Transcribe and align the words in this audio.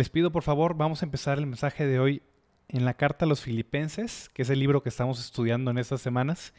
Les 0.00 0.08
pido 0.08 0.32
por 0.32 0.42
favor, 0.42 0.78
vamos 0.78 1.02
a 1.02 1.04
empezar 1.04 1.36
el 1.36 1.46
mensaje 1.46 1.86
de 1.86 2.00
hoy 2.00 2.22
en 2.68 2.86
la 2.86 2.94
carta 2.94 3.26
a 3.26 3.28
los 3.28 3.42
filipenses, 3.42 4.30
que 4.32 4.40
es 4.40 4.48
el 4.48 4.58
libro 4.58 4.82
que 4.82 4.88
estamos 4.88 5.20
estudiando 5.20 5.70
en 5.70 5.76
estas 5.76 6.00
semanas. 6.00 6.54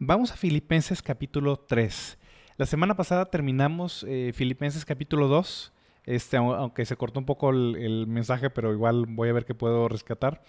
Vamos 0.00 0.32
a 0.32 0.36
Filipenses 0.36 1.00
capítulo 1.00 1.58
3. 1.58 2.18
La 2.56 2.66
semana 2.66 2.96
pasada 2.96 3.26
terminamos 3.26 4.04
eh, 4.08 4.32
Filipenses 4.34 4.84
capítulo 4.84 5.28
2, 5.28 5.72
este, 6.06 6.38
aunque 6.38 6.84
se 6.86 6.96
cortó 6.96 7.20
un 7.20 7.24
poco 7.24 7.50
el, 7.50 7.76
el, 7.76 8.08
mensaje, 8.08 8.50
pero 8.50 8.72
igual 8.72 9.06
voy 9.06 9.28
a 9.28 9.32
ver 9.32 9.44
qué 9.44 9.54
puedo 9.54 9.88
rescatar. 9.88 10.42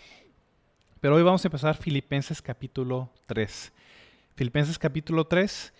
Pero 0.99 1.17
hoy 1.17 1.21
vamos 1.21 1.45
a 1.45 1.49
empezar 1.49 1.77
Filipenses 1.77 2.41
capítulo 2.41 3.11
3. 3.27 3.71
Filipenses 4.33 4.79
capítulo 4.79 5.27
3. 5.27 5.71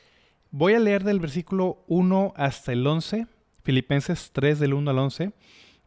Voy 0.52 0.76
a 0.76 0.80
leer 0.80 1.04
del 1.04 1.20
versículo 1.20 1.83
1 1.88 2.33
hasta 2.36 2.73
el 2.73 2.86
11. 2.86 3.26
Filipenses 3.64 4.30
3 4.33 4.59
del 4.59 4.76
1 4.76 4.92
al 4.92 5.00
11. 5.00 5.33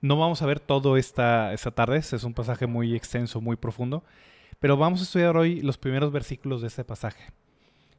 No 0.02 0.16
vamos 0.16 0.40
a 0.40 0.46
ver 0.46 0.60
todo 0.60 0.96
esta, 0.96 1.52
esta 1.52 1.70
tarde, 1.70 1.98
es 1.98 2.24
un 2.24 2.32
pasaje 2.32 2.66
muy 2.66 2.94
extenso, 2.94 3.42
muy 3.42 3.56
profundo, 3.56 4.02
pero 4.58 4.78
vamos 4.78 5.00
a 5.00 5.02
estudiar 5.02 5.36
hoy 5.36 5.60
los 5.60 5.76
primeros 5.76 6.10
versículos 6.10 6.62
de 6.62 6.68
este 6.68 6.84
pasaje. 6.84 7.32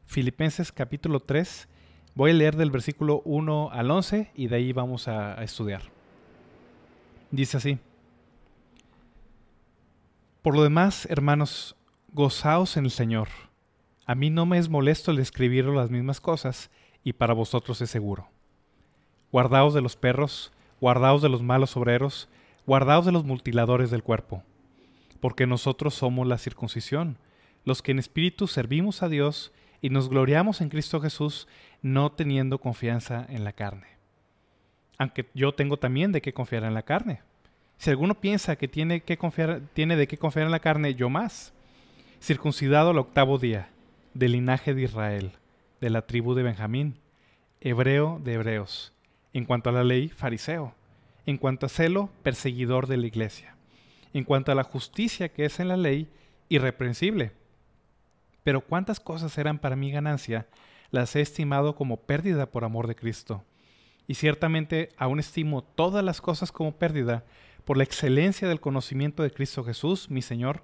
Filipenses 0.05 0.71
capítulo 0.71 1.19
3, 1.19 1.67
voy 2.15 2.31
a 2.31 2.33
leer 2.33 2.55
del 2.55 2.71
versículo 2.71 3.21
1 3.23 3.69
al 3.71 3.91
11 3.91 4.31
y 4.33 4.47
de 4.47 4.55
ahí 4.55 4.73
vamos 4.73 5.07
a, 5.07 5.39
a 5.39 5.43
estudiar. 5.43 5.83
Dice 7.29 7.57
así. 7.57 7.77
Por 10.41 10.55
lo 10.55 10.63
demás, 10.63 11.05
hermanos, 11.05 11.75
gozaos 12.13 12.77
en 12.77 12.85
el 12.85 12.91
Señor. 12.91 13.27
A 14.07 14.15
mí 14.15 14.31
no 14.31 14.47
me 14.47 14.57
es 14.57 14.69
molesto 14.69 15.11
el 15.11 15.19
escribir 15.19 15.65
las 15.65 15.91
mismas 15.91 16.19
cosas, 16.19 16.71
y 17.03 17.13
para 17.13 17.35
vosotros 17.35 17.79
es 17.81 17.91
seguro. 17.91 18.27
Guardaos 19.31 19.75
de 19.75 19.81
los 19.81 19.95
perros, 19.95 20.51
guardaos 20.81 21.21
de 21.21 21.29
los 21.29 21.43
malos 21.43 21.77
obreros, 21.77 22.27
guardaos 22.65 23.05
de 23.05 23.11
los 23.11 23.23
mutiladores 23.23 23.91
del 23.91 24.03
cuerpo, 24.03 24.43
porque 25.19 25.45
nosotros 25.45 25.93
somos 25.93 26.27
la 26.27 26.39
circuncisión, 26.39 27.17
los 27.63 27.83
que 27.83 27.91
en 27.91 27.99
espíritu 27.99 28.47
servimos 28.47 29.03
a 29.03 29.07
Dios 29.07 29.53
y 29.79 29.91
nos 29.91 30.09
gloriamos 30.09 30.59
en 30.59 30.69
Cristo 30.69 30.99
Jesús, 30.99 31.47
no 31.83 32.11
teniendo 32.11 32.57
confianza 32.57 33.25
en 33.29 33.43
la 33.43 33.53
carne. 33.53 33.87
Aunque 34.97 35.27
yo 35.35 35.53
tengo 35.53 35.77
también 35.77 36.11
de 36.11 36.21
qué 36.21 36.33
confiar 36.33 36.63
en 36.63 36.73
la 36.73 36.83
carne. 36.83 37.21
Si 37.77 37.89
alguno 37.89 38.19
piensa 38.19 38.55
que 38.55 38.67
tiene, 38.67 39.01
que 39.01 39.17
confiar, 39.17 39.61
tiene 39.73 39.95
de 39.95 40.07
qué 40.07 40.17
confiar 40.17 40.45
en 40.45 40.51
la 40.51 40.59
carne, 40.59 40.95
yo 40.95 41.09
más. 41.09 41.53
Circuncidado 42.21 42.91
al 42.91 42.99
octavo 42.99 43.39
día, 43.39 43.69
del 44.13 44.33
linaje 44.33 44.73
de 44.75 44.83
Israel, 44.83 45.31
de 45.79 45.89
la 45.89 46.03
tribu 46.03 46.35
de 46.35 46.43
Benjamín, 46.43 46.99
hebreo 47.59 48.19
de 48.23 48.33
hebreos 48.33 48.93
en 49.33 49.45
cuanto 49.45 49.69
a 49.69 49.73
la 49.73 49.83
ley, 49.83 50.09
fariseo. 50.09 50.73
En 51.25 51.37
cuanto 51.37 51.65
a 51.65 51.69
celo, 51.69 52.09
perseguidor 52.23 52.87
de 52.87 52.97
la 52.97 53.07
iglesia. 53.07 53.55
En 54.13 54.23
cuanto 54.23 54.51
a 54.51 54.55
la 54.55 54.63
justicia 54.63 55.29
que 55.29 55.45
es 55.45 55.59
en 55.59 55.67
la 55.67 55.77
ley, 55.77 56.09
irreprensible. 56.49 57.31
Pero 58.43 58.61
cuántas 58.61 58.99
cosas 58.99 59.37
eran 59.37 59.59
para 59.59 59.75
mi 59.75 59.91
ganancia, 59.91 60.47
las 60.89 61.15
he 61.15 61.21
estimado 61.21 61.75
como 61.75 61.97
pérdida 61.97 62.47
por 62.47 62.63
amor 62.63 62.87
de 62.87 62.95
Cristo. 62.95 63.43
Y 64.07 64.15
ciertamente 64.15 64.89
aún 64.97 65.19
estimo 65.19 65.63
todas 65.63 66.03
las 66.03 66.19
cosas 66.21 66.51
como 66.51 66.73
pérdida 66.73 67.23
por 67.63 67.77
la 67.77 67.83
excelencia 67.83 68.47
del 68.47 68.59
conocimiento 68.59 69.23
de 69.23 69.31
Cristo 69.31 69.63
Jesús, 69.63 70.09
mi 70.09 70.21
Señor, 70.21 70.63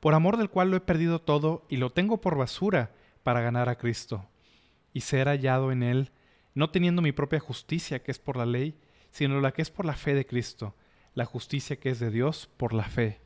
por 0.00 0.14
amor 0.14 0.38
del 0.38 0.50
cual 0.50 0.70
lo 0.70 0.76
he 0.76 0.80
perdido 0.80 1.20
todo 1.20 1.64
y 1.68 1.76
lo 1.76 1.90
tengo 1.90 2.20
por 2.20 2.36
basura 2.36 2.90
para 3.22 3.42
ganar 3.42 3.68
a 3.68 3.76
Cristo, 3.76 4.26
y 4.94 5.02
ser 5.02 5.28
hallado 5.28 5.72
en 5.72 5.82
él, 5.82 6.10
no 6.60 6.68
teniendo 6.68 7.00
mi 7.00 7.12
propia 7.12 7.40
justicia 7.40 8.02
que 8.02 8.10
es 8.10 8.18
por 8.18 8.36
la 8.36 8.44
ley, 8.44 8.74
sino 9.10 9.40
la 9.40 9.52
que 9.52 9.62
es 9.62 9.70
por 9.70 9.86
la 9.86 9.94
fe 9.94 10.14
de 10.14 10.26
Cristo, 10.26 10.74
la 11.14 11.24
justicia 11.24 11.76
que 11.76 11.88
es 11.88 12.00
de 12.00 12.10
Dios 12.10 12.50
por 12.58 12.74
la 12.74 12.84
fe, 12.84 13.18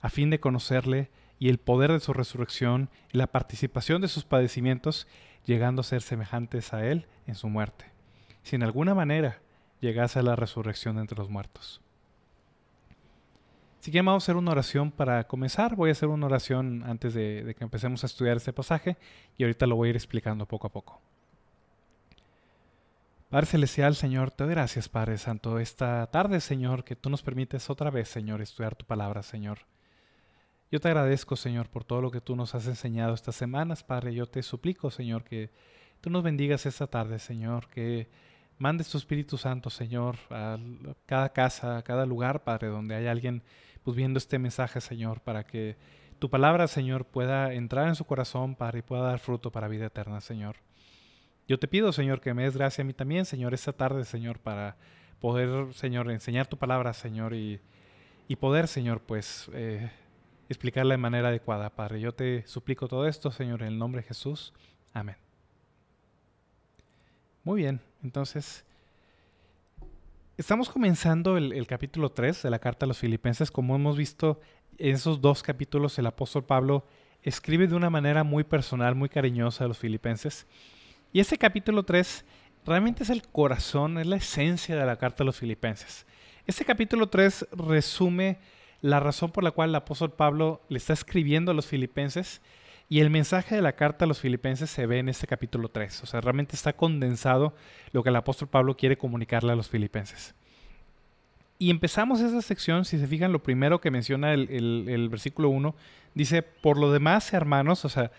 a 0.00 0.08
fin 0.10 0.28
de 0.28 0.40
conocerle 0.40 1.08
y 1.38 1.50
el 1.50 1.58
poder 1.58 1.92
de 1.92 2.00
su 2.00 2.12
resurrección 2.12 2.90
y 3.12 3.18
la 3.18 3.28
participación 3.28 4.02
de 4.02 4.08
sus 4.08 4.24
padecimientos, 4.24 5.06
llegando 5.44 5.82
a 5.82 5.84
ser 5.84 6.02
semejantes 6.02 6.74
a 6.74 6.84
Él 6.84 7.06
en 7.28 7.36
su 7.36 7.48
muerte, 7.48 7.92
si 8.42 8.56
en 8.56 8.64
alguna 8.64 8.92
manera 8.92 9.40
llegase 9.80 10.18
a 10.18 10.22
la 10.24 10.34
resurrección 10.34 10.98
entre 10.98 11.16
los 11.16 11.30
muertos. 11.30 11.80
Si 13.78 13.92
quieren 13.92 14.06
vamos 14.06 14.24
a 14.24 14.26
hacer 14.26 14.36
una 14.36 14.50
oración 14.50 14.90
para 14.90 15.28
comenzar. 15.28 15.76
Voy 15.76 15.90
a 15.90 15.92
hacer 15.92 16.08
una 16.08 16.26
oración 16.26 16.82
antes 16.84 17.14
de, 17.14 17.44
de 17.44 17.54
que 17.54 17.62
empecemos 17.62 18.02
a 18.02 18.08
estudiar 18.08 18.36
este 18.36 18.52
pasaje 18.52 18.96
y 19.36 19.44
ahorita 19.44 19.68
lo 19.68 19.76
voy 19.76 19.86
a 19.86 19.90
ir 19.90 19.96
explicando 19.96 20.44
poco 20.44 20.66
a 20.66 20.72
poco. 20.72 21.00
Padre 23.28 23.44
Celestial, 23.44 23.94
Señor, 23.94 24.30
te 24.30 24.44
doy 24.44 24.54
gracias, 24.54 24.88
Padre 24.88 25.18
Santo, 25.18 25.58
esta 25.58 26.06
tarde, 26.06 26.40
Señor, 26.40 26.82
que 26.82 26.96
tú 26.96 27.10
nos 27.10 27.22
permites 27.22 27.68
otra 27.68 27.90
vez, 27.90 28.08
Señor, 28.08 28.40
estudiar 28.40 28.74
tu 28.74 28.86
palabra, 28.86 29.22
Señor. 29.22 29.58
Yo 30.70 30.80
te 30.80 30.88
agradezco, 30.88 31.36
Señor, 31.36 31.68
por 31.68 31.84
todo 31.84 32.00
lo 32.00 32.10
que 32.10 32.22
tú 32.22 32.36
nos 32.36 32.54
has 32.54 32.66
enseñado 32.66 33.12
estas 33.12 33.36
semanas, 33.36 33.84
Padre. 33.84 34.14
Yo 34.14 34.24
te 34.24 34.42
suplico, 34.42 34.90
Señor, 34.90 35.24
que 35.24 35.50
tú 36.00 36.08
nos 36.08 36.22
bendigas 36.22 36.64
esta 36.64 36.86
tarde, 36.86 37.18
Señor, 37.18 37.68
que 37.68 38.08
mandes 38.56 38.88
tu 38.88 38.96
Espíritu 38.96 39.36
Santo, 39.36 39.68
Señor, 39.68 40.16
a 40.30 40.56
cada 41.04 41.28
casa, 41.28 41.76
a 41.76 41.82
cada 41.82 42.06
lugar, 42.06 42.44
Padre, 42.44 42.68
donde 42.68 42.94
hay 42.94 43.08
alguien 43.08 43.42
pues, 43.82 43.94
viendo 43.94 44.16
este 44.16 44.38
mensaje, 44.38 44.80
Señor, 44.80 45.20
para 45.20 45.44
que 45.44 45.76
tu 46.18 46.30
palabra, 46.30 46.66
Señor, 46.66 47.04
pueda 47.04 47.52
entrar 47.52 47.88
en 47.88 47.94
su 47.94 48.06
corazón, 48.06 48.54
Padre, 48.54 48.78
y 48.78 48.82
pueda 48.82 49.02
dar 49.02 49.18
fruto 49.18 49.52
para 49.52 49.68
vida 49.68 49.84
eterna, 49.84 50.22
Señor. 50.22 50.56
Yo 51.48 51.58
te 51.58 51.66
pido, 51.66 51.92
Señor, 51.92 52.20
que 52.20 52.34
me 52.34 52.44
des 52.44 52.58
gracia 52.58 52.82
a 52.82 52.84
mí 52.84 52.92
también, 52.92 53.24
Señor, 53.24 53.54
esta 53.54 53.72
tarde, 53.72 54.04
Señor, 54.04 54.38
para 54.38 54.76
poder, 55.18 55.72
Señor, 55.72 56.10
enseñar 56.10 56.46
tu 56.46 56.58
palabra, 56.58 56.92
Señor, 56.92 57.32
y, 57.32 57.58
y 58.28 58.36
poder, 58.36 58.68
Señor, 58.68 59.00
pues 59.00 59.50
eh, 59.54 59.90
explicarla 60.50 60.92
de 60.92 60.98
manera 60.98 61.28
adecuada, 61.28 61.70
Padre. 61.70 62.00
Yo 62.00 62.12
te 62.12 62.46
suplico 62.46 62.86
todo 62.86 63.08
esto, 63.08 63.30
Señor, 63.30 63.62
en 63.62 63.68
el 63.68 63.78
nombre 63.78 64.02
de 64.02 64.08
Jesús. 64.08 64.52
Amén. 64.92 65.16
Muy 67.44 67.62
bien, 67.62 67.80
entonces, 68.02 68.66
estamos 70.36 70.68
comenzando 70.68 71.38
el, 71.38 71.54
el 71.54 71.66
capítulo 71.66 72.10
3 72.10 72.42
de 72.42 72.50
la 72.50 72.58
carta 72.58 72.84
a 72.84 72.88
los 72.88 72.98
filipenses. 72.98 73.50
Como 73.50 73.74
hemos 73.74 73.96
visto, 73.96 74.38
en 74.76 74.94
esos 74.94 75.22
dos 75.22 75.42
capítulos 75.42 75.98
el 75.98 76.06
apóstol 76.08 76.44
Pablo 76.44 76.84
escribe 77.22 77.66
de 77.66 77.74
una 77.74 77.88
manera 77.88 78.22
muy 78.22 78.44
personal, 78.44 78.94
muy 78.94 79.08
cariñosa 79.08 79.64
a 79.64 79.68
los 79.68 79.78
filipenses. 79.78 80.46
Y 81.12 81.20
ese 81.20 81.38
capítulo 81.38 81.84
3 81.84 82.24
realmente 82.66 83.02
es 83.02 83.10
el 83.10 83.22
corazón, 83.22 83.98
es 83.98 84.06
la 84.06 84.16
esencia 84.16 84.76
de 84.76 84.84
la 84.84 84.96
carta 84.96 85.22
a 85.22 85.26
los 85.26 85.38
filipenses. 85.38 86.06
Este 86.46 86.64
capítulo 86.64 87.08
3 87.08 87.48
resume 87.52 88.38
la 88.80 89.00
razón 89.00 89.30
por 89.30 89.42
la 89.42 89.50
cual 89.50 89.70
el 89.70 89.74
apóstol 89.74 90.12
Pablo 90.12 90.60
le 90.68 90.78
está 90.78 90.92
escribiendo 90.92 91.50
a 91.50 91.54
los 91.54 91.66
filipenses 91.66 92.42
y 92.90 93.00
el 93.00 93.10
mensaje 93.10 93.54
de 93.54 93.62
la 93.62 93.72
carta 93.72 94.04
a 94.04 94.08
los 94.08 94.20
filipenses 94.20 94.70
se 94.70 94.86
ve 94.86 94.98
en 94.98 95.08
este 95.08 95.26
capítulo 95.26 95.68
3. 95.68 96.02
O 96.02 96.06
sea, 96.06 96.20
realmente 96.20 96.56
está 96.56 96.74
condensado 96.74 97.54
lo 97.92 98.02
que 98.02 98.10
el 98.10 98.16
apóstol 98.16 98.48
Pablo 98.48 98.76
quiere 98.76 98.96
comunicarle 98.98 99.52
a 99.52 99.56
los 99.56 99.68
filipenses. 99.68 100.34
Y 101.58 101.70
empezamos 101.70 102.20
esa 102.20 102.40
sección, 102.40 102.84
si 102.84 102.98
se 102.98 103.06
fijan, 103.06 103.32
lo 103.32 103.42
primero 103.42 103.80
que 103.80 103.90
menciona 103.90 104.32
el 104.32 105.08
versículo 105.10 105.48
1, 105.48 105.74
dice, 106.14 106.42
por 106.42 106.78
lo 106.78 106.92
demás, 106.92 107.32
hermanos, 107.32 107.84
o 107.84 107.88
sea, 107.88 108.12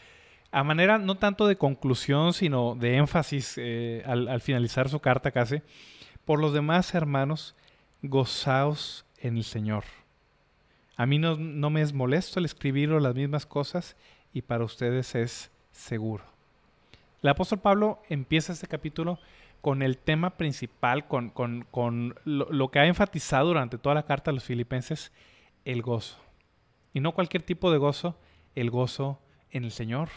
a 0.51 0.63
manera 0.63 0.97
no 0.97 1.15
tanto 1.15 1.47
de 1.47 1.57
conclusión, 1.57 2.33
sino 2.33 2.75
de 2.75 2.97
énfasis 2.97 3.55
eh, 3.57 4.03
al, 4.05 4.27
al, 4.27 4.41
finalizar 4.41 4.89
su 4.89 4.99
carta 4.99 5.31
casi, 5.31 5.61
por 6.25 6.39
los 6.39 6.53
demás 6.53 6.93
hermanos, 6.95 7.55
gozaos 8.01 9.05
en 9.19 9.37
el 9.37 9.43
Señor. 9.43 9.83
A 10.95 11.05
mí 11.05 11.19
no, 11.19 11.37
no 11.37 11.69
me 11.69 11.81
es 11.81 11.93
molesto 11.93 12.39
el 12.39 12.45
escribir 12.45 12.89
las 12.89 13.15
mismas 13.15 13.45
cosas 13.45 13.95
y 14.33 14.41
para 14.41 14.63
ustedes 14.63 15.15
es 15.15 15.51
seguro. 15.71 16.23
El 17.21 17.29
apóstol 17.29 17.59
Pablo 17.59 18.01
empieza 18.09 18.53
este 18.53 18.67
capítulo 18.67 19.19
con 19.61 19.81
el 19.81 19.97
tema 19.97 20.31
principal, 20.31 21.07
con 21.07 22.15
lo, 22.23 22.51
lo 22.51 22.71
que 22.71 22.79
ha 22.79 22.85
enfatizado 22.85 23.49
durante 23.49 23.77
toda 23.77 23.95
la 23.95 24.03
carta 24.03 24.31
a 24.31 24.33
los 24.33 24.45
filipenses, 24.45 25.11
el 25.65 25.81
gozo. 25.81 26.17
Y 26.93 27.01
no 27.01 27.11
cualquier 27.11 27.43
tipo 27.43 27.71
de 27.71 27.77
gozo, 27.77 28.17
el 28.55 28.71
gozo 28.71 29.19
en 29.51 29.65
el 29.65 29.71
Señor 29.71 30.09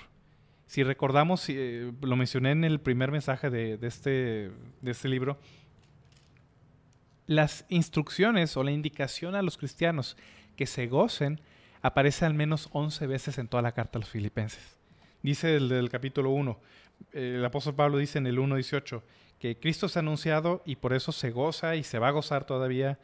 Si 0.72 0.82
recordamos, 0.84 1.50
eh, 1.50 1.92
lo 2.00 2.16
mencioné 2.16 2.52
en 2.52 2.64
el 2.64 2.80
primer 2.80 3.10
mensaje 3.10 3.50
de, 3.50 3.78
este, 3.82 4.50
de 4.80 4.90
este 4.90 5.06
libro, 5.06 5.36
las 7.26 7.66
instrucciones 7.68 8.56
o 8.56 8.64
la 8.64 8.70
indicación 8.70 9.34
a 9.34 9.42
los 9.42 9.58
cristianos 9.58 10.16
que 10.56 10.64
se 10.64 10.86
gocen 10.86 11.42
aparece 11.82 12.24
al 12.24 12.32
menos 12.32 12.70
11 12.72 13.06
veces 13.06 13.36
en 13.36 13.48
toda 13.48 13.62
la 13.62 13.72
carta 13.72 13.98
a 13.98 14.00
los 14.00 14.08
filipenses. 14.08 14.78
Dice 15.22 15.56
el 15.56 15.68
del 15.68 15.90
capítulo 15.90 16.30
1, 16.30 16.58
el 17.12 17.44
apóstol 17.44 17.74
Pablo 17.74 17.98
dice 17.98 18.16
en 18.16 18.26
el 18.26 18.38
1.18 18.38 19.02
que 19.40 19.58
Cristo 19.58 19.90
se 19.90 19.98
ha 19.98 20.00
anunciado 20.00 20.62
y 20.64 20.76
por 20.76 20.94
eso 20.94 21.12
se 21.12 21.32
goza 21.32 21.76
y 21.76 21.82
se 21.82 21.98
va 21.98 22.08
a 22.08 22.12
gozar 22.12 22.46
todavía. 22.46 22.98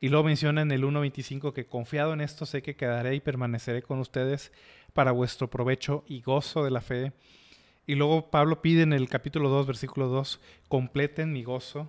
Y 0.00 0.10
luego 0.10 0.22
menciona 0.22 0.62
en 0.62 0.70
el 0.70 0.84
1.25 0.84 1.52
que 1.52 1.66
confiado 1.66 2.12
en 2.12 2.20
esto 2.20 2.46
sé 2.46 2.62
que 2.62 2.76
quedaré 2.76 3.16
y 3.16 3.20
permaneceré 3.20 3.82
con 3.82 3.98
ustedes 3.98 4.52
para 4.98 5.12
vuestro 5.12 5.48
provecho 5.48 6.02
y 6.08 6.22
gozo 6.22 6.64
de 6.64 6.72
la 6.72 6.80
fe. 6.80 7.12
Y 7.86 7.94
luego 7.94 8.32
Pablo 8.32 8.60
pide 8.62 8.82
en 8.82 8.92
el 8.92 9.08
capítulo 9.08 9.48
2, 9.48 9.64
versículo 9.64 10.08
2, 10.08 10.40
completen 10.66 11.32
mi 11.32 11.44
gozo. 11.44 11.88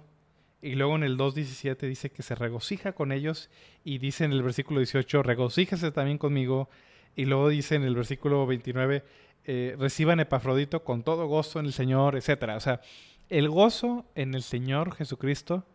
Y 0.61 0.75
luego 0.75 0.95
en 0.95 1.01
el 1.01 1.17
2.17 1.17 1.87
dice 1.87 2.11
que 2.11 2.21
se 2.21 2.35
regocija 2.35 2.91
con 2.91 3.11
ellos. 3.11 3.49
Y 3.83 3.97
dice 3.97 4.25
en 4.25 4.31
el 4.31 4.43
versículo 4.43 4.79
18, 4.79 5.23
regocíjese 5.23 5.91
también 5.91 6.19
conmigo. 6.19 6.69
Y 7.15 7.25
luego 7.25 7.49
dice 7.49 7.73
en 7.73 7.81
el 7.81 7.95
versículo 7.95 8.45
29, 8.45 9.03
eh, 9.45 9.75
reciban 9.79 10.19
Epafrodito 10.19 10.83
con 10.83 11.01
todo 11.01 11.25
gozo 11.25 11.59
en 11.59 11.65
el 11.65 11.73
Señor, 11.73 12.15
etc. 12.15 12.51
O 12.55 12.59
sea, 12.59 12.79
el 13.27 13.49
gozo 13.49 14.05
en 14.13 14.35
el 14.35 14.43
Señor 14.43 14.93
Jesucristo 14.93 15.65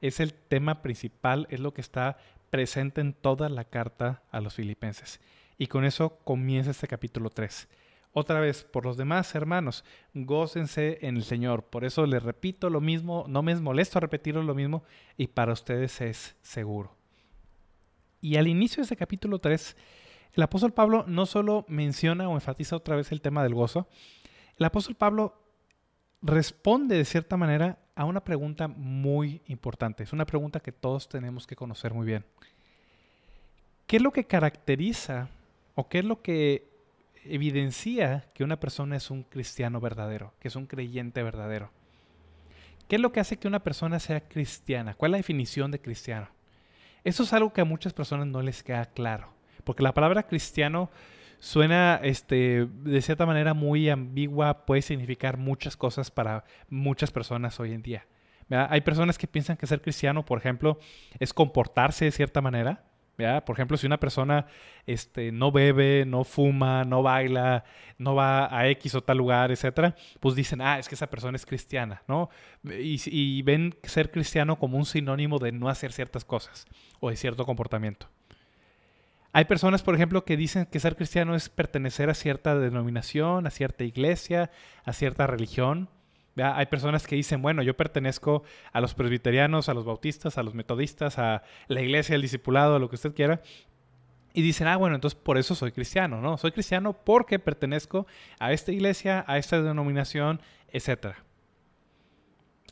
es 0.00 0.20
el 0.20 0.32
tema 0.32 0.80
principal, 0.80 1.48
es 1.50 1.60
lo 1.60 1.74
que 1.74 1.82
está 1.82 2.16
presente 2.48 3.02
en 3.02 3.12
toda 3.12 3.50
la 3.50 3.64
carta 3.64 4.22
a 4.30 4.40
los 4.40 4.54
filipenses. 4.54 5.20
Y 5.58 5.66
con 5.66 5.84
eso 5.84 6.18
comienza 6.24 6.70
este 6.70 6.86
capítulo 6.86 7.30
3. 7.30 7.68
Otra 8.12 8.40
vez, 8.40 8.64
por 8.64 8.86
los 8.86 8.96
demás 8.96 9.34
hermanos, 9.34 9.84
gócense 10.14 10.98
en 11.02 11.16
el 11.16 11.24
Señor. 11.24 11.64
Por 11.64 11.84
eso 11.84 12.06
les 12.06 12.22
repito 12.22 12.70
lo 12.70 12.80
mismo, 12.80 13.24
no 13.28 13.42
me 13.42 13.52
es 13.52 13.60
molesto 13.60 14.00
repetiros 14.00 14.44
lo 14.44 14.54
mismo, 14.54 14.84
y 15.16 15.26
para 15.26 15.52
ustedes 15.52 16.00
es 16.00 16.36
seguro. 16.40 16.96
Y 18.20 18.36
al 18.36 18.48
inicio 18.48 18.76
de 18.76 18.84
este 18.84 18.96
capítulo 18.96 19.40
3, 19.40 19.76
el 20.32 20.42
apóstol 20.42 20.72
Pablo 20.72 21.04
no 21.06 21.26
solo 21.26 21.64
menciona 21.68 22.28
o 22.28 22.34
enfatiza 22.34 22.76
otra 22.76 22.96
vez 22.96 23.12
el 23.12 23.20
tema 23.20 23.42
del 23.42 23.54
gozo, 23.54 23.88
el 24.56 24.64
apóstol 24.64 24.94
Pablo 24.94 25.34
responde 26.22 26.96
de 26.96 27.04
cierta 27.04 27.36
manera 27.36 27.78
a 27.94 28.04
una 28.04 28.24
pregunta 28.24 28.68
muy 28.68 29.42
importante. 29.46 30.02
Es 30.02 30.12
una 30.12 30.26
pregunta 30.26 30.60
que 30.60 30.72
todos 30.72 31.08
tenemos 31.08 31.46
que 31.46 31.56
conocer 31.56 31.94
muy 31.94 32.06
bien. 32.06 32.24
¿Qué 33.86 33.96
es 33.96 34.02
lo 34.02 34.12
que 34.12 34.24
caracteriza 34.24 35.28
o 35.78 35.88
qué 35.88 36.00
es 36.00 36.04
lo 36.04 36.22
que 36.22 36.66
evidencia 37.24 38.24
que 38.34 38.42
una 38.42 38.58
persona 38.58 38.96
es 38.96 39.12
un 39.12 39.22
cristiano 39.22 39.80
verdadero, 39.80 40.34
que 40.40 40.48
es 40.48 40.56
un 40.56 40.66
creyente 40.66 41.22
verdadero? 41.22 41.70
¿Qué 42.88 42.96
es 42.96 43.00
lo 43.00 43.12
que 43.12 43.20
hace 43.20 43.36
que 43.36 43.46
una 43.46 43.62
persona 43.62 44.00
sea 44.00 44.26
cristiana? 44.26 44.94
¿Cuál 44.94 45.10
es 45.10 45.12
la 45.12 45.18
definición 45.18 45.70
de 45.70 45.80
cristiano? 45.80 46.30
Eso 47.04 47.22
es 47.22 47.32
algo 47.32 47.52
que 47.52 47.60
a 47.60 47.64
muchas 47.64 47.92
personas 47.92 48.26
no 48.26 48.42
les 48.42 48.64
queda 48.64 48.86
claro, 48.86 49.32
porque 49.62 49.84
la 49.84 49.94
palabra 49.94 50.24
cristiano 50.24 50.90
suena 51.38 52.00
este, 52.02 52.66
de 52.66 53.00
cierta 53.00 53.24
manera 53.24 53.54
muy 53.54 53.88
ambigua, 53.88 54.66
puede 54.66 54.82
significar 54.82 55.36
muchas 55.36 55.76
cosas 55.76 56.10
para 56.10 56.42
muchas 56.68 57.12
personas 57.12 57.60
hoy 57.60 57.72
en 57.72 57.82
día. 57.82 58.04
Hay 58.50 58.80
personas 58.80 59.16
que 59.16 59.28
piensan 59.28 59.56
que 59.56 59.68
ser 59.68 59.80
cristiano, 59.80 60.24
por 60.24 60.38
ejemplo, 60.38 60.80
es 61.20 61.32
comportarse 61.32 62.06
de 62.06 62.10
cierta 62.10 62.40
manera. 62.40 62.87
Por 63.44 63.56
ejemplo, 63.56 63.76
si 63.76 63.86
una 63.86 63.98
persona 63.98 64.46
este, 64.86 65.32
no 65.32 65.50
bebe, 65.50 66.04
no 66.06 66.22
fuma, 66.22 66.84
no 66.84 67.02
baila, 67.02 67.64
no 67.98 68.14
va 68.14 68.56
a 68.56 68.68
X 68.68 68.94
o 68.94 69.02
tal 69.02 69.18
lugar, 69.18 69.50
etcétera, 69.50 69.96
pues 70.20 70.36
dicen, 70.36 70.60
ah, 70.60 70.78
es 70.78 70.88
que 70.88 70.94
esa 70.94 71.10
persona 71.10 71.34
es 71.34 71.44
cristiana, 71.44 72.02
¿no? 72.06 72.30
Y, 72.62 73.00
y 73.06 73.42
ven 73.42 73.74
ser 73.82 74.12
cristiano 74.12 74.58
como 74.60 74.78
un 74.78 74.86
sinónimo 74.86 75.40
de 75.40 75.50
no 75.50 75.68
hacer 75.68 75.92
ciertas 75.92 76.24
cosas 76.24 76.66
o 77.00 77.10
de 77.10 77.16
cierto 77.16 77.44
comportamiento. 77.44 78.08
Hay 79.32 79.44
personas, 79.46 79.82
por 79.82 79.94
ejemplo, 79.94 80.24
que 80.24 80.36
dicen 80.36 80.66
que 80.66 80.80
ser 80.80 80.94
cristiano 80.94 81.34
es 81.34 81.48
pertenecer 81.48 82.10
a 82.10 82.14
cierta 82.14 82.56
denominación, 82.56 83.46
a 83.46 83.50
cierta 83.50 83.84
iglesia, 83.84 84.50
a 84.84 84.92
cierta 84.92 85.26
religión. 85.26 85.88
Hay 86.42 86.66
personas 86.66 87.06
que 87.06 87.16
dicen, 87.16 87.42
bueno, 87.42 87.62
yo 87.62 87.76
pertenezco 87.76 88.42
a 88.72 88.80
los 88.80 88.94
presbiterianos, 88.94 89.68
a 89.68 89.74
los 89.74 89.84
bautistas, 89.84 90.38
a 90.38 90.42
los 90.42 90.54
metodistas, 90.54 91.18
a 91.18 91.42
la 91.68 91.80
iglesia, 91.80 92.14
al 92.14 92.22
discipulado, 92.22 92.76
a 92.76 92.78
lo 92.78 92.88
que 92.88 92.96
usted 92.96 93.14
quiera. 93.14 93.40
Y 94.34 94.42
dicen, 94.42 94.66
ah, 94.68 94.76
bueno, 94.76 94.94
entonces 94.94 95.18
por 95.18 95.38
eso 95.38 95.54
soy 95.54 95.72
cristiano, 95.72 96.20
¿no? 96.20 96.36
Soy 96.38 96.52
cristiano 96.52 96.92
porque 96.92 97.38
pertenezco 97.38 98.06
a 98.38 98.52
esta 98.52 98.72
iglesia, 98.72 99.24
a 99.26 99.38
esta 99.38 99.60
denominación, 99.62 100.40
etcétera. 100.70 101.27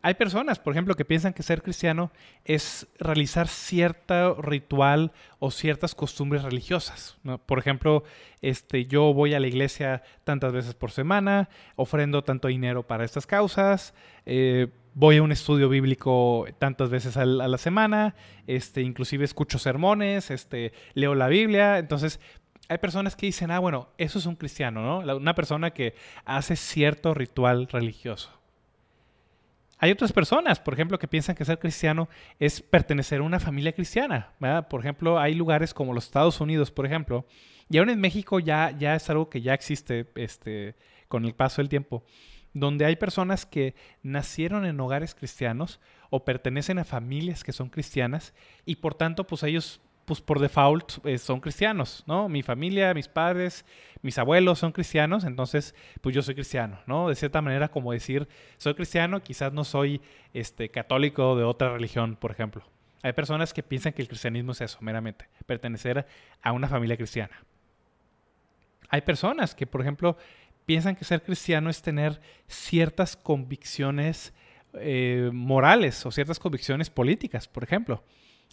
Hay 0.02 0.14
personas, 0.14 0.58
por 0.58 0.72
ejemplo, 0.72 0.94
que 0.94 1.04
piensan 1.04 1.32
que 1.32 1.42
ser 1.42 1.62
cristiano 1.62 2.12
es 2.44 2.86
realizar 2.98 3.48
cierto 3.48 4.34
ritual 4.40 5.12
o 5.38 5.50
ciertas 5.50 5.94
costumbres 5.94 6.42
religiosas. 6.42 7.16
Por 7.46 7.58
ejemplo, 7.58 8.04
este, 8.40 8.86
yo 8.86 9.12
voy 9.14 9.34
a 9.34 9.40
la 9.40 9.48
iglesia 9.48 10.02
tantas 10.24 10.52
veces 10.52 10.74
por 10.74 10.90
semana, 10.90 11.48
ofrendo 11.74 12.22
tanto 12.22 12.48
dinero 12.48 12.86
para 12.86 13.04
estas 13.04 13.26
causas, 13.26 13.94
eh, 14.26 14.68
voy 14.94 15.16
a 15.16 15.22
un 15.22 15.32
estudio 15.32 15.68
bíblico 15.68 16.46
tantas 16.58 16.88
veces 16.88 17.16
a 17.16 17.26
la 17.26 17.58
semana, 17.58 18.14
este, 18.46 18.82
inclusive 18.82 19.24
escucho 19.24 19.58
sermones, 19.58 20.30
este, 20.30 20.72
leo 20.94 21.14
la 21.14 21.28
Biblia. 21.28 21.78
Entonces, 21.78 22.20
hay 22.68 22.78
personas 22.78 23.16
que 23.16 23.26
dicen, 23.26 23.50
ah, 23.50 23.58
bueno, 23.58 23.88
eso 23.98 24.18
es 24.18 24.26
un 24.26 24.36
cristiano, 24.36 24.82
¿no? 24.82 25.16
Una 25.16 25.34
persona 25.34 25.70
que 25.72 25.94
hace 26.24 26.56
cierto 26.56 27.14
ritual 27.14 27.68
religioso. 27.68 28.30
Hay 29.78 29.90
otras 29.90 30.12
personas, 30.12 30.58
por 30.58 30.72
ejemplo, 30.74 30.98
que 30.98 31.08
piensan 31.08 31.34
que 31.34 31.44
ser 31.44 31.58
cristiano 31.58 32.08
es 32.38 32.62
pertenecer 32.62 33.20
a 33.20 33.24
una 33.24 33.40
familia 33.40 33.72
cristiana. 33.72 34.32
Por 34.70 34.80
ejemplo, 34.80 35.18
hay 35.18 35.34
lugares 35.34 35.74
como 35.74 35.92
los 35.92 36.04
Estados 36.04 36.40
Unidos, 36.40 36.70
por 36.70 36.86
ejemplo, 36.86 37.26
y 37.68 37.78
aún 37.78 37.90
en 37.90 38.00
México 38.00 38.38
ya, 38.38 38.70
ya 38.70 38.94
es 38.94 39.10
algo 39.10 39.28
que 39.28 39.42
ya 39.42 39.52
existe 39.52 40.06
este, 40.14 40.76
con 41.08 41.24
el 41.24 41.34
paso 41.34 41.60
del 41.60 41.68
tiempo, 41.68 42.04
donde 42.54 42.86
hay 42.86 42.96
personas 42.96 43.44
que 43.44 43.74
nacieron 44.02 44.64
en 44.64 44.80
hogares 44.80 45.14
cristianos 45.14 45.78
o 46.08 46.24
pertenecen 46.24 46.78
a 46.78 46.84
familias 46.84 47.44
que 47.44 47.52
son 47.52 47.68
cristianas 47.68 48.32
y 48.64 48.76
por 48.76 48.94
tanto, 48.94 49.26
pues 49.26 49.42
ellos 49.42 49.82
pues 50.06 50.20
por 50.20 50.38
default 50.38 51.04
eh, 51.04 51.18
son 51.18 51.40
cristianos, 51.40 52.04
¿no? 52.06 52.28
Mi 52.28 52.42
familia, 52.42 52.94
mis 52.94 53.08
padres, 53.08 53.66
mis 54.02 54.16
abuelos 54.18 54.60
son 54.60 54.72
cristianos, 54.72 55.24
entonces 55.24 55.74
pues 56.00 56.14
yo 56.14 56.22
soy 56.22 56.34
cristiano, 56.34 56.78
¿no? 56.86 57.08
De 57.08 57.16
cierta 57.16 57.42
manera 57.42 57.68
como 57.68 57.92
decir, 57.92 58.28
soy 58.56 58.74
cristiano, 58.74 59.20
quizás 59.20 59.52
no 59.52 59.64
soy 59.64 60.00
este, 60.32 60.70
católico 60.70 61.36
de 61.36 61.42
otra 61.42 61.72
religión, 61.72 62.16
por 62.16 62.30
ejemplo. 62.30 62.62
Hay 63.02 63.12
personas 63.12 63.52
que 63.52 63.64
piensan 63.64 63.92
que 63.92 64.02
el 64.02 64.08
cristianismo 64.08 64.52
es 64.52 64.60
eso, 64.60 64.78
meramente, 64.80 65.26
pertenecer 65.44 66.06
a 66.40 66.52
una 66.52 66.68
familia 66.68 66.96
cristiana. 66.96 67.44
Hay 68.88 69.00
personas 69.00 69.56
que, 69.56 69.66
por 69.66 69.80
ejemplo, 69.80 70.16
piensan 70.66 70.94
que 70.94 71.04
ser 71.04 71.22
cristiano 71.22 71.68
es 71.68 71.82
tener 71.82 72.20
ciertas 72.46 73.16
convicciones 73.16 74.32
eh, 74.74 75.30
morales 75.32 76.06
o 76.06 76.12
ciertas 76.12 76.38
convicciones 76.38 76.90
políticas, 76.90 77.48
por 77.48 77.64
ejemplo. 77.64 78.04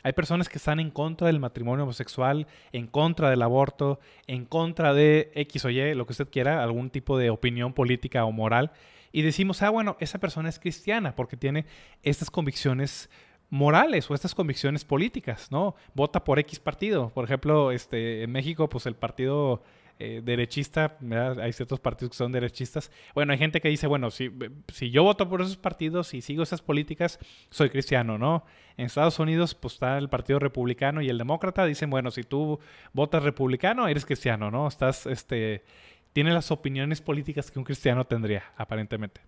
Hay 0.03 0.13
personas 0.13 0.49
que 0.49 0.57
están 0.57 0.79
en 0.79 0.91
contra 0.91 1.27
del 1.27 1.39
matrimonio 1.39 1.83
homosexual, 1.83 2.47
en 2.71 2.87
contra 2.87 3.29
del 3.29 3.41
aborto, 3.41 3.99
en 4.27 4.45
contra 4.45 4.93
de 4.93 5.31
X 5.33 5.65
o 5.65 5.69
Y, 5.69 5.93
lo 5.95 6.05
que 6.05 6.11
usted 6.11 6.29
quiera, 6.29 6.61
algún 6.61 6.89
tipo 6.89 7.17
de 7.17 7.29
opinión 7.29 7.73
política 7.73 8.25
o 8.25 8.31
moral. 8.31 8.71
Y 9.11 9.21
decimos, 9.21 9.61
ah, 9.61 9.69
bueno, 9.69 9.95
esa 9.99 10.19
persona 10.19 10.49
es 10.49 10.59
cristiana 10.59 11.15
porque 11.15 11.37
tiene 11.37 11.65
estas 12.01 12.29
convicciones 12.29 13.09
morales 13.49 14.09
o 14.09 14.15
estas 14.15 14.33
convicciones 14.33 14.83
políticas, 14.83 15.51
¿no? 15.51 15.75
Vota 15.93 16.23
por 16.23 16.39
X 16.39 16.59
partido. 16.59 17.09
Por 17.09 17.23
ejemplo, 17.23 17.71
este, 17.71 18.23
en 18.23 18.31
México, 18.31 18.67
pues 18.67 18.87
el 18.87 18.95
partido 18.95 19.61
eh, 19.99 20.21
derechista, 20.23 20.97
hay 21.39 21.53
ciertos 21.53 21.79
partidos 21.79 22.11
que 22.11 22.17
son 22.17 22.31
derechistas. 22.31 22.91
Bueno, 23.13 23.31
hay 23.31 23.37
gente 23.37 23.61
que 23.61 23.69
dice, 23.69 23.85
bueno, 23.85 24.09
si, 24.09 24.31
si 24.73 24.89
yo 24.89 25.03
voto 25.03 25.29
por 25.29 25.41
esos 25.41 25.55
partidos 25.55 26.13
y 26.15 26.21
sigo 26.21 26.41
esas 26.41 26.61
políticas, 26.61 27.19
soy 27.51 27.69
cristiano, 27.69 28.17
¿no? 28.17 28.43
En 28.75 28.87
Estados 28.87 29.19
Unidos, 29.19 29.53
pues 29.53 29.75
está 29.75 29.99
el 29.99 30.09
Partido 30.09 30.39
Republicano 30.39 31.01
y 31.01 31.09
el 31.09 31.17
Demócrata, 31.19 31.63
dicen, 31.65 31.91
bueno, 31.91 32.09
si 32.09 32.23
tú 32.23 32.59
votas 32.91 33.21
republicano, 33.21 33.87
eres 33.87 34.03
cristiano, 34.05 34.49
¿no? 34.49 34.67
Estás, 34.67 35.05
este, 35.05 35.63
tienes 36.11 36.33
las 36.33 36.49
opiniones 36.49 36.99
políticas 36.99 37.51
que 37.51 37.59
un 37.59 37.65
cristiano 37.65 38.03
tendría, 38.03 38.43
aparentemente. 38.57 39.21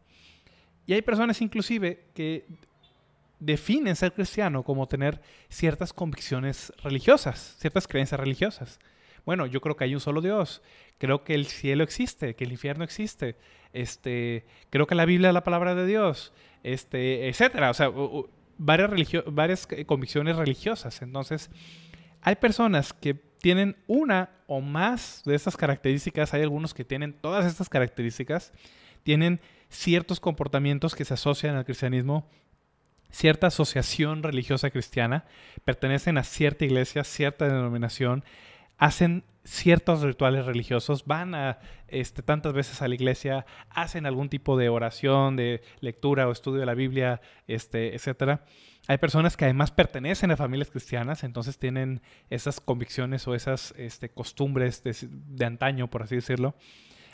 Y 0.87 0.93
hay 0.93 1.03
personas 1.03 1.41
inclusive 1.41 2.05
que 2.15 2.47
definen 3.39 3.95
ser 3.95 4.13
cristiano 4.13 4.63
como 4.63 4.87
tener 4.87 5.21
ciertas 5.47 5.93
convicciones 5.93 6.73
religiosas, 6.83 7.55
ciertas 7.59 7.87
creencias 7.87 8.19
religiosas 8.19 8.79
bueno, 9.25 9.45
yo 9.45 9.61
creo 9.61 9.75
que 9.75 9.83
hay 9.85 9.93
un 9.93 10.01
solo 10.01 10.21
Dios, 10.21 10.61
creo 10.97 11.23
que 11.23 11.33
el 11.33 11.45
cielo 11.47 11.83
existe, 11.83 12.35
que 12.35 12.43
el 12.43 12.51
infierno 12.51 12.83
existe, 12.83 13.35
este, 13.73 14.45
creo 14.69 14.87
que 14.87 14.95
la 14.95 15.05
Biblia 15.05 15.29
es 15.29 15.33
la 15.33 15.43
palabra 15.43 15.75
de 15.75 15.85
Dios, 15.85 16.31
este, 16.63 17.27
etcétera, 17.27 17.69
o 17.69 17.73
sea, 17.73 17.91
varias, 18.57 18.91
varias 19.27 19.67
convicciones 19.85 20.35
religiosas. 20.35 21.01
Entonces, 21.01 21.49
hay 22.21 22.35
personas 22.35 22.93
que 22.93 23.13
tienen 23.13 23.75
una 23.87 24.29
o 24.47 24.61
más 24.61 25.21
de 25.25 25.35
estas 25.35 25.57
características, 25.57 26.33
hay 26.33 26.41
algunos 26.41 26.73
que 26.73 26.83
tienen 26.83 27.13
todas 27.13 27.45
estas 27.45 27.69
características, 27.69 28.53
tienen 29.03 29.39
ciertos 29.69 30.19
comportamientos 30.19 30.95
que 30.95 31.05
se 31.05 31.13
asocian 31.13 31.55
al 31.55 31.65
cristianismo, 31.65 32.27
cierta 33.11 33.47
asociación 33.47 34.23
religiosa 34.23 34.69
cristiana, 34.71 35.25
pertenecen 35.63 36.17
a 36.17 36.23
cierta 36.23 36.65
iglesia, 36.65 37.03
cierta 37.03 37.47
denominación, 37.47 38.23
hacen 38.77 39.23
ciertos 39.45 40.01
rituales 40.01 40.45
religiosos, 40.45 41.05
van 41.05 41.35
a 41.35 41.59
este, 41.87 42.23
tantas 42.23 42.53
veces 42.53 42.81
a 42.81 42.87
la 42.87 42.95
iglesia, 42.95 43.45
hacen 43.69 44.05
algún 44.05 44.27
tipo 44.27 44.57
de 44.57 44.69
oración, 44.69 45.35
de 45.35 45.61
lectura 45.79 46.27
o 46.27 46.31
estudio 46.31 46.59
de 46.59 46.65
la 46.65 46.73
Biblia, 46.73 47.21
este, 47.47 47.95
etc. 47.95 48.41
Hay 48.87 48.97
personas 48.97 49.37
que 49.37 49.45
además 49.45 49.71
pertenecen 49.71 50.31
a 50.31 50.37
familias 50.37 50.71
cristianas, 50.71 51.23
entonces 51.23 51.57
tienen 51.57 52.01
esas 52.29 52.59
convicciones 52.59 53.27
o 53.27 53.35
esas 53.35 53.73
este, 53.77 54.09
costumbres 54.09 54.81
de, 54.83 55.45
antaño, 55.45 55.89
por 55.89 56.03
así 56.03 56.15
decirlo. 56.15 56.55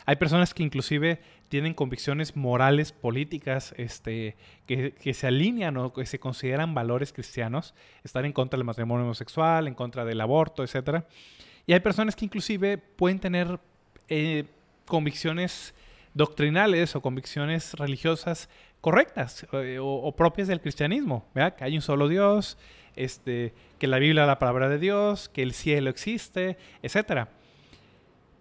Hay 0.04 0.16
personas 0.16 0.52
que 0.52 0.64
inclusive 0.64 1.20
tienen 1.48 1.74
convicciones 1.74 2.34
morales, 2.34 2.90
políticas, 2.92 3.72
este, 3.76 4.36
que, 4.66 4.94
que, 4.94 5.14
se 5.14 5.28
alinean 5.28 5.76
o 5.76 5.92
que 5.92 6.06
se 6.06 6.18
consideran 6.18 6.74
valores 6.74 7.12
cristianos, 7.12 7.74
estar 8.02 8.24
en 8.24 8.32
contra 8.32 8.56
del 8.56 8.64
matrimonio 8.64 9.04
homosexual, 9.04 9.68
en 9.68 9.74
contra 9.74 10.04
del 10.04 10.20
aborto, 10.20 10.64
etc. 10.64 11.04
Y 11.66 11.72
hay 11.72 11.80
personas 11.80 12.16
que 12.16 12.24
inclusive 12.24 12.78
pueden 12.78 13.18
tener 13.18 13.60
eh, 14.08 14.44
convicciones 14.86 15.74
doctrinales 16.14 16.94
o 16.96 17.00
convicciones 17.00 17.74
religiosas 17.74 18.48
correctas 18.80 19.46
eh, 19.52 19.78
o, 19.80 20.12
propias 20.14 20.48
del 20.48 20.60
cristianismo, 20.60 21.24
¿verdad? 21.34 21.54
Que 21.54 21.64
hay 21.64 21.76
un 21.76 21.82
solo 21.82 22.08
Dios, 22.08 22.58
este, 22.96 23.54
que 23.78 23.86
la 23.86 23.98
Biblia 23.98 24.22
es 24.22 24.26
la 24.26 24.38
palabra 24.38 24.68
de 24.68 24.78
Dios, 24.78 25.28
que 25.28 25.42
el 25.42 25.52
cielo 25.52 25.88
existe, 25.88 26.58
etc. 26.82 27.28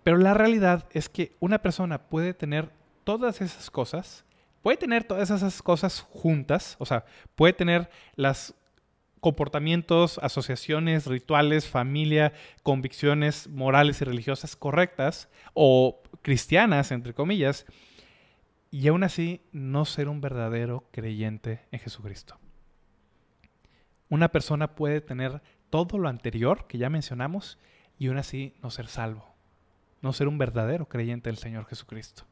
Pero 0.04 0.18
la 0.18 0.34
realidad 0.34 0.88
es 0.92 1.10
que 1.10 1.36
una 1.40 1.62
persona 1.62 2.00
puede 2.00 2.34
tener 2.34 2.70
todas 3.04 3.40
esas 3.40 3.70
cosas, 3.70 4.26
puede 4.62 4.78
tener 4.78 5.04
todas 5.04 5.30
esas 5.30 5.62
cosas 5.62 6.02
juntas, 6.02 6.76
o 6.80 6.86
sea, 6.86 7.06
puede 7.36 7.54
tener 7.54 7.90
las 8.16 8.56
comportamientos, 9.22 10.18
asociaciones, 10.18 11.06
rituales, 11.06 11.70
familia, 11.70 12.34
convicciones 12.64 13.48
morales 13.48 14.02
y 14.02 14.06
religiosas 14.06 14.56
correctas 14.56 15.30
o 15.54 16.02
cristianas, 16.24 16.92
entre 16.92 17.14
comillas, 17.14 17.66
y 18.72 18.88
aún 18.88 19.04
así 19.04 19.42
no 19.52 19.86
ser 19.86 20.10
un 20.10 20.22
verdadero 20.22 20.88
creyente 20.92 21.62
en 21.72 21.80
Jesucristo. 21.80 22.38
Una 24.10 24.30
persona 24.30 24.76
puede 24.76 25.02
tener 25.02 25.42
todo 25.70 26.00
lo 26.00 26.10
anterior 26.10 26.68
que 26.68 26.80
ya 26.80 26.90
mencionamos 26.90 27.60
y 28.00 28.08
aún 28.08 28.18
así 28.18 28.56
no 28.64 28.72
ser 28.72 28.88
salvo, 28.88 29.36
no 30.02 30.14
ser 30.14 30.28
un 30.28 30.40
verdadero 30.40 30.88
creyente 30.88 31.30
del 31.30 31.38
Señor 31.38 31.68
Jesucristo. 31.68 32.24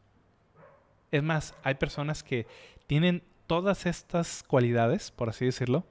Es 1.11 1.21
más, 1.21 1.53
hay 1.63 1.75
personas 1.75 2.23
que 2.23 2.47
tienen 2.87 3.23
todas 3.45 3.85
estas 3.85 4.43
cualidades, 4.43 5.11
por 5.11 5.29
así 5.29 5.45
decirlo, 5.45 5.85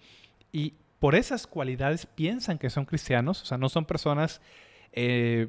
y 0.52 0.74
por 0.98 1.14
esas 1.14 1.46
cualidades 1.46 2.06
piensan 2.06 2.58
que 2.58 2.70
son 2.70 2.84
cristianos, 2.84 3.42
o 3.42 3.44
sea, 3.44 3.58
no 3.58 3.68
son 3.68 3.84
personas 3.84 4.40
eh, 4.92 5.48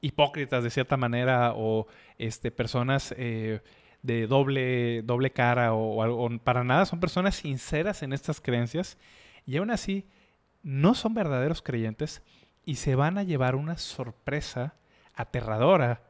hipócritas 0.00 0.64
de 0.64 0.70
cierta 0.70 0.96
manera 0.96 1.52
o 1.54 1.86
este, 2.18 2.50
personas 2.50 3.14
eh, 3.16 3.60
de 4.02 4.26
doble, 4.26 5.02
doble 5.02 5.30
cara 5.30 5.74
o, 5.74 6.26
o, 6.26 6.38
para 6.38 6.64
nada, 6.64 6.86
son 6.86 7.00
personas 7.00 7.36
sinceras 7.36 8.02
en 8.02 8.12
estas 8.12 8.40
creencias 8.40 8.98
y 9.46 9.58
aún 9.58 9.70
así 9.70 10.06
no 10.62 10.94
son 10.94 11.14
verdaderos 11.14 11.62
creyentes 11.62 12.22
y 12.64 12.76
se 12.76 12.94
van 12.94 13.18
a 13.18 13.22
llevar 13.22 13.54
una 13.54 13.78
sorpresa 13.78 14.74
aterradora 15.14 16.02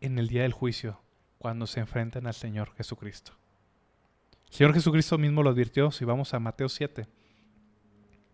en 0.00 0.18
el 0.18 0.28
día 0.28 0.42
del 0.42 0.52
juicio 0.52 1.00
cuando 1.38 1.66
se 1.66 1.80
enfrenten 1.80 2.26
al 2.26 2.34
Señor 2.34 2.72
Jesucristo. 2.76 3.32
Señor 4.48 4.72
Jesucristo 4.72 5.18
mismo 5.18 5.42
lo 5.42 5.50
advirtió, 5.50 5.90
si 5.90 6.04
vamos 6.04 6.32
a 6.32 6.38
Mateo 6.38 6.68
7 6.68 7.06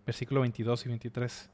versículo 0.04 0.40
22 0.40 0.86
y 0.86 0.88
23. 0.88 1.50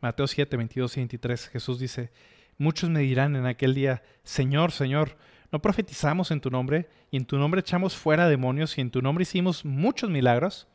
Mateo 0.00 0.26
7, 0.28 0.56
22 0.56 0.96
y 0.96 1.00
23, 1.00 1.48
Jesús 1.48 1.80
dice, 1.80 2.12
muchos 2.56 2.88
me 2.88 3.00
dirán 3.00 3.34
en 3.34 3.46
aquel 3.46 3.74
día, 3.74 4.02
Señor, 4.22 4.70
Señor, 4.70 5.16
¿no 5.50 5.60
profetizamos 5.60 6.30
en 6.30 6.40
tu 6.40 6.50
nombre 6.50 6.88
y 7.10 7.16
en 7.16 7.24
tu 7.24 7.36
nombre 7.36 7.60
echamos 7.60 7.96
fuera 7.96 8.28
demonios 8.28 8.78
y 8.78 8.80
en 8.80 8.92
tu 8.92 9.02
nombre 9.02 9.22
hicimos 9.22 9.64
muchos 9.64 10.08
milagros? 10.08 10.68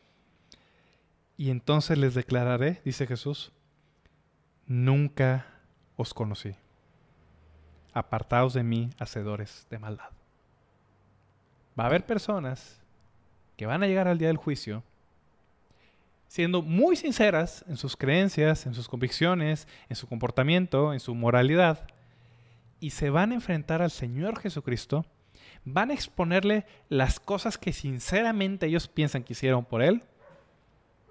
Y 1.37 1.51
entonces 1.51 1.97
les 1.97 2.15
declararé, 2.15 2.81
dice 2.83 3.07
Jesús, 3.07 3.53
nunca 4.65 5.47
os 5.95 6.13
conocí. 6.13 6.55
Apartaos 7.93 8.53
de 8.53 8.63
mí, 8.63 8.89
hacedores 8.99 9.67
de 9.69 9.79
maldad 9.79 10.22
va 11.77 11.83
a 11.83 11.87
haber 11.87 12.05
personas 12.05 12.81
que 13.57 13.65
van 13.65 13.83
a 13.83 13.87
llegar 13.87 14.07
al 14.07 14.17
día 14.17 14.27
del 14.27 14.37
juicio 14.37 14.83
siendo 16.33 16.63
muy 16.63 16.95
sinceras 16.95 17.63
en 17.67 17.77
sus 17.77 17.95
creencias, 17.95 18.65
en 18.65 18.73
sus 18.73 18.89
convicciones, 18.89 19.67
en 19.87 19.95
su 19.95 20.07
comportamiento, 20.07 20.91
en 20.91 20.99
su 20.99 21.13
moralidad, 21.13 21.87
y 22.79 22.89
se 22.89 23.11
van 23.11 23.29
a 23.29 23.35
enfrentar 23.35 23.83
al 23.83 23.91
Señor 23.91 24.39
Jesucristo, 24.39 25.05
van 25.63 25.91
a 25.91 25.93
exponerle 25.93 26.65
las 26.89 27.19
cosas 27.19 27.59
que 27.59 27.71
sinceramente 27.71 28.65
ellos 28.65 28.87
piensan 28.87 29.23
que 29.23 29.33
hicieron 29.33 29.63
por 29.63 29.83
Él, 29.83 30.01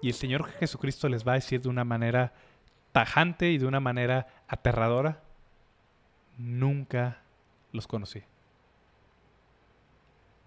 y 0.01 0.09
el 0.09 0.13
Señor 0.13 0.45
Jesucristo 0.59 1.07
les 1.07 1.25
va 1.25 1.31
a 1.31 1.35
decir 1.35 1.61
de 1.61 1.69
una 1.69 1.85
manera 1.85 2.33
tajante 2.91 3.49
y 3.49 3.57
de 3.57 3.65
una 3.65 3.79
manera 3.79 4.27
aterradora, 4.49 5.23
nunca 6.37 7.21
los 7.71 7.87
conocí. 7.87 8.23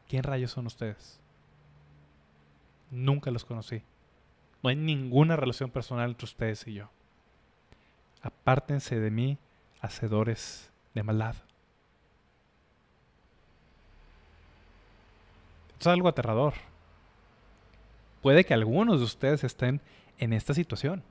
¿Quién 0.08 0.22
rayos 0.22 0.52
son 0.52 0.66
ustedes? 0.66 1.20
Nunca 2.90 3.30
los 3.30 3.44
conocí. 3.44 3.82
No 4.62 4.70
hay 4.70 4.76
ninguna 4.76 5.36
relación 5.36 5.70
personal 5.70 6.10
entre 6.10 6.24
ustedes 6.24 6.66
y 6.66 6.74
yo. 6.74 6.88
Apártense 8.22 8.98
de 8.98 9.10
mí, 9.10 9.38
hacedores 9.80 10.70
de 10.94 11.02
maldad. 11.02 11.36
es 15.78 15.86
algo 15.86 16.08
aterrador. 16.08 16.54
Puede 18.22 18.44
que 18.44 18.54
algunos 18.54 18.98
de 18.98 19.04
ustedes 19.04 19.44
estén 19.44 19.80
en 20.18 20.32
esta 20.32 20.54
situación, 20.54 21.02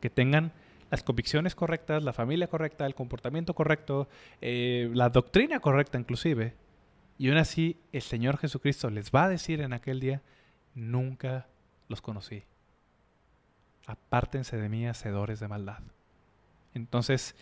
que 0.00 0.10
tengan 0.10 0.52
las 0.90 1.02
convicciones 1.02 1.54
correctas, 1.54 2.02
la 2.04 2.12
familia 2.12 2.46
correcta, 2.46 2.86
el 2.86 2.94
comportamiento 2.94 3.54
correcto, 3.54 4.06
eh, 4.40 4.90
la 4.92 5.08
doctrina 5.08 5.58
correcta 5.58 5.98
inclusive, 5.98 6.54
y 7.18 7.28
aún 7.28 7.38
así 7.38 7.78
el 7.92 8.02
Señor 8.02 8.38
Jesucristo 8.38 8.90
les 8.90 9.10
va 9.10 9.24
a 9.24 9.28
decir 9.28 9.60
en 9.60 9.72
aquel 9.72 10.00
día, 10.00 10.22
nunca 10.74 11.46
los 11.88 12.00
conocí. 12.00 12.44
Apártense 13.86 14.56
de 14.56 14.68
mí, 14.68 14.86
hacedores 14.86 15.40
de 15.40 15.48
maldad. 15.48 15.80
Entonces, 16.74 17.34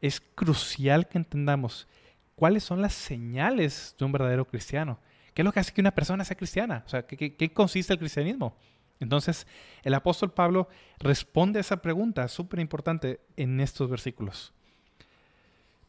es 0.00 0.20
crucial 0.34 1.08
que 1.08 1.18
entendamos 1.18 1.88
cuáles 2.36 2.64
son 2.64 2.80
las 2.80 2.94
señales 2.94 3.94
de 3.98 4.04
un 4.04 4.12
verdadero 4.12 4.46
cristiano. 4.46 4.98
¿Qué 5.34 5.42
es 5.42 5.44
lo 5.44 5.52
que 5.52 5.60
hace 5.60 5.72
que 5.72 5.80
una 5.80 5.94
persona 5.94 6.24
sea 6.24 6.36
cristiana? 6.36 6.82
O 6.86 6.88
sea, 6.88 7.06
¿qué, 7.06 7.34
qué 7.34 7.52
consiste 7.52 7.92
el 7.92 7.98
cristianismo? 7.98 8.56
Entonces, 9.00 9.46
el 9.82 9.94
apóstol 9.94 10.32
Pablo 10.32 10.68
responde 10.98 11.58
a 11.58 11.60
esa 11.60 11.82
pregunta 11.82 12.26
súper 12.28 12.60
importante 12.60 13.20
en 13.36 13.60
estos 13.60 13.88
versículos. 13.90 14.52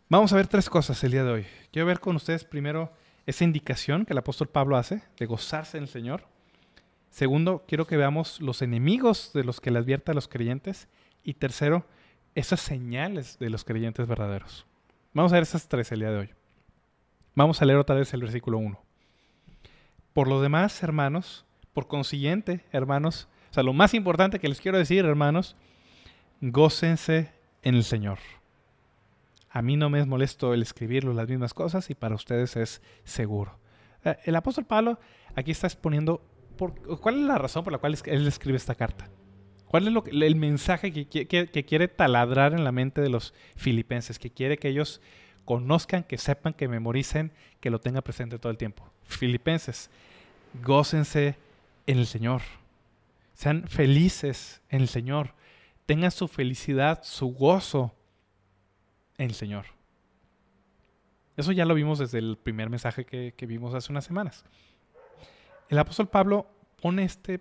Vamos 0.10 0.34
a 0.34 0.36
ver 0.36 0.48
tres 0.48 0.70
cosas 0.70 1.04
el 1.04 1.12
día 1.12 1.24
de 1.24 1.32
hoy. 1.32 1.46
Quiero 1.72 1.86
ver 1.86 2.00
con 2.00 2.16
ustedes 2.16 2.44
primero 2.44 2.92
esa 3.30 3.44
indicación 3.44 4.06
que 4.06 4.14
el 4.14 4.18
apóstol 4.18 4.50
Pablo 4.50 4.76
hace 4.76 5.04
de 5.20 5.28
gozarse 5.28 5.78
en 5.78 5.84
el 5.84 5.90
Señor. 5.90 6.24
Segundo, 7.12 7.64
quiero 7.68 7.86
que 7.86 7.96
veamos 7.96 8.42
los 8.42 8.64
enemigos 8.64 9.32
de 9.34 9.44
los 9.44 9.62
que 9.62 9.70
le 9.70 9.78
advierte 9.78 10.10
a 10.10 10.16
los 10.16 10.28
creyentes. 10.28 10.88
Y 11.24 11.36
tercero, 11.36 11.86
esas 12.34 12.60
señales 12.60 13.38
de 13.38 13.52
los 13.52 13.64
creyentes 13.64 14.08
verdaderos. 14.08 14.66
Vamos 15.14 15.32
a 15.32 15.36
ver 15.36 15.44
esas 15.44 15.68
tres 15.68 15.92
el 15.92 16.00
día 16.00 16.10
de 16.10 16.18
hoy. 16.18 16.30
Vamos 17.36 17.62
a 17.62 17.66
leer 17.66 17.78
otra 17.78 17.96
vez 17.96 18.12
el 18.16 18.22
versículo 18.22 18.58
1. 18.58 18.82
Por 20.14 20.28
lo 20.28 20.42
demás, 20.42 20.82
hermanos, 20.82 21.46
por 21.74 21.88
consiguiente, 21.88 22.66
hermanos, 22.72 23.28
o 23.52 23.54
sea, 23.54 23.62
lo 23.62 23.74
más 23.74 23.94
importante 23.94 24.40
que 24.40 24.50
les 24.50 24.60
quiero 24.60 24.80
decir, 24.80 25.06
hermanos, 25.06 25.56
gócense 26.42 27.32
en 27.62 27.76
el 27.76 27.84
Señor. 27.84 28.18
A 29.50 29.62
mí 29.62 29.78
no 29.78 29.90
me 29.90 30.00
es 30.00 30.08
molesto 30.08 30.54
el 30.54 30.62
escribirlo 30.62 31.14
las 31.14 31.28
mismas 31.28 31.54
cosas 31.54 31.90
y 31.90 31.96
para 31.96 32.16
ustedes 32.16 32.56
es 32.56 32.82
seguro. 33.04 33.58
Eh, 34.04 34.18
el 34.26 34.36
apóstol 34.36 34.66
Pablo 34.66 35.00
aquí 35.36 35.52
está 35.52 35.68
exponiendo 35.68 36.22
por, 36.58 36.76
cuál 37.00 37.16
es 37.16 37.22
la 37.22 37.38
razón 37.38 37.64
por 37.64 37.74
la 37.74 37.80
cual 37.80 37.98
él 38.06 38.28
escribe 38.28 38.58
esta 38.58 38.76
carta. 38.76 39.10
¿Cuál 39.70 39.88
es 39.88 40.04
el 40.12 40.36
mensaje 40.36 40.92
que, 40.92 41.28
que, 41.28 41.66
quiere 41.66 41.88
taladrar 41.88 42.54
en 42.54 42.64
la 42.64 42.72
mente 42.72 43.02
de 43.02 43.10
los 43.10 43.36
filipenses? 43.56 44.18
Que 44.18 44.32
quiere 44.32 44.58
que 44.58 44.68
ellos 44.68 45.00
conozcan, 45.46 46.04
que 46.04 46.18
sepan, 46.18 46.54
que 46.54 46.68
memoricen, 46.68 47.32
que 47.60 47.70
lo 47.70 47.80
tengan 47.80 48.02
presente 48.02 48.40
todo 48.40 48.52
el 48.52 48.58
tiempo. 48.58 48.84
Filipenses, 49.04 49.92
gócense 50.64 51.36
en 51.86 52.00
el 52.00 52.08
Señor. 52.08 52.42
Sean 53.36 53.68
felices 53.68 54.62
en 54.70 54.82
el 54.82 54.88
Señor. 54.88 55.36
Tengan 55.86 56.10
su 56.10 56.28
felicidad, 56.28 57.02
su 57.04 57.28
gozo 57.28 57.94
el 59.20 59.34
Señor. 59.34 59.66
Eso 61.38 61.52
ya 61.52 61.66
lo 61.66 61.74
vimos 61.74 62.00
desde 62.00 62.20
el 62.20 62.38
primer 62.38 62.70
mensaje 62.70 63.06
que, 63.06 63.46
vimos 63.46 63.74
hace 63.74 63.92
unas 63.92 64.04
semanas. 64.04 64.44
El 65.70 65.78
apóstol 65.78 66.08
Pablo 66.08 66.48
pone 66.82 67.04
este, 67.04 67.40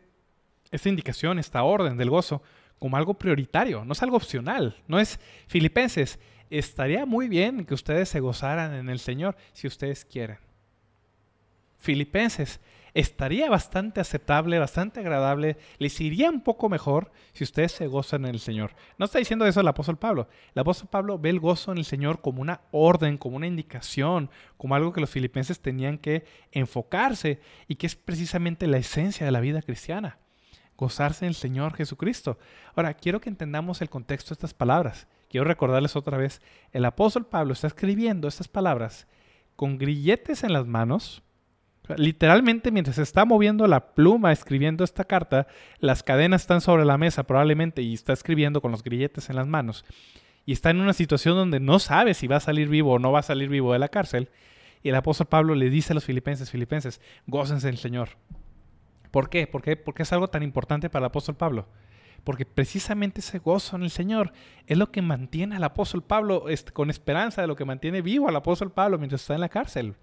esta 0.71 0.89
indicación, 0.89 1.39
esta 1.39 1.63
orden 1.63 1.97
del 1.97 2.11
gozo, 2.11 2.43
como 2.79 2.97
algo 2.97 3.15
prioritario, 3.15 3.85
no 3.85 3.93
es 3.93 4.03
algo 4.03 4.17
opcional, 4.17 4.77
no 4.87 5.01
es 5.01 5.19
filipenses. 5.49 6.19
Estaría 6.51 7.07
muy 7.07 7.29
bien 7.29 7.65
que 7.65 7.75
ustedes 7.75 8.09
se 8.09 8.21
gozaran 8.21 8.75
en 8.75 8.89
el 8.89 9.01
Señor 9.01 9.37
si 9.53 9.67
ustedes 9.67 10.05
quieren. 10.05 10.39
Filipenses, 11.79 12.61
estaría 12.95 13.49
bastante 13.51 14.01
aceptable, 14.01 14.59
bastante 14.59 15.01
agradable, 15.01 15.57
les 15.79 16.01
iría 16.01 16.31
un 16.31 16.43
poco 16.43 16.69
mejor 16.69 17.13
si 17.33 17.45
ustedes 17.45 17.73
se 17.73 17.87
gozan 17.87 18.25
en 18.25 18.35
el 18.35 18.41
Señor. 18.41 18.73
No 18.99 19.05
está 19.05 19.19
diciendo 19.19 19.47
eso 19.47 19.61
el 19.61 19.69
apóstol 19.69 19.99
Pablo. 19.99 20.29
El 20.55 20.61
apóstol 20.61 20.89
Pablo 20.91 21.19
ve 21.19 21.31
el 21.31 21.41
gozo 21.41 21.73
en 21.73 21.79
el 21.79 21.85
Señor 21.85 22.21
como 22.21 22.43
una 22.43 22.63
orden, 22.71 23.19
como 23.19 23.37
una 23.37 23.47
indicación, 23.47 24.31
como 24.57 24.75
algo 24.75 24.93
que 24.93 25.01
los 25.01 25.11
filipenses 25.11 25.61
tenían 25.61 25.99
que 25.99 26.25
enfocarse 26.53 27.41
y 27.67 27.77
que 27.77 27.87
es 27.87 27.97
precisamente 27.97 28.67
la 28.67 28.79
esencia 28.79 29.27
de 29.27 29.33
la 29.33 29.41
vida 29.41 29.63
cristiana. 29.63 30.19
Gozarse 30.77 31.25
en 31.25 31.31
el 31.31 31.35
Señor 31.35 31.75
Jesucristo. 31.75 32.39
Ahora, 32.75 32.95
quiero 32.95 33.21
que 33.21 33.29
entendamos 33.29 33.83
el 33.83 33.91
contexto 33.91 34.31
de 34.31 34.35
estas 34.35 34.55
palabras. 34.55 35.09
Quiero 35.29 35.45
recordarles 35.45 35.97
otra 35.97 36.17
vez, 36.17 36.41
el 36.73 36.85
apóstol 36.85 37.27
Pablo 37.27 37.53
está 37.53 37.67
escribiendo 37.67 38.29
estas 38.29 38.49
palabras 38.49 39.07
con 39.57 39.77
grilletes 39.77 40.45
en 40.45 40.53
las 40.53 40.67
manos, 40.67 41.23
Literalmente, 41.97 42.71
mientras 42.71 42.97
se 42.97 43.03
está 43.03 43.25
moviendo 43.25 43.67
la 43.67 43.95
pluma 43.95 44.33
escribiendo 44.33 44.85
esta 44.85 45.05
carta, 45.05 45.47
las 45.79 46.03
cadenas 46.03 46.43
están 46.43 46.61
sobre 46.61 46.85
la 46.85 46.99
mesa 46.99 47.25
probablemente 47.25 47.83
y 47.83 47.95
está 47.95 48.13
escribiendo 48.13 48.61
con 48.61 48.71
los 48.71 48.83
grilletes 48.83 49.31
en 49.31 49.37
las 49.37 49.47
manos. 49.47 49.85
Y 50.45 50.53
está 50.53 50.71
en 50.71 50.81
una 50.81 50.93
situación 50.93 51.37
donde 51.37 51.61
no 51.61 51.79
sabe 51.79 52.15
si 52.15 52.27
va 52.27 52.37
a 52.37 52.41
salir 52.41 52.69
vivo 52.69 52.93
o 52.93 52.99
no 52.99 53.13
va 53.13 53.21
a 53.21 53.23
salir 53.23 53.49
vivo 53.49 53.73
de 53.73 53.79
la 53.79 53.89
cárcel. 53.89 54.31
Y 54.83 54.91
el 54.91 54.95
apóstol 54.95 55.27
Pablo 55.27 55.55
le 55.55 55.71
dice 55.71 55.93
a 55.93 55.95
los 55.95 56.05
filipenses, 56.05 56.51
filipenses, 56.51 57.01
gócense 57.27 57.69
en 57.69 57.75
el 57.75 57.79
Señor. 57.79 58.11
¿Por 59.11 59.29
qué? 59.29 59.47
¿Por 59.47 59.63
qué? 59.63 59.77
Porque 59.77 60.03
es 60.03 60.13
algo 60.13 60.29
tan 60.29 60.43
importante 60.43 60.91
para 60.91 61.05
el 61.05 61.11
apóstol 61.11 61.37
Pablo. 61.37 61.67
Porque 62.25 62.45
precisamente 62.45 63.21
ese 63.21 63.39
gozo 63.39 63.77
en 63.77 63.83
el 63.83 63.91
Señor 63.91 64.33
es 64.67 64.77
lo 64.77 64.91
que 64.91 65.03
mantiene 65.03 65.57
al 65.57 65.65
apóstol 65.65 66.03
Pablo 66.03 66.49
este, 66.49 66.73
con 66.73 66.91
esperanza, 66.91 67.41
de 67.41 67.49
lo 67.49 67.57
que 67.57 67.65
mantiene 67.65 68.03
vivo 68.03 68.29
al 68.29 68.37
apóstol 68.37 68.73
Pablo 68.73 68.99
mientras 68.99 69.23
está 69.23 69.35
en 69.35 69.41
la 69.41 69.49
cárcel. 69.49 69.95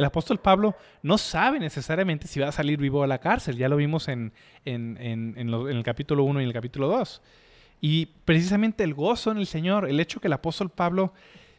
El 0.00 0.06
apóstol 0.06 0.38
Pablo 0.38 0.76
no 1.02 1.18
sabe 1.18 1.60
necesariamente 1.60 2.26
si 2.26 2.40
va 2.40 2.48
a 2.48 2.52
salir 2.52 2.78
vivo 2.78 3.02
de 3.02 3.08
la 3.08 3.18
cárcel, 3.18 3.58
ya 3.58 3.68
lo 3.68 3.76
vimos 3.76 4.08
en, 4.08 4.32
el 4.64 5.82
capítulo 5.84 6.24
1 6.24 6.40
y 6.40 6.42
en 6.42 6.48
el 6.48 6.54
capítulo 6.54 6.88
2. 6.88 7.20
Y 7.82 8.06
precisamente 8.24 8.82
el 8.82 8.94
gozo 8.94 9.30
en 9.30 9.36
el 9.36 9.46
Señor, 9.46 9.86
el 9.86 10.00
hecho 10.00 10.18
que 10.18 10.28
el 10.28 10.32
apóstol 10.32 10.70
Pablo, 10.70 11.12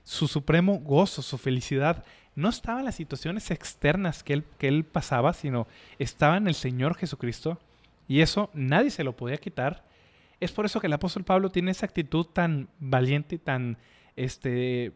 su 0.04 0.28
supremo 0.28 0.80
gozo, 0.80 1.22
su 1.22 1.38
felicidad, 1.38 2.04
no 2.34 2.50
estaba 2.50 2.80
en 2.80 2.86
las 2.86 2.96
situaciones 2.96 3.52
externas 3.52 4.24
que 4.24 4.34
él, 4.34 4.44
que 4.58 4.68
él 4.68 4.86
pasaba, 4.86 5.34
sino 5.34 5.68
estaba 6.00 6.38
en 6.38 6.48
el 6.48 6.56
Señor 6.56 6.96
Jesucristo. 6.96 7.60
Y 8.08 8.22
eso 8.22 8.50
nadie 8.56 8.90
se 8.90 9.04
lo 9.04 9.16
podía 9.16 9.38
quitar. 9.38 9.86
Es 10.40 10.52
por 10.52 10.66
eso 10.66 10.80
que 10.80 10.88
el 10.88 10.94
apóstol 10.94 11.26
Pablo 11.26 11.52
tiene 11.52 11.70
esa 11.70 11.86
actitud 11.86 12.26
tan 12.26 12.70
valiente 12.80 13.38
tan 13.38 13.78
este, 14.16 14.94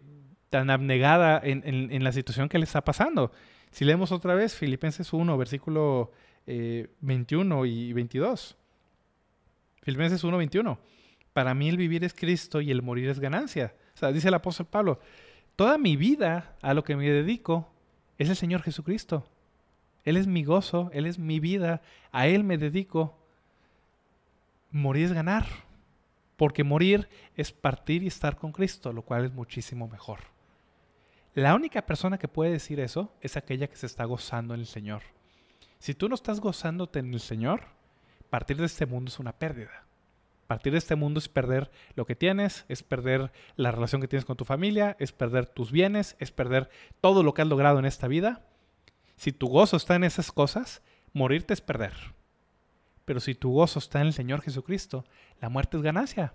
tan 0.55 0.69
abnegada 0.69 1.41
en, 1.43 2.01
la 2.01 2.13
situación 2.13 2.47
que 2.47 2.57
le 2.57 2.63
está 2.63 2.81
pasando. 2.85 3.33
Si 3.71 3.83
leemos 3.83 4.13
otra 4.13 4.35
vez 4.35 4.55
Filipenses 4.55 5.11
1, 5.11 5.37
versículo 5.37 6.13
21 6.45 7.65
eh, 7.65 7.67
y 7.67 7.91
22. 7.91 8.55
Filipenses 9.81 10.23
1, 10.23 10.37
21. 10.37 10.79
Para 11.33 11.53
mí 11.53 11.67
el 11.67 11.75
vivir 11.75 12.05
es 12.05 12.13
Cristo 12.13 12.61
y 12.61 12.71
el 12.71 12.81
morir 12.81 13.09
es 13.09 13.19
ganancia. 13.19 13.75
O 13.95 13.97
sea, 13.97 14.13
dice 14.13 14.29
el 14.29 14.33
apóstol 14.33 14.67
Pablo, 14.67 15.01
toda 15.57 15.77
mi 15.77 15.97
vida 15.97 16.55
a 16.61 16.73
lo 16.73 16.85
que 16.85 16.95
me 16.95 17.09
dedico 17.09 17.69
es 18.17 18.29
el 18.29 18.37
Señor 18.37 18.61
Jesucristo. 18.61 19.27
Él 20.05 20.15
es 20.15 20.25
mi 20.25 20.45
gozo, 20.45 20.89
Él 20.93 21.05
es 21.05 21.19
mi 21.19 21.41
vida, 21.41 21.81
a 22.13 22.27
Él 22.27 22.45
me 22.45 22.57
dedico. 22.57 23.19
Morir 24.71 25.07
es 25.07 25.11
ganar, 25.11 25.45
porque 26.37 26.63
morir 26.63 27.09
es 27.35 27.51
partir 27.51 28.03
y 28.03 28.07
estar 28.07 28.37
con 28.37 28.53
Cristo, 28.53 28.93
lo 28.93 29.01
cual 29.01 29.25
es 29.25 29.33
muchísimo 29.33 29.89
mejor. 29.89 30.34
La 31.35 31.53
única 31.53 31.85
persona 31.85 32.17
que 32.17 32.29
puede 32.29 32.51
decir 32.51 32.79
eso 32.79 33.13
es 33.19 33.35
aquella 33.35 33.67
que 33.67 33.75
se 33.75 33.87
está 33.87 34.05
gozando 34.05 34.53
en 34.53 34.61
el 34.61 34.65
Señor. 34.65 35.01
Si 35.79 35.93
tú 35.93 36.07
no 36.07 36.15
estás 36.15 36.39
gozándote 36.39 36.99
en 36.99 37.13
el 37.13 37.19
Señor, 37.19 37.63
partir 38.29 38.55
de 38.55 38.65
este 38.65 38.85
mundo 38.85 39.09
es 39.09 39.19
una 39.19 39.33
pérdida. 39.33 39.83
Partir 40.47 40.71
de 40.71 40.77
este 40.77 40.95
mundo 40.95 41.19
es 41.19 41.27
perder 41.27 41.71
lo 41.95 42.05
que 42.05 42.15
tienes, 42.15 42.63
es 42.69 42.83
perder 42.83 43.33
la 43.57 43.71
relación 43.71 43.99
que 43.99 44.07
tienes 44.07 44.23
con 44.23 44.37
tu 44.37 44.45
familia, 44.45 44.95
es 44.97 45.11
perder 45.11 45.45
tus 45.45 45.73
bienes, 45.73 46.15
es 46.19 46.31
perder 46.31 46.69
todo 47.01 47.21
lo 47.21 47.33
que 47.33 47.41
has 47.41 47.49
logrado 47.49 47.79
en 47.79 47.85
esta 47.85 48.07
vida. 48.07 48.45
Si 49.17 49.33
tu 49.33 49.49
gozo 49.49 49.75
está 49.75 49.95
en 49.95 50.05
esas 50.05 50.31
cosas, 50.31 50.83
morirte 51.11 51.53
es 51.53 51.59
perder. 51.59 52.13
Pero 53.03 53.19
si 53.19 53.35
tu 53.35 53.51
gozo 53.51 53.79
está 53.79 53.99
en 53.99 54.07
el 54.07 54.13
Señor 54.13 54.41
Jesucristo, 54.41 55.03
la 55.41 55.49
muerte 55.49 55.75
es 55.75 55.83
ganancia 55.83 56.33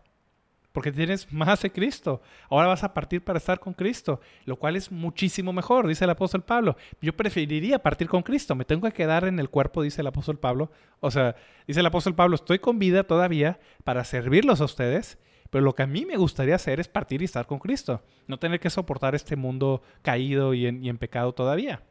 porque 0.72 0.92
tienes 0.92 1.32
más 1.32 1.62
de 1.62 1.72
Cristo. 1.72 2.22
Ahora 2.48 2.68
vas 2.68 2.84
a 2.84 2.94
partir 2.94 3.22
para 3.22 3.38
estar 3.38 3.60
con 3.60 3.74
Cristo, 3.74 4.20
lo 4.44 4.56
cual 4.56 4.76
es 4.76 4.90
muchísimo 4.90 5.52
mejor, 5.52 5.86
dice 5.86 6.04
el 6.04 6.10
apóstol 6.10 6.42
Pablo. 6.42 6.76
Yo 7.00 7.16
preferiría 7.16 7.80
partir 7.80 8.08
con 8.08 8.22
Cristo, 8.22 8.54
me 8.54 8.64
tengo 8.64 8.86
que 8.86 8.94
quedar 8.94 9.24
en 9.24 9.38
el 9.38 9.50
cuerpo, 9.50 9.82
dice 9.82 10.00
el 10.00 10.06
apóstol 10.06 10.38
Pablo. 10.38 10.70
O 11.00 11.10
sea, 11.10 11.36
dice 11.66 11.80
el 11.80 11.86
apóstol 11.86 12.14
Pablo, 12.14 12.36
estoy 12.36 12.58
con 12.58 12.78
vida 12.78 13.04
todavía 13.04 13.58
para 13.84 14.04
servirlos 14.04 14.60
a 14.60 14.64
ustedes, 14.64 15.18
pero 15.50 15.64
lo 15.64 15.74
que 15.74 15.82
a 15.82 15.86
mí 15.86 16.06
me 16.06 16.16
gustaría 16.16 16.54
hacer 16.54 16.78
es 16.78 16.88
partir 16.88 17.22
y 17.22 17.24
estar 17.24 17.46
con 17.46 17.58
Cristo, 17.58 18.02
no 18.26 18.38
tener 18.38 18.60
que 18.60 18.70
soportar 18.70 19.14
este 19.14 19.36
mundo 19.36 19.82
caído 20.02 20.54
y 20.54 20.66
en, 20.66 20.84
y 20.84 20.88
en 20.88 20.98
pecado 20.98 21.32
todavía 21.32 21.82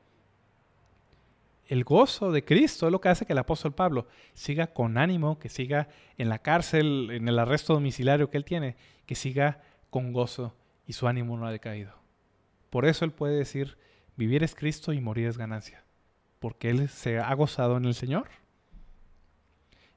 el 1.69 1.83
gozo 1.83 2.31
de 2.31 2.43
Cristo 2.43 2.87
es 2.87 2.91
lo 2.91 2.99
que 2.99 3.09
hace 3.09 3.27
que 3.27 3.33
el 3.33 3.39
apóstol 3.39 3.75
Pablo 3.75 4.07
siga 4.33 4.73
con 4.73 4.97
ánimo, 4.97 5.37
que 5.37 5.49
siga 5.49 5.87
en 6.17 6.27
la 6.27 6.39
cárcel, 6.39 7.09
en 7.11 7.27
el 7.27 7.37
arresto 7.37 7.73
domiciliario 7.73 8.31
que 8.31 8.37
él 8.37 8.43
tiene, 8.43 8.75
que 9.05 9.13
siga 9.13 9.61
con 9.91 10.11
gozo 10.11 10.55
y 10.87 10.93
su 10.93 11.07
ánimo 11.07 11.37
no 11.37 11.45
ha 11.45 11.51
decaído. 11.51 11.93
Por 12.71 12.87
eso 12.87 13.05
él 13.05 13.11
puede 13.11 13.37
decir, 13.37 13.77
vivir 14.17 14.43
es 14.43 14.55
Cristo 14.55 14.93
y 14.93 14.99
morir 14.99 15.27
es 15.27 15.37
ganancia, 15.37 15.83
porque 16.39 16.71
él 16.71 16.89
se 16.89 17.19
ha 17.19 17.31
gozado 17.35 17.77
en 17.77 17.85
el 17.85 17.93
Señor. 17.93 18.29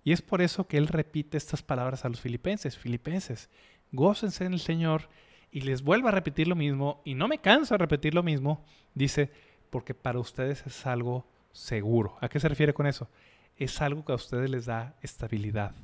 Y 0.05 0.13
es 0.13 0.21
por 0.21 0.43
eso 0.43 0.69
que 0.69 0.77
él 0.77 0.89
repite 0.89 1.39
estas 1.39 1.63
palabras 1.63 2.05
a 2.05 2.11
los 2.11 2.21
filipenses, 2.21 2.77
filipenses, 2.77 3.49
gócense 3.93 4.45
en 4.45 4.53
el 4.53 4.61
Señor 4.61 5.09
y 5.51 5.63
les 5.63 5.81
vuelve 5.81 6.09
a 6.09 6.13
repetir 6.13 6.49
lo 6.49 6.57
mismo, 6.57 7.01
y 7.07 7.15
no 7.15 7.29
me 7.29 7.39
canso 7.39 7.73
de 7.73 7.79
repetir 7.79 8.15
lo 8.15 8.23
mismo, 8.23 8.63
dice, 8.95 9.31
porque 9.71 9.95
para 9.95 10.19
ustedes 10.19 10.67
es 10.67 10.87
algo 10.87 11.32
seguro. 11.53 12.17
¿A 12.21 12.29
qué 12.29 12.41
se 12.41 12.49
refiere 12.49 12.75
con 12.75 12.87
eso? 12.87 13.09
Es 13.57 13.81
algo 13.81 14.05
que 14.05 14.13
a 14.13 14.17
ustedes 14.17 14.51
les 14.51 14.67
da 14.67 14.97
estabilidad. 15.03 15.75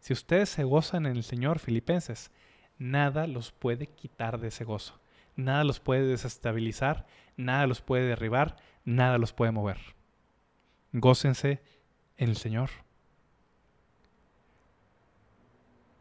Si 0.00 0.12
ustedes 0.12 0.48
se 0.48 0.64
gozan 0.64 1.06
en 1.06 1.16
el 1.16 1.24
Señor, 1.24 1.58
filipenses, 1.58 2.30
nada 2.78 3.26
los 3.26 3.50
puede 3.50 3.86
quitar 3.86 4.38
de 4.38 4.48
ese 4.48 4.64
gozo. 4.64 5.00
Nada 5.34 5.64
los 5.64 5.80
puede 5.80 6.06
desestabilizar, 6.06 7.06
nada 7.36 7.66
los 7.66 7.80
puede 7.80 8.06
derribar, 8.06 8.56
nada 8.84 9.18
los 9.18 9.32
puede 9.32 9.52
mover. 9.52 9.78
Gócense 10.92 11.62
en 12.16 12.30
el 12.30 12.36
Señor. 12.36 12.70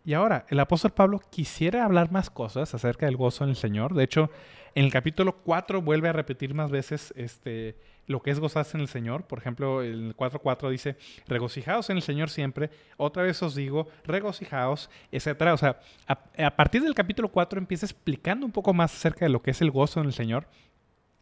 Y 0.08 0.13
ahora, 0.13 0.46
el 0.48 0.60
apóstol 0.60 0.91
Pablo 0.91 1.20
quisiera 1.30 1.84
hablar 1.84 2.12
más 2.12 2.30
cosas 2.30 2.74
acerca 2.74 3.08
del 3.08 3.17
gozo 3.17 3.43
en 3.43 3.50
el 3.50 3.58
Señor. 3.58 3.93
De 3.93 4.06
hecho, 4.06 4.32
en 4.74 4.86
el 4.86 4.91
capítulo 4.91 5.36
4 5.43 5.82
vuelve 5.82 6.08
a 6.08 6.13
repetir 6.13 6.54
más 6.54 6.72
veces 6.72 7.13
este, 7.17 7.78
lo 8.08 8.22
que 8.22 8.32
es 8.32 8.39
gozarse 8.39 8.78
en 8.78 8.82
el 8.82 8.88
Señor. 8.88 9.28
Por 9.28 9.39
ejemplo, 9.39 9.82
el 9.82 10.15
4.4 10.15 10.70
dice, 10.72 10.98
regocijaos 11.28 11.89
en 11.89 11.98
el 11.98 12.02
Señor 12.02 12.30
siempre. 12.30 12.70
Otra 12.96 13.24
vez 13.24 13.43
os 13.43 13.54
digo, 13.54 13.88
regocijaos, 14.06 14.89
etc. 15.12 15.41
O 15.54 15.58
sea, 15.58 15.80
a, 16.08 16.56
partir 16.56 16.82
del 16.82 16.96
capítulo 16.96 17.30
4 17.30 17.60
empieza 17.60 17.86
explicando 17.86 18.46
un 18.46 18.52
poco 18.52 18.74
más 18.74 18.96
acerca 18.96 19.26
de 19.26 19.30
lo 19.30 19.41
que 19.41 19.52
es 19.52 19.62
el 19.62 19.72
gozo 19.72 20.00
en 20.00 20.08
el 20.08 20.13
Señor. 20.13 20.48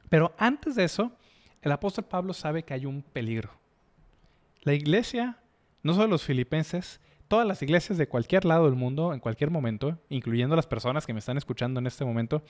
Pero 0.10 0.34
antes 0.38 0.76
de 0.76 0.84
eso, 0.84 1.12
el 1.62 1.72
apóstol 1.72 2.06
Pablo 2.06 2.34
sabe 2.34 2.64
que 2.64 2.76
hay 2.76 2.86
un 2.86 3.02
peligro. 3.02 3.50
La 4.62 4.74
iglesia, 4.74 5.40
no 5.82 5.94
solo 5.94 6.08
los 6.08 6.24
filipenses, 6.24 7.02
todas 7.28 7.48
las 7.48 7.62
iglesias 7.64 7.98
de 7.98 8.08
cualquier 8.08 8.46
lado 8.46 8.66
del 8.66 8.76
mundo, 8.76 9.14
en 9.14 9.20
cualquier 9.20 9.50
momento, 9.50 9.98
incluyendo 10.10 10.56
las 10.56 10.68
personas 10.68 11.08
que 11.08 11.14
me 11.14 11.20
están 11.20 11.38
escuchando 11.38 11.80
en 11.80 11.88
este 11.88 12.06
momento, 12.06 12.44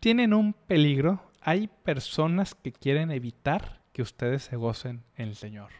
tienen 0.00 0.34
un 0.34 0.52
peligro. 0.52 1.20
Hay 1.48 1.68
personas 1.68 2.56
que 2.56 2.72
quieren 2.72 3.12
evitar 3.12 3.80
que 3.92 4.02
ustedes 4.02 4.42
se 4.42 4.56
gocen 4.56 5.04
en 5.14 5.28
el 5.28 5.36
Señor. 5.36 5.70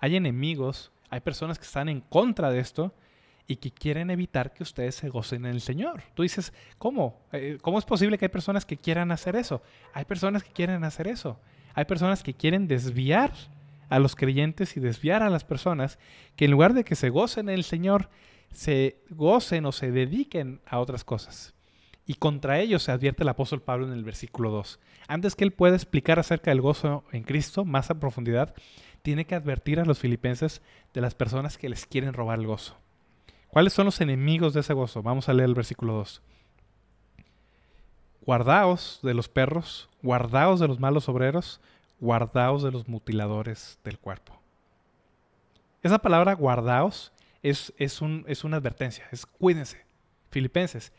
Hay 0.00 0.16
enemigos, 0.16 0.90
hay 1.10 1.20
personas 1.20 1.60
que 1.60 1.64
están 1.64 1.88
en 1.88 2.00
contra 2.00 2.50
de 2.50 2.58
esto 2.58 2.92
y 3.46 3.54
que 3.54 3.70
quieren 3.70 4.10
evitar 4.10 4.52
que 4.52 4.64
ustedes 4.64 4.96
se 4.96 5.10
gocen 5.10 5.46
en 5.46 5.52
el 5.52 5.60
Señor. 5.60 6.02
Tú 6.14 6.24
dices, 6.24 6.52
¿cómo? 6.78 7.20
Eh, 7.30 7.58
¿Cómo 7.62 7.78
es 7.78 7.84
posible 7.84 8.18
que 8.18 8.24
hay 8.24 8.30
personas 8.30 8.66
que 8.66 8.76
quieran 8.76 9.12
hacer 9.12 9.36
eso? 9.36 9.62
Hay 9.94 10.06
personas 10.06 10.42
que 10.42 10.50
quieren 10.50 10.82
hacer 10.82 11.06
eso. 11.06 11.38
Hay 11.74 11.84
personas 11.84 12.24
que 12.24 12.34
quieren 12.34 12.66
desviar 12.66 13.30
a 13.90 14.00
los 14.00 14.16
creyentes 14.16 14.76
y 14.76 14.80
desviar 14.80 15.22
a 15.22 15.30
las 15.30 15.44
personas 15.44 16.00
que 16.34 16.46
en 16.46 16.50
lugar 16.50 16.74
de 16.74 16.82
que 16.82 16.96
se 16.96 17.10
gocen 17.10 17.48
en 17.48 17.54
el 17.54 17.62
Señor, 17.62 18.10
se 18.50 19.04
gocen 19.08 19.66
o 19.66 19.70
se 19.70 19.92
dediquen 19.92 20.60
a 20.66 20.80
otras 20.80 21.04
cosas. 21.04 21.54
Y 22.06 22.14
contra 22.14 22.58
ellos 22.58 22.82
se 22.82 22.92
advierte 22.92 23.22
el 23.22 23.28
apóstol 23.28 23.62
Pablo 23.62 23.86
en 23.86 23.92
el 23.92 24.04
versículo 24.04 24.50
2. 24.50 24.80
Antes 25.08 25.36
que 25.36 25.44
él 25.44 25.52
pueda 25.52 25.76
explicar 25.76 26.18
acerca 26.18 26.50
del 26.50 26.60
gozo 26.60 27.04
en 27.12 27.22
Cristo 27.22 27.64
más 27.64 27.90
a 27.90 28.00
profundidad, 28.00 28.54
tiene 29.02 29.24
que 29.24 29.34
advertir 29.34 29.80
a 29.80 29.84
los 29.84 29.98
filipenses 29.98 30.62
de 30.94 31.00
las 31.00 31.14
personas 31.14 31.58
que 31.58 31.68
les 31.68 31.86
quieren 31.86 32.12
robar 32.12 32.38
el 32.38 32.46
gozo. 32.46 32.76
¿Cuáles 33.48 33.72
son 33.72 33.84
los 33.84 34.00
enemigos 34.00 34.54
de 34.54 34.60
ese 34.60 34.72
gozo? 34.72 35.02
Vamos 35.02 35.28
a 35.28 35.34
leer 35.34 35.48
el 35.48 35.54
versículo 35.54 35.92
2. 35.94 36.22
Guardaos 38.22 39.00
de 39.02 39.14
los 39.14 39.28
perros, 39.28 39.90
guardaos 40.02 40.60
de 40.60 40.68
los 40.68 40.80
malos 40.80 41.08
obreros, 41.08 41.60
guardaos 42.00 42.62
de 42.62 42.70
los 42.70 42.88
mutiladores 42.88 43.78
del 43.84 43.98
cuerpo. 43.98 44.40
Esa 45.82 45.98
palabra 45.98 46.34
guardaos 46.34 47.12
es, 47.42 47.72
es, 47.76 48.00
un, 48.00 48.24
es 48.28 48.44
una 48.44 48.56
advertencia, 48.58 49.06
es 49.10 49.26
cuídense. 49.26 49.84
Filipenses, 50.30 50.92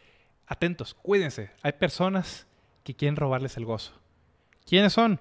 atentos, 0.47 0.93
cuídense. 0.93 1.51
Hay 1.62 1.73
personas 1.73 2.47
que 2.84 2.93
quieren 2.93 3.15
robarles 3.15 3.58
el 3.58 3.65
gozo. 3.65 3.93
¿Quiénes 4.65 4.93
son? 4.93 5.19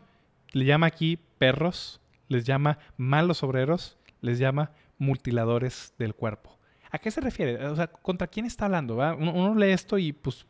Le 0.52 0.64
llama 0.64 0.86
aquí 0.86 1.18
perros, 1.38 2.00
les 2.28 2.44
llama 2.44 2.78
malos 2.96 3.42
obreros, 3.42 3.98
les 4.20 4.38
llama 4.38 4.72
mutiladores 4.98 5.94
del 5.98 6.14
cuerpo. 6.14 6.58
¿A 6.90 6.98
qué 6.98 7.10
se 7.10 7.20
refiere? 7.20 7.64
O 7.66 7.74
sea, 7.74 7.86
¿contra 7.86 8.26
quién 8.26 8.46
está 8.46 8.66
hablando? 8.66 8.96
Uno, 8.96 9.54
lee 9.54 9.70
esto 9.70 9.98
y 9.98 10.12
pues 10.12 10.46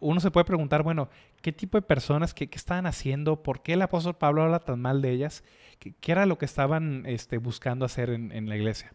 uno 0.00 0.18
se 0.18 0.30
puede 0.30 0.44
preguntar, 0.44 0.82
bueno, 0.82 1.08
¿qué 1.42 1.52
tipo 1.52 1.78
de 1.78 1.82
personas, 1.82 2.34
qué, 2.34 2.48
estaban 2.52 2.86
haciendo? 2.86 3.42
¿Por 3.42 3.62
qué 3.62 3.74
el 3.74 3.82
apóstol 3.82 4.16
Pablo 4.16 4.42
habla 4.42 4.60
tan 4.60 4.80
mal 4.80 5.02
de 5.02 5.10
ellas? 5.10 5.44
¿Qué, 5.78 6.12
era 6.12 6.26
lo 6.26 6.38
que 6.38 6.46
estaban 6.46 7.04
este, 7.06 7.38
buscando 7.38 7.84
hacer 7.84 8.10
en, 8.10 8.48
la 8.48 8.56
iglesia? 8.56 8.92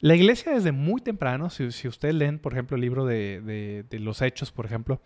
La 0.00 0.14
iglesia 0.14 0.52
desde 0.52 0.72
muy 0.72 1.00
temprano, 1.00 1.50
si, 1.50 1.70
si 1.72 1.88
ustedes 1.88 2.14
leen, 2.14 2.38
por 2.38 2.52
ejemplo, 2.52 2.74
el 2.74 2.80
libro 2.80 3.04
de, 3.06 3.86
los 3.92 4.22
Hechos, 4.22 4.52
por 4.52 4.66
ejemplo, 4.66 5.00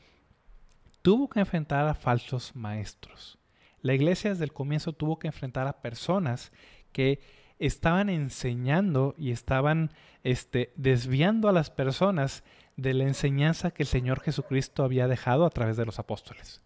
tuvo 1.02 1.28
que 1.28 1.40
enfrentar 1.40 1.86
a 1.86 1.94
falsos 1.94 2.56
maestros. 2.56 3.38
La 3.80 3.94
iglesia 3.94 4.30
desde 4.30 4.44
el 4.44 4.52
comienzo 4.52 4.92
tuvo 4.92 5.18
que 5.18 5.28
enfrentar 5.28 5.66
a 5.66 5.80
personas 5.80 6.52
que 6.92 7.20
estaban 7.58 8.08
enseñando 8.08 9.14
y 9.18 9.30
estaban 9.30 9.92
este, 10.24 10.72
desviando 10.76 11.48
a 11.48 11.52
las 11.52 11.70
personas 11.70 12.44
de 12.76 12.94
la 12.94 13.04
enseñanza 13.04 13.72
que 13.72 13.82
el 13.82 13.88
Señor 13.88 14.20
Jesucristo 14.20 14.84
había 14.84 15.08
dejado 15.08 15.44
a 15.44 15.50
través 15.50 15.76
de 15.76 15.84
los 15.84 15.98
apóstoles. 15.98 16.62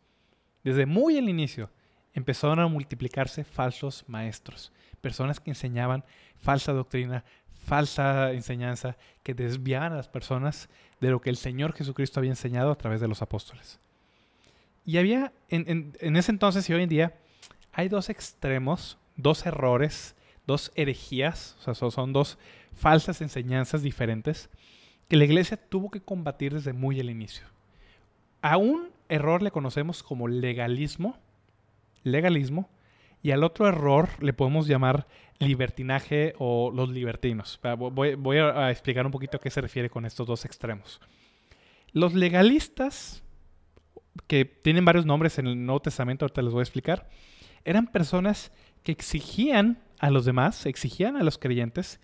Desde 0.62 0.87
muy 0.87 1.16
el 1.16 1.28
inicio 1.28 1.70
empezaron 2.12 2.61
a 2.61 2.66
multiplicarse 2.66 3.44
falsos 3.44 4.04
maestros, 4.06 4.72
personas 5.00 5.40
que 5.40 5.50
enseñaban 5.50 6.04
falsa 6.37 6.72
doctrina, 6.72 7.24
falsa 7.62 8.33
enseñanza, 8.33 8.96
que 9.22 9.35
desviaban 9.35 9.92
a 9.92 9.96
las 9.96 10.09
personas 10.09 10.68
de 11.01 11.11
lo 11.11 11.20
que 11.20 11.31
el 11.31 11.37
Señor 11.37 11.72
Jesucristo 11.72 12.20
había 12.20 12.33
enseñado 12.33 12.70
a 12.70 12.77
través 12.77 13.01
de 13.01 13.09
los 13.09 13.22
apóstoles. 13.22 13.81
Y 14.85 14.98
había, 14.98 15.33
en, 15.48 16.16
ese 16.16 16.33
entonces 16.33 16.68
y 16.68 16.75
hoy 16.75 16.83
en 16.83 16.88
día, 16.88 17.14
hay 17.72 17.88
dos 17.88 18.11
extremos, 18.11 18.98
dos 19.16 19.46
errores, 19.46 20.16
dos 20.46 20.72
herejías, 20.75 21.57
o 21.61 21.75
sea, 21.75 21.90
son, 21.90 22.12
dos 22.12 22.38
falsas 22.75 23.20
enseñanzas 23.20 23.83
diferentes 23.83 24.51
que 25.09 25.16
la 25.16 25.25
iglesia 25.25 25.57
tuvo 25.57 25.90
que 25.90 26.01
combatir 26.01 26.55
desde 26.55 26.72
muy 26.72 26.98
el 26.98 27.11
inicio. 27.11 27.46
A 28.40 28.57
un 28.57 28.90
error 29.09 29.42
le 29.42 29.51
conocemos 29.51 30.03
como 30.03 30.27
legalismo, 30.27 31.16
legalismo, 32.03 32.68
y 33.22 33.31
al 33.31 33.44
otro 33.44 33.68
error 33.68 34.09
le 34.20 34.33
podemos 34.33 34.66
llamar 34.66 35.07
libertinaje 35.42 36.35
o 36.38 36.70
los 36.74 36.88
libertinos. 36.88 37.61
Voy, 37.78 38.38
a 38.38 38.70
explicar 38.70 39.05
un 39.07 39.12
poquito 39.12 39.37
a 39.37 39.40
qué 39.40 39.50
se 39.50 39.61
refiere 39.61 39.90
con 39.90 40.07
estos 40.07 40.26
dos 40.26 40.44
extremos. 40.44 41.00
Los 41.92 42.14
legalistas 42.14 43.22
que 44.26 44.44
tienen 44.44 44.85
varios 44.85 45.07
nombres 45.07 45.38
en 45.38 45.46
el 45.46 45.64
Nuevo 45.64 45.81
Testamento, 45.81 46.24
ahorita 46.24 46.42
les 46.42 46.52
voy 46.52 46.61
a 46.61 46.64
explicar, 46.64 47.09
eran 47.64 47.87
personas 47.87 48.52
que 48.83 48.92
exigían 48.92 49.83
a 49.98 50.11
los 50.11 50.24
demás, 50.24 50.66
exigían 50.66 51.16
a 51.16 51.22
los 51.22 51.38
creyentes 51.38 52.00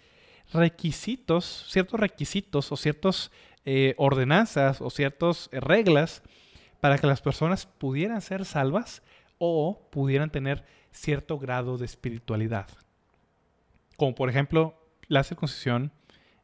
requisitos, 0.53 1.67
ciertos 1.69 2.01
requisitos 2.01 2.73
o 2.73 2.77
ciertas 2.77 3.31
eh, 3.65 3.95
ordenanzas 3.99 4.81
o 4.81 4.89
ciertas 4.89 5.49
eh, 5.53 5.61
reglas 5.61 6.23
para 6.81 6.99
que 6.99 7.07
las 7.07 7.21
personas 7.21 7.67
pudieran 7.67 8.21
ser 8.21 8.45
salvas 8.45 9.03
o 9.39 9.89
pudieran 9.91 10.31
tener 10.31 10.65
cierto 10.91 11.39
grado 11.39 11.77
de 11.77 11.85
espiritualidad. 11.85 12.69
Como 13.99 14.15
por 14.15 14.31
ejemplo 14.31 14.81
la 15.09 15.25
circuncisión, 15.25 15.91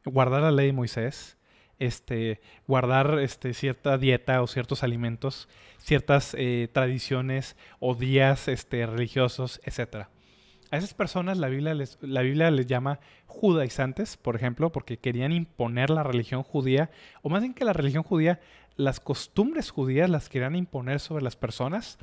guardar 0.05 0.43
la 0.43 0.51
ley 0.51 0.67
de 0.67 0.73
Moisés, 0.73 1.39
este, 1.79 2.41
guardar 2.67 3.21
este, 3.21 3.55
cierta 3.55 3.97
dieta 3.97 4.43
o 4.43 4.49
ciertos 4.49 4.83
alimentos, 4.83 5.49
ciertas 5.79 6.35
eh, 6.37 6.69
tradiciones 6.73 7.57
o 7.79 7.95
días 7.95 8.49
este, 8.49 8.85
religiosos, 8.87 9.61
etc. 9.63 10.09
A 10.73 10.79
esas 10.79 10.95
personas 10.95 11.39
la 11.39 11.47
Biblia, 11.47 11.75
les, 11.75 11.97
la 12.01 12.23
Biblia 12.23 12.51
les 12.51 12.67
llama 12.67 12.99
judaizantes, 13.27 14.17
por 14.17 14.35
ejemplo, 14.35 14.73
porque 14.73 14.99
querían 14.99 15.31
imponer 15.31 15.91
la 15.91 16.03
religión 16.03 16.43
judía, 16.43 16.91
o 17.23 17.29
más 17.29 17.41
bien 17.41 17.55
que 17.55 17.65
la 17.65 17.73
religión 17.73 18.03
judía, 18.03 18.41
las 18.75 18.99
costumbres 18.99 19.71
judías 19.71 20.11
las 20.11 20.29
querían 20.29 20.57
imponer 20.57 20.99
sobre 20.99 21.23
las 21.23 21.37
personas 21.37 21.99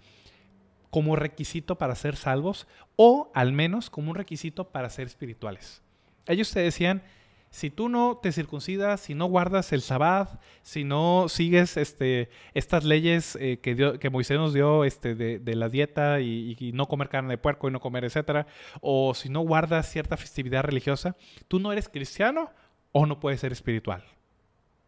como 0.92 1.16
requisito 1.16 1.80
para 1.80 1.96
ser 1.96 2.16
salvos 2.16 2.68
o 2.96 3.32
al 3.34 3.54
menos 3.54 3.90
como 3.90 4.12
un 4.12 4.16
requisito 4.16 4.70
para 4.70 4.92
ser 4.92 5.08
espirituales. 5.08 5.82
Ellos 6.28 6.52
te 6.52 6.60
decían, 6.60 7.02
si 7.50 7.70
tú 7.70 7.90
no 7.90 8.18
te 8.22 8.32
circuncidas, 8.32 9.02
si 9.02 9.16
no 9.16 9.26
guardas 9.26 9.74
el 9.74 9.82
sabbat, 9.82 10.42
si 10.62 10.84
no 10.84 11.28
sigues 11.28 11.76
este, 11.76 12.30
estas 12.54 12.86
leyes 12.86 13.38
eh, 13.42 13.60
que, 13.62 13.98
que, 14.00 14.10
Moisés 14.10 14.38
nos 14.38 14.54
dio 14.54 14.86
este, 14.86 15.16
de, 15.16 15.56
la 15.56 15.68
dieta 15.68 16.22
y, 16.22 16.72
no 16.74 16.88
comer 16.88 17.10
carne 17.10 17.32
de 17.32 17.38
puerco 17.38 17.68
y 17.68 17.72
no 17.72 17.82
comer, 17.82 18.06
etcétera, 18.06 18.48
o 18.80 19.14
si 19.14 19.28
no 19.28 19.42
guardas 19.42 19.90
cierta 19.90 20.16
festividad 20.16 20.64
religiosa, 20.64 21.18
tú 21.50 21.60
no 21.60 21.74
eres 21.74 21.90
cristiano 21.90 22.52
o 22.94 23.06
no 23.06 23.20
puedes 23.20 23.42
ser 23.42 23.52
espiritual. 23.52 24.04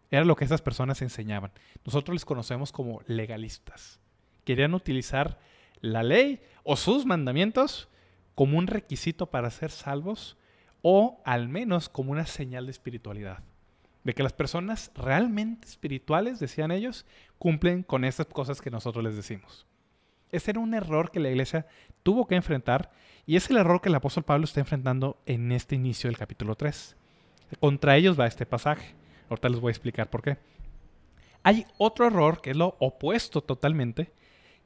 Era 0.10 0.24
lo 0.24 0.36
que 0.36 0.46
esas 0.46 0.62
personas 0.62 1.02
enseñaban. 1.02 1.52
Nosotros 1.86 2.13
les 2.16 2.24
conocemos 2.24 2.72
como 2.72 3.02
legalistas. 3.08 4.00
Querían 4.46 4.74
utilizar 4.74 5.39
la 5.84 6.02
ley 6.02 6.41
o 6.63 6.78
sus 6.78 7.06
mandamientos 7.06 7.89
como 8.36 8.58
un 8.58 8.67
requisito 8.67 9.28
para 9.28 9.52
ser 9.52 9.69
salvos 9.69 10.38
o 10.82 11.22
al 11.26 11.50
menos 11.50 11.89
como 11.89 12.13
una 12.13 12.26
señal 12.26 12.65
de 12.65 12.72
espiritualidad. 12.72 13.43
De 14.04 14.13
que 14.13 14.24
las 14.24 14.34
personas 14.34 14.91
realmente 14.96 15.67
espirituales, 15.67 16.39
decían 16.39 16.72
ellos, 16.72 17.06
cumplen 17.38 17.84
con 17.84 18.06
esas 18.06 18.28
cosas 18.28 18.62
que 18.62 18.72
nosotros 18.72 19.04
les 19.04 19.15
decimos. 19.15 19.67
Ese 20.32 20.52
era 20.52 20.62
un 20.62 20.74
error 20.74 21.12
que 21.12 21.19
la 21.19 21.30
iglesia 21.30 21.67
tuvo 22.02 22.28
que 22.28 22.36
enfrentar 22.36 22.91
y 23.26 23.36
es 23.36 23.50
el 23.50 23.58
error 23.58 23.82
que 23.82 23.89
el 23.89 23.96
apóstol 23.96 24.24
Pablo 24.24 24.46
está 24.46 24.62
enfrentando 24.62 25.22
en 25.26 25.52
este 25.52 25.76
inicio 25.76 26.10
del 26.10 26.17
capítulo 26.17 26.56
3. 26.56 26.96
Contra 27.60 27.98
ellos 27.98 28.17
va 28.17 28.26
este 28.26 28.46
pasaje. 28.46 28.96
Ahorita 29.30 29.50
les 29.50 29.60
voy 29.60 29.69
a 29.69 29.74
explicar 29.74 30.10
por 30.10 30.22
qué. 30.22 30.38
Hay 31.43 31.65
otro 31.78 32.08
error 32.08 32.41
que 32.41 32.52
es 32.52 32.58
lo 32.58 32.78
opuesto 32.80 33.41
totalmente, 33.41 34.13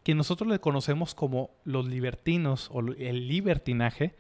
que 0.08 0.15
nosotros 0.15 0.50
le 0.50 0.62
conocemos 0.62 1.13
como 1.13 1.50
los 1.65 1.86
libertinos 1.86 2.70
o 2.72 2.80
el 2.80 3.28
libertinaje, 3.28 4.15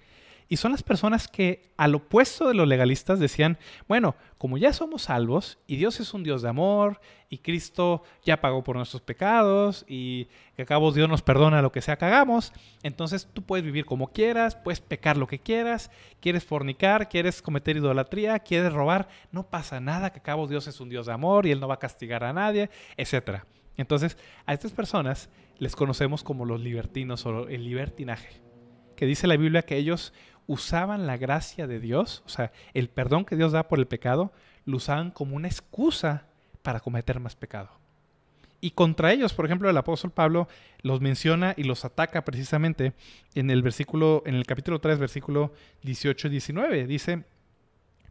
y 0.49 0.57
son 0.57 0.73
las 0.73 0.83
personas 0.83 1.29
que, 1.29 1.71
al 1.77 1.95
opuesto 1.95 2.49
de 2.49 2.55
los 2.55 2.67
legalistas, 2.67 3.21
decían, 3.21 3.57
bueno, 3.87 4.13
como 4.37 4.57
ya 4.57 4.73
somos 4.73 5.03
salvos 5.03 5.59
y 5.65 5.77
Dios 5.77 6.01
es 6.01 6.13
un 6.13 6.23
Dios 6.23 6.41
de 6.41 6.49
amor 6.49 6.99
y 7.29 7.37
Cristo 7.37 8.03
ya 8.25 8.41
pagó 8.41 8.65
por 8.65 8.75
nuestros 8.75 9.01
pecados 9.01 9.85
y 9.87 10.27
que 10.57 10.63
acabo 10.63 10.91
Dios 10.91 11.07
nos 11.07 11.21
perdona 11.21 11.61
lo 11.61 11.71
que 11.71 11.81
sea 11.81 11.97
que 11.97 12.03
hagamos, 12.03 12.51
entonces 12.83 13.29
tú 13.31 13.43
puedes 13.43 13.63
vivir 13.63 13.85
como 13.85 14.11
quieras, 14.11 14.57
puedes 14.57 14.81
pecar 14.81 15.15
lo 15.15 15.27
que 15.27 15.39
quieras, 15.39 15.89
quieres 16.19 16.43
fornicar, 16.43 17.07
quieres 17.07 17.41
cometer 17.41 17.77
idolatría, 17.77 18.39
quieres 18.39 18.73
robar, 18.73 19.07
no 19.31 19.47
pasa 19.47 19.79
nada, 19.79 20.11
que 20.11 20.19
acabo 20.19 20.47
Dios 20.47 20.67
es 20.67 20.81
un 20.81 20.89
Dios 20.89 21.05
de 21.05 21.13
amor 21.13 21.45
y 21.45 21.51
Él 21.51 21.61
no 21.61 21.69
va 21.69 21.75
a 21.75 21.79
castigar 21.79 22.25
a 22.25 22.33
nadie, 22.33 22.69
etc. 22.97 23.43
Entonces, 23.77 24.17
a 24.45 24.53
estas 24.53 24.73
personas 24.73 25.29
les 25.59 25.75
conocemos 25.75 26.23
como 26.23 26.45
los 26.45 26.61
libertinos 26.61 27.25
o 27.25 27.47
el 27.47 27.63
libertinaje, 27.63 28.41
que 28.95 29.05
dice 29.05 29.27
la 29.27 29.37
Biblia 29.37 29.63
que 29.63 29.77
ellos 29.77 30.13
usaban 30.47 31.07
la 31.07 31.17
gracia 31.17 31.67
de 31.67 31.79
Dios, 31.79 32.23
o 32.25 32.29
sea, 32.29 32.51
el 32.73 32.89
perdón 32.89 33.25
que 33.25 33.35
Dios 33.35 33.51
da 33.51 33.67
por 33.67 33.79
el 33.79 33.87
pecado, 33.87 34.31
lo 34.65 34.77
usaban 34.77 35.11
como 35.11 35.35
una 35.35 35.47
excusa 35.47 36.25
para 36.61 36.79
cometer 36.79 37.19
más 37.19 37.35
pecado. 37.35 37.69
Y 38.59 38.71
contra 38.71 39.13
ellos, 39.13 39.33
por 39.33 39.45
ejemplo, 39.45 39.69
el 39.69 39.77
apóstol 39.77 40.11
Pablo 40.11 40.47
los 40.81 40.99
menciona 40.99 41.53
y 41.55 41.63
los 41.63 41.85
ataca 41.85 42.25
precisamente 42.25 42.93
en 43.35 43.51
el 43.51 43.61
versículo, 43.61 44.23
en 44.25 44.35
el 44.35 44.45
capítulo 44.45 44.79
3, 44.79 44.97
versículo 44.97 45.53
18 45.83 46.27
y 46.27 46.31
19. 46.31 46.87
Dice, 46.87 47.23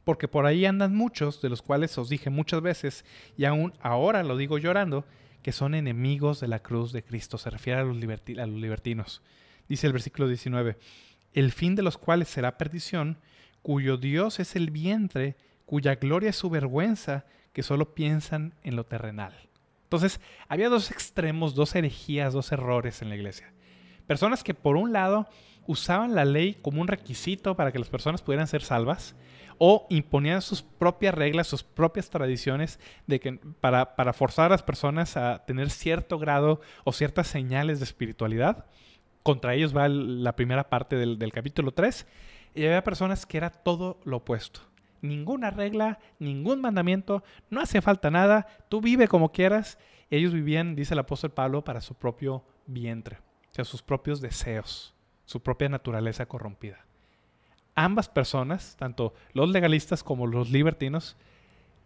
porque 0.05 0.29
por 0.29 0.47
ahí 0.47 0.65
andan 0.65 0.95
muchos, 0.95 1.43
de 1.43 1.49
los 1.49 1.63
cuales 1.63 1.99
os 1.99 2.09
dije 2.09 2.31
muchas 2.31 2.61
veces, 2.61 3.05
y 3.37 3.45
aún 3.45 3.73
ahora 3.81 4.23
lo 4.23 4.37
digo 4.37 4.57
llorando, 4.57 5.05
que 5.42 5.53
son 5.53 5.75
enemigos 5.75 6.40
de 6.40 6.49
la 6.49 6.61
cruz 6.61 6.92
de 6.92 7.03
Cristo. 7.03 7.38
Se 7.38 7.51
refiere 7.51 7.81
a 7.81 7.85
los, 7.85 7.96
a 7.96 8.46
los 8.46 8.61
libertinos. 8.61 9.22
Dice 9.68 9.87
el 9.87 9.92
versículo 9.92 10.29
19, 10.29 10.77
el 11.33 11.53
fin 11.53 11.75
de 11.75 11.83
los 11.83 11.99
cuales 11.99 12.29
será 12.29 12.59
perdición, 12.59 13.18
cuyo 13.62 13.96
Dios 13.96 14.38
es 14.40 14.57
el 14.57 14.70
vientre, 14.70 15.37
cuya 15.64 15.96
gloria 15.96 16.31
es 16.31 16.37
su 16.37 16.51
vergüenza, 16.51 17.27
que 17.53 17.62
solo 17.62 17.94
piensan 17.94 18.55
en 18.62 18.77
lo 18.77 18.85
terrenal. 18.85 19.35
Entonces, 19.85 20.20
había 20.49 20.68
dos 20.68 20.90
extremos, 20.90 21.55
dos 21.55 21.75
herejías, 21.75 22.33
dos 22.33 22.53
errores 22.53 23.03
en 23.03 23.09
la 23.09 23.16
iglesia. 23.16 23.53
Personas 24.07 24.44
que 24.44 24.55
por 24.55 24.77
un 24.77 24.92
lado 24.92 25.29
usaban 25.66 26.14
la 26.14 26.24
ley 26.24 26.55
como 26.55 26.81
un 26.81 26.88
requisito 26.88 27.57
para 27.57 27.72
que 27.72 27.79
las 27.79 27.88
personas 27.88 28.22
pudieran 28.22 28.46
ser 28.46 28.62
salvas, 28.62 29.14
o 29.59 29.87
imponían 29.88 30.42
sus 30.42 30.62
propias 30.62 31.14
reglas, 31.14 31.46
sus 31.46 31.62
propias 31.62 32.11
tradiciones 32.11 32.79
de 33.07 33.20
que, 33.20 33.38
para, 33.61 34.12
forzar 34.12 34.46
a 34.46 34.50
las 34.50 34.62
personas 34.62 35.16
a 35.16 35.44
tener 35.46 35.70
cierto 35.70 36.18
grado 36.18 36.61
o 36.85 36.92
ciertas 36.92 37.26
señales 37.26 37.79
de 37.79 37.85
espiritualidad. 37.85 38.66
Contra 39.22 39.55
ellos 39.55 39.76
va 39.76 39.88
la 39.88 40.37
primera 40.37 40.68
parte 40.68 40.96
del, 40.96 41.18
del 41.18 41.33
capítulo 41.33 41.72
3. 41.72 42.07
Y 42.55 42.64
había 42.64 42.85
personas 42.85 43.26
que 43.26 43.38
era 43.38 43.50
todo 43.50 43.98
lo 44.05 44.18
opuesto 44.18 44.61
ninguna 45.02 45.50
regla, 45.50 45.98
ningún 46.18 46.61
mandamiento, 46.61 47.22
no 47.50 47.61
hace 47.61 47.81
falta 47.81 48.11
nada, 48.11 48.46
tú 48.68 48.81
vive 48.81 49.09
como 49.09 49.31
quieras. 49.31 49.79
Ellos 50.11 50.33
vivían, 50.33 50.74
dice 50.74 50.94
el 50.94 51.00
apóstol 51.00 51.31
Pablo, 51.31 51.62
para 51.62 51.81
su 51.81 51.94
propio 51.94 52.44
vientre, 52.66 53.18
o 53.50 53.55
sea, 53.55 53.64
sus 53.64 53.83
propios 53.83 54.20
deseos, 54.20 54.96
su 55.27 55.43
propia 55.43 55.69
naturaleza 55.69 56.27
corrompida. 56.27 56.85
Ambas 57.75 58.09
personas, 58.09 58.77
tanto 58.79 59.12
los 59.33 59.51
legalistas 59.51 60.03
como 60.03 60.27
los 60.27 60.51
libertinos, 60.51 61.17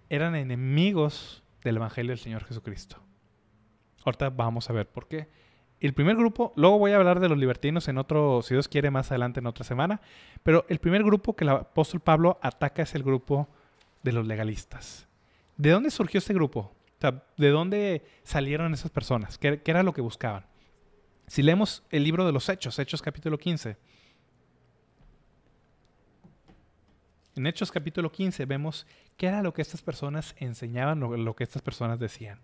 eran 0.09 0.37
enemigos 0.37 1.43
del 1.65 1.77
Evangelio 1.77 2.11
del 2.11 2.19
Señor 2.19 2.45
Jesucristo. 2.45 2.97
Ahorita 4.05 4.31
vamos 4.31 4.71
a 4.71 4.73
ver 4.73 4.89
por 4.89 5.09
qué 5.09 5.29
el 5.81 5.95
primer 5.95 6.15
grupo, 6.15 6.53
luego 6.57 6.79
voy 6.79 6.93
a 6.93 6.97
hablar 6.97 7.21
de 7.21 7.29
los 7.29 7.39
libertinos 7.39 7.89
en 7.89 7.97
otro, 7.97 8.43
si 8.43 8.55
Dios 8.55 8.69
quiere, 8.69 8.91
más 8.91 9.11
adelante 9.11 9.41
en 9.41 9.47
otra 9.47 9.65
semana, 9.65 10.03
pero 10.43 10.67
el 10.69 10.79
primer 10.79 11.03
grupo 11.03 11.35
que 11.35 11.45
el 11.45 11.51
apóstol 11.51 12.01
Pablo 12.01 12.39
ataca 12.43 12.83
es 12.83 12.95
el 12.95 13.03
grupo 13.03 13.49
de 14.03 14.13
los 14.13 14.27
legalistas. 14.27 15.09
¿De 15.57 15.71
dónde 15.71 15.91
surgió 15.91 16.19
este 16.19 16.35
grupo? 16.35 16.73
¿de 17.39 17.49
dónde 17.49 18.05
salieron 18.25 18.75
esas 18.75 18.91
personas? 18.91 19.39
¿Qué, 19.39 19.63
¿Qué, 19.63 19.71
era 19.71 19.83
lo 19.83 19.95
que 19.95 20.03
buscaban? 20.03 20.45
Si 21.31 21.45
leemos 21.45 21.85
el 21.91 22.03
libro 22.03 22.27
de 22.27 22.33
los 22.33 22.49
Hechos, 22.49 22.77
Hechos 22.81 23.01
capítulo 23.03 23.39
15, 23.39 23.77
en 27.37 27.47
Hechos 27.47 27.71
capítulo 27.71 28.11
15 28.11 28.47
vemos 28.47 28.85
qué 29.17 29.29
era 29.29 29.41
lo 29.41 29.55
que 29.55 29.63
estas 29.63 29.81
personas 29.81 30.35
enseñaban, 30.39 30.99
lo, 30.99 31.17
lo 31.17 31.37
que 31.37 31.45
estas 31.45 31.63
personas 31.63 32.01
decían. 32.01 32.41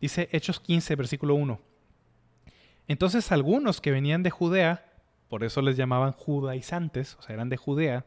Dice 0.00 0.28
Hechos 0.30 0.60
15, 0.60 0.94
versículo 0.94 1.34
1. 1.34 1.60
Entonces 2.86 3.32
algunos 3.32 3.80
que 3.80 3.90
venían 3.90 4.22
de 4.22 4.30
Judea, 4.30 4.92
por 5.28 5.42
eso 5.42 5.60
les 5.60 5.76
llamaban 5.76 6.12
judaizantes, 6.12 7.16
o 7.18 7.22
sea, 7.22 7.34
eran 7.34 7.48
de 7.48 7.56
Judea, 7.56 8.06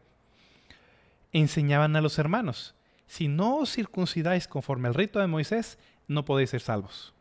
enseñaban 1.34 1.98
a 1.98 2.02
los 2.02 2.18
hermanos, 2.18 2.76
si 3.08 3.28
no 3.28 3.58
os 3.58 3.74
circuncidáis 3.74 4.48
conforme 4.48 4.88
al 4.88 4.94
rito 4.94 5.20
de 5.20 5.28
Moisés, 5.28 5.78
no 6.08 6.24
podéis 6.24 6.52
ser 6.52 6.62
salvos. 6.62 7.14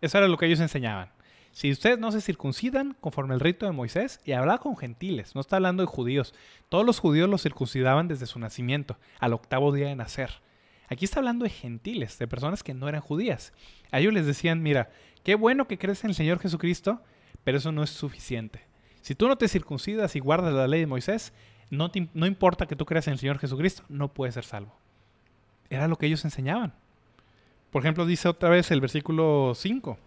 Eso 0.00 0.18
era 0.18 0.26
lo 0.26 0.36
que 0.36 0.46
ellos 0.46 0.58
enseñaban. 0.58 1.14
Si 1.54 1.70
ustedes 1.70 1.98
no 1.98 2.12
se 2.12 2.20
circuncidan 2.20 2.94
conforme 3.00 3.32
al 3.32 3.40
rito 3.40 3.64
de 3.64 3.72
Moisés, 3.72 4.20
y 4.26 4.32
hablaba 4.32 4.58
con 4.58 4.76
gentiles, 4.76 5.34
no 5.34 5.40
está 5.40 5.56
hablando 5.56 5.82
de 5.82 5.86
judíos, 5.86 6.34
todos 6.68 6.84
los 6.84 6.98
judíos 6.98 7.30
los 7.30 7.42
circuncidaban 7.42 8.08
desde 8.08 8.26
su 8.26 8.38
nacimiento, 8.38 8.98
al 9.18 9.32
octavo 9.32 9.72
día 9.72 9.88
de 9.88 9.96
nacer. 9.96 10.42
Aquí 10.88 11.06
está 11.06 11.20
hablando 11.20 11.44
de 11.44 11.50
gentiles, 11.50 12.18
de 12.18 12.28
personas 12.28 12.62
que 12.62 12.74
no 12.74 12.90
eran 12.90 13.00
judías. 13.00 13.54
A 13.90 14.00
ellos 14.00 14.12
les 14.12 14.26
decían, 14.26 14.62
mira, 14.62 14.90
Qué 15.24 15.36
bueno 15.36 15.66
que 15.66 15.78
crees 15.78 16.04
en 16.04 16.10
el 16.10 16.14
Señor 16.14 16.38
Jesucristo, 16.38 17.00
pero 17.42 17.56
eso 17.56 17.72
no 17.72 17.82
es 17.82 17.90
suficiente. 17.90 18.60
Si 19.00 19.14
tú 19.14 19.26
no 19.26 19.36
te 19.36 19.48
circuncidas 19.48 20.14
y 20.16 20.20
guardas 20.20 20.52
la 20.52 20.68
ley 20.68 20.80
de 20.80 20.86
Moisés, 20.86 21.32
no, 21.70 21.90
no 22.12 22.26
importa 22.26 22.66
que 22.66 22.76
tú 22.76 22.84
creas 22.84 23.06
en 23.06 23.14
el 23.14 23.18
Señor 23.18 23.38
Jesucristo, 23.38 23.82
no 23.88 24.12
puedes 24.12 24.34
ser 24.34 24.44
salvo. 24.44 24.76
Era 25.70 25.88
lo 25.88 25.96
que 25.96 26.06
ellos 26.06 26.24
enseñaban. 26.26 26.74
Por 27.70 27.82
ejemplo, 27.82 28.04
dice 28.04 28.28
otra 28.28 28.50
vez 28.50 28.70
el 28.70 28.82
versículo 28.82 29.54
5. 29.56 29.98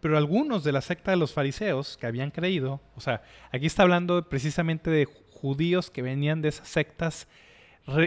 Pero 0.00 0.16
algunos 0.16 0.64
de 0.64 0.72
la 0.72 0.80
secta 0.80 1.10
de 1.10 1.16
los 1.16 1.32
fariseos 1.32 1.96
que 1.96 2.06
habían 2.06 2.30
creído, 2.30 2.80
o 2.94 3.00
sea, 3.00 3.22
aquí 3.50 3.66
está 3.66 3.82
hablando 3.82 4.28
precisamente 4.28 4.90
de 4.90 5.06
judíos 5.06 5.90
que 5.90 6.02
venían 6.02 6.42
de 6.42 6.48
esas 6.48 6.68
sectas 6.68 7.28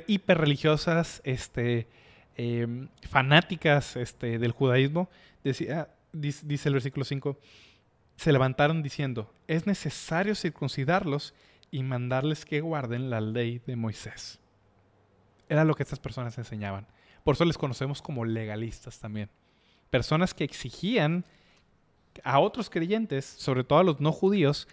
hiperreligiosas, 0.07 1.21
este, 1.23 1.87
em, 2.35 2.87
fanáticas 3.09 3.95
este, 3.95 4.39
del 4.39 4.51
judaísmo, 4.51 5.09
Decía, 5.43 5.89
dice, 6.13 6.69
el 6.69 6.73
versículo 6.73 7.03
5, 7.03 7.37
se 8.15 8.31
levantaron 8.31 8.83
diciendo, 8.83 9.33
es 9.47 9.65
necesario 9.65 10.35
circuncidarlos 10.35 11.33
y 11.71 11.83
mandarles 11.83 12.45
que 12.45 12.61
guarden 12.61 13.09
la 13.09 13.21
ley 13.21 13.59
de 13.65 13.75
Moisés. 13.75 14.39
Era 15.49 15.65
lo 15.65 15.73
que 15.73 15.83
estas 15.83 15.99
personas 15.99 16.37
enseñaban. 16.37 16.85
Por 17.23 17.35
eso 17.35 17.45
les 17.45 17.57
conocemos 17.57 18.01
como 18.01 18.25
legalistas 18.25 18.99
también. 18.99 19.29
Personas 19.89 20.33
que 20.33 20.43
exigían 20.43 21.25
a 22.23 22.39
otros 22.39 22.69
creyentes, 22.69 23.25
sobre 23.25 23.63
todo 23.63 23.79
a 23.79 23.83
los 23.83 23.99
no 23.99 24.11
judíos, 24.11 24.67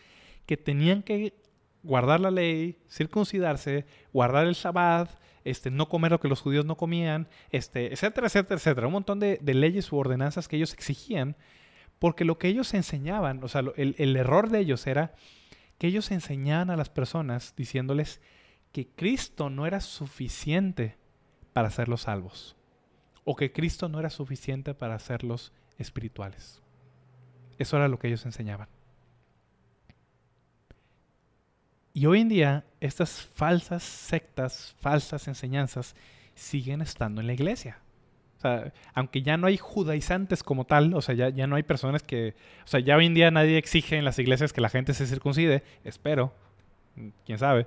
que 0.46 0.57
tenían 0.57 1.03
que 1.03 1.35
guardar 1.83 2.20
la 2.20 2.31
ley, 2.31 2.79
circuncidarse, 2.90 3.87
guardar 4.12 4.46
el 4.46 4.55
Shabbat, 4.55 5.11
este, 5.44 5.70
no 5.70 5.88
comer 5.88 6.12
lo 6.12 6.20
que 6.20 6.29
los 6.29 6.40
judíos 6.40 6.64
no 6.64 6.77
comían, 6.77 7.29
este, 7.51 7.92
etcétera, 7.92 8.27
etcétera, 8.27 8.57
etcétera. 8.57 8.87
Un 8.87 8.92
montón 8.92 9.20
de, 9.20 9.38
leyes 9.42 9.90
u 9.92 9.96
ordenanzas 9.96 10.48
que 10.48 10.57
ellos 10.57 10.72
exigían, 10.74 11.37
porque 11.98 12.24
lo 12.24 12.38
que 12.38 12.48
ellos 12.48 12.74
enseñaban, 12.74 13.42
o 13.42 13.48
sea, 13.48 13.62
el, 13.77 13.94
el 13.98 14.16
error 14.16 14.51
de 14.51 14.61
ellos 14.61 14.87
era 14.87 15.14
que 15.79 15.87
ellos 15.87 16.11
enseñaban 16.11 16.70
a 16.70 16.77
las 16.77 16.90
personas 16.90 17.55
diciéndoles 17.57 18.20
que 18.72 18.88
Cristo 18.88 19.48
no 19.48 19.66
era 19.66 19.81
suficiente 19.81 20.96
para 21.53 21.68
hacerlos 21.68 22.03
salvos, 22.03 22.57
o 23.24 23.37
que 23.37 23.53
Cristo 23.53 23.88
no 23.88 23.98
era 24.01 24.11
suficiente 24.11 24.74
para 24.74 24.94
hacerlos 24.94 25.53
espirituales. 25.79 26.61
Eso 27.59 27.77
era 27.77 27.88
lo 27.88 27.99
que 27.99 28.09
ellos 28.09 28.25
enseñaban. 28.25 28.68
Y 31.92 32.07
hoy 32.07 32.21
en 32.21 32.29
día 32.29 32.64
estas 32.81 33.23
falsas 33.23 33.83
sectas, 33.83 34.77
falsas 34.81 35.27
enseñanzas 35.27 35.97
siguen 36.35 36.81
estando 36.81 37.21
en 37.21 37.27
la 37.27 37.33
iglesia. 37.33 37.79
Aunque 38.94 39.23
ya 39.23 39.37
no 39.37 39.49
hay 39.49 39.57
judaizantes 39.57 40.44
como 40.44 40.64
tal, 40.64 40.94
o 40.94 41.03
sea, 41.03 41.16
ya, 41.16 41.29
ya 41.29 41.49
no 41.49 41.57
hay 41.57 41.64
personas 41.64 42.05
que, 42.05 42.37
o 42.64 42.68
sea, 42.68 42.79
ya 42.79 42.97
hoy 42.97 43.07
en 43.07 43.14
día 43.14 43.33
nadie 43.33 43.59
exige 43.59 43.97
en 43.97 44.05
las 44.05 44.18
iglesias 44.21 44.53
que 44.53 44.61
la 44.61 44.68
gente 44.68 44.94
se 44.94 45.07
circuncide, 45.07 45.64
espero, 45.83 46.33
quién 47.27 47.38
sabe. 47.38 47.66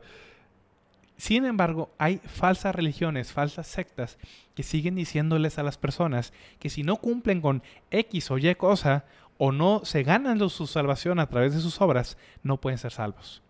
Sin 1.17 1.45
embargo, 1.45 1.93
hay 1.97 2.17
falsas 2.19 2.73
religiones, 2.73 3.33
falsas 3.33 3.67
sectas 3.67 4.17
que 4.55 4.63
siguen 4.63 4.95
diciéndoles 4.95 5.59
a 5.59 5.63
las 5.63 5.77
personas 5.77 6.31
que 6.57 6.69
si 6.69 6.83
no 6.83 6.95
cumplen 6.95 7.41
con 7.41 7.63
X 7.91 8.31
o 8.31 8.37
Y 8.37 8.55
cosa 8.55 9.03
o 9.43 9.51
no 9.51 9.81
se 9.85 10.03
ganan 10.03 10.49
su 10.49 10.67
salvación 10.67 11.19
a 11.19 11.27
través 11.27 11.55
de 11.55 11.61
sus 11.61 11.81
obras, 11.81 12.17
no 12.43 12.61
pueden 12.61 12.77
ser 12.77 12.91
salvos 12.91 13.41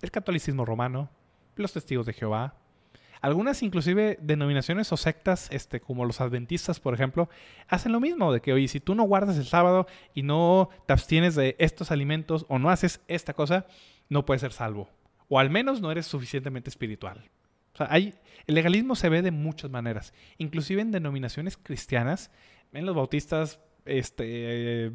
el 0.00 0.10
catolicismo 0.10 0.64
romano, 0.64 1.10
los 1.56 1.72
testigos 1.72 2.06
de 2.06 2.12
Jehová, 2.12 2.54
algunas 3.20 3.62
inclusive 3.62 4.18
denominaciones 4.22 4.90
o 4.92 4.96
sectas, 4.96 5.48
este, 5.52 5.80
como 5.80 6.06
los 6.06 6.22
adventistas, 6.22 6.80
por 6.80 6.94
ejemplo, 6.94 7.28
hacen 7.68 7.92
lo 7.92 8.00
mismo, 8.00 8.32
de 8.32 8.40
que, 8.40 8.54
oye, 8.54 8.66
si 8.66 8.80
tú 8.80 8.94
no 8.94 9.02
guardas 9.02 9.36
el 9.36 9.44
sábado 9.44 9.86
y 10.14 10.22
no 10.22 10.70
te 10.86 10.94
abstienes 10.94 11.34
de 11.34 11.54
estos 11.58 11.90
alimentos 11.90 12.46
o 12.48 12.58
no 12.58 12.70
haces 12.70 13.02
esta 13.08 13.34
cosa, 13.34 13.66
no 14.08 14.24
puedes 14.24 14.40
ser 14.40 14.52
salvo. 14.52 14.88
O 15.28 15.38
al 15.38 15.50
menos 15.50 15.82
no 15.82 15.92
eres 15.92 16.06
suficientemente 16.06 16.70
espiritual. 16.70 17.28
O 17.74 17.76
sea, 17.76 17.88
hay, 17.90 18.14
el 18.46 18.54
legalismo 18.54 18.96
se 18.96 19.10
ve 19.10 19.20
de 19.20 19.30
muchas 19.30 19.70
maneras, 19.70 20.14
inclusive 20.38 20.80
en 20.80 20.90
denominaciones 20.90 21.58
cristianas, 21.58 22.30
en 22.72 22.86
los 22.86 22.96
bautistas, 22.96 23.60
este, 23.84 24.92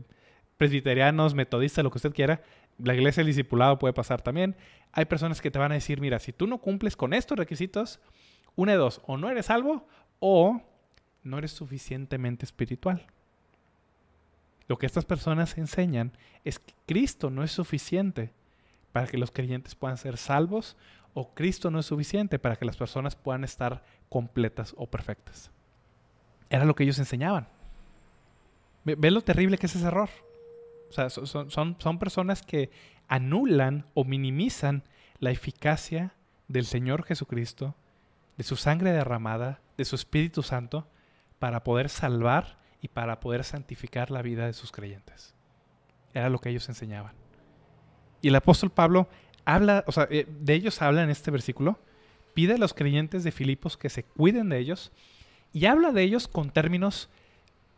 presbiterianos, 0.57 1.33
metodistas, 1.33 1.83
lo 1.83 1.91
que 1.91 1.97
usted 1.97 2.13
quiera, 2.13 2.41
la 2.77 2.93
iglesia 2.93 3.21
del 3.21 3.27
discipulado 3.27 3.79
puede 3.79 3.93
pasar 3.93 4.21
también. 4.21 4.55
Hay 4.91 5.05
personas 5.05 5.41
que 5.41 5.51
te 5.51 5.59
van 5.59 5.71
a 5.71 5.75
decir, 5.75 6.01
mira, 6.01 6.19
si 6.19 6.33
tú 6.33 6.47
no 6.47 6.59
cumples 6.59 6.95
con 6.95 7.13
estos 7.13 7.37
requisitos, 7.37 7.99
una 8.55 8.73
de 8.73 8.77
dos, 8.77 9.01
o 9.05 9.17
no 9.17 9.29
eres 9.29 9.47
salvo 9.47 9.87
o 10.19 10.61
no 11.23 11.37
eres 11.37 11.51
suficientemente 11.51 12.45
espiritual. 12.45 13.05
Lo 14.67 14.77
que 14.77 14.85
estas 14.85 15.05
personas 15.05 15.57
enseñan 15.57 16.11
es 16.43 16.59
que 16.59 16.73
Cristo 16.85 17.29
no 17.29 17.43
es 17.43 17.51
suficiente 17.51 18.31
para 18.91 19.07
que 19.07 19.17
los 19.17 19.31
creyentes 19.31 19.75
puedan 19.75 19.97
ser 19.97 20.17
salvos 20.17 20.77
o 21.13 21.33
Cristo 21.33 21.71
no 21.71 21.79
es 21.79 21.85
suficiente 21.85 22.39
para 22.39 22.55
que 22.55 22.65
las 22.65 22.77
personas 22.77 23.15
puedan 23.15 23.43
estar 23.43 23.83
completas 24.09 24.73
o 24.77 24.87
perfectas. 24.87 25.51
Era 26.49 26.65
lo 26.65 26.75
que 26.75 26.83
ellos 26.83 26.99
enseñaban. 26.99 27.47
¿Ve, 28.83 29.11
lo 29.11 29.21
terrible 29.21 29.57
que 29.57 29.65
es 29.65 29.75
ese 29.75 29.87
error? 29.87 30.09
Sea, 30.89 31.09
son, 31.09 31.49
son, 31.49 31.99
personas 31.99 32.41
que 32.41 32.69
anulan 33.07 33.85
o 33.93 34.03
minimizan 34.03 34.83
la 35.19 35.31
eficacia 35.31 36.13
del 36.47 36.65
Señor 36.65 37.03
Jesucristo, 37.03 37.75
de 38.37 38.43
su 38.43 38.55
sangre 38.55 38.91
derramada, 38.91 39.61
de 39.77 39.85
su 39.85 39.95
Espíritu 39.95 40.43
Santo, 40.43 40.87
para 41.39 41.63
poder 41.63 41.89
salvar 41.89 42.59
y 42.81 42.87
para 42.87 43.19
poder 43.19 43.43
santificar 43.43 44.11
la 44.11 44.21
vida 44.21 44.45
de 44.45 44.53
sus 44.53 44.71
creyentes. 44.71 45.33
Era 46.13 46.29
lo 46.29 46.39
que 46.39 46.49
ellos 46.49 46.69
enseñaban. 46.69 47.13
Y 48.21 48.29
el 48.29 48.35
apóstol 48.35 48.71
Pablo 48.71 49.07
habla, 49.43 49.83
o 49.87 49.91
sea, 49.91 50.07
eh, 50.09 50.27
de 50.27 50.53
ellos 50.53 50.81
habla 50.81 51.03
en 51.03 51.09
este 51.09 51.31
versículo, 51.31 51.79
pide 52.33 52.53
a 52.53 52.57
los 52.57 52.73
creyentes 52.73 53.23
de 53.23 53.31
Filipos 53.31 53.77
que 53.77 53.89
se 53.89 54.03
cuiden 54.03 54.49
de 54.49 54.59
ellos 54.59 54.91
y 55.53 55.65
habla 55.65 55.91
de 55.91 56.03
ellos 56.03 56.27
con 56.27 56.49
términos 56.49 57.09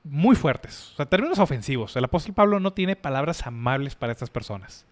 muy 0.04 0.36
fuertes, 0.36 0.92
o 0.94 0.96
sea, 0.98 1.06
términos 1.06 1.40
ofensivos. 1.40 1.96
El 1.96 2.06
apóstol 2.06 2.34
Pablo 2.34 2.60
no 2.60 2.74
tiene 2.74 2.96
palabras 2.96 3.46
amables 3.46 3.96
para 3.96 4.14
estas 4.14 4.30
personas. 4.30 4.86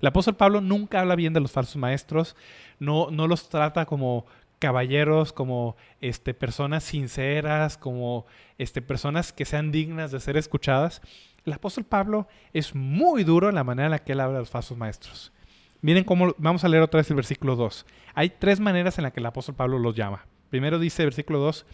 El 0.00 0.08
apóstol 0.08 0.36
Pablo 0.36 0.60
nunca 0.60 1.00
habla 1.00 1.16
bien 1.16 1.32
de 1.32 1.40
los 1.40 1.52
falsos 1.52 1.76
maestros, 1.76 2.36
no, 2.78 3.10
no 3.10 3.26
los 3.26 3.48
trata 3.48 3.86
como 3.86 4.26
caballeros, 4.58 5.32
como 5.32 5.76
este, 6.00 6.34
personas 6.34 6.84
sinceras, 6.84 7.76
como 7.76 8.26
este, 8.58 8.82
personas 8.82 9.32
que 9.32 9.44
sean 9.44 9.72
dignas 9.72 10.10
de 10.10 10.20
ser 10.20 10.36
escuchadas. 10.36 11.00
El 11.44 11.52
apóstol 11.52 11.84
Pablo 11.84 12.28
es 12.52 12.74
muy 12.74 13.24
duro 13.24 13.48
en 13.48 13.54
la 13.54 13.64
manera 13.64 13.86
en 13.86 13.92
la 13.92 13.98
que 13.98 14.12
él 14.12 14.20
habla 14.20 14.34
de 14.34 14.40
los 14.40 14.50
falsos 14.50 14.76
maestros. 14.76 15.32
Miren 15.80 16.04
cómo, 16.04 16.34
vamos 16.38 16.64
a 16.64 16.68
leer 16.68 16.82
otra 16.82 16.98
vez 16.98 17.08
el 17.10 17.16
versículo 17.16 17.56
2. 17.56 17.86
Hay 18.14 18.30
tres 18.30 18.58
maneras 18.58 18.98
en 18.98 19.04
las 19.04 19.12
que 19.12 19.20
el 19.20 19.26
apóstol 19.26 19.54
Pablo 19.54 19.78
los 19.78 19.94
llama. 19.94 20.26
Primero 20.50 20.78
dice, 20.78 21.04
versículo 21.04 21.38
2, 21.38 21.66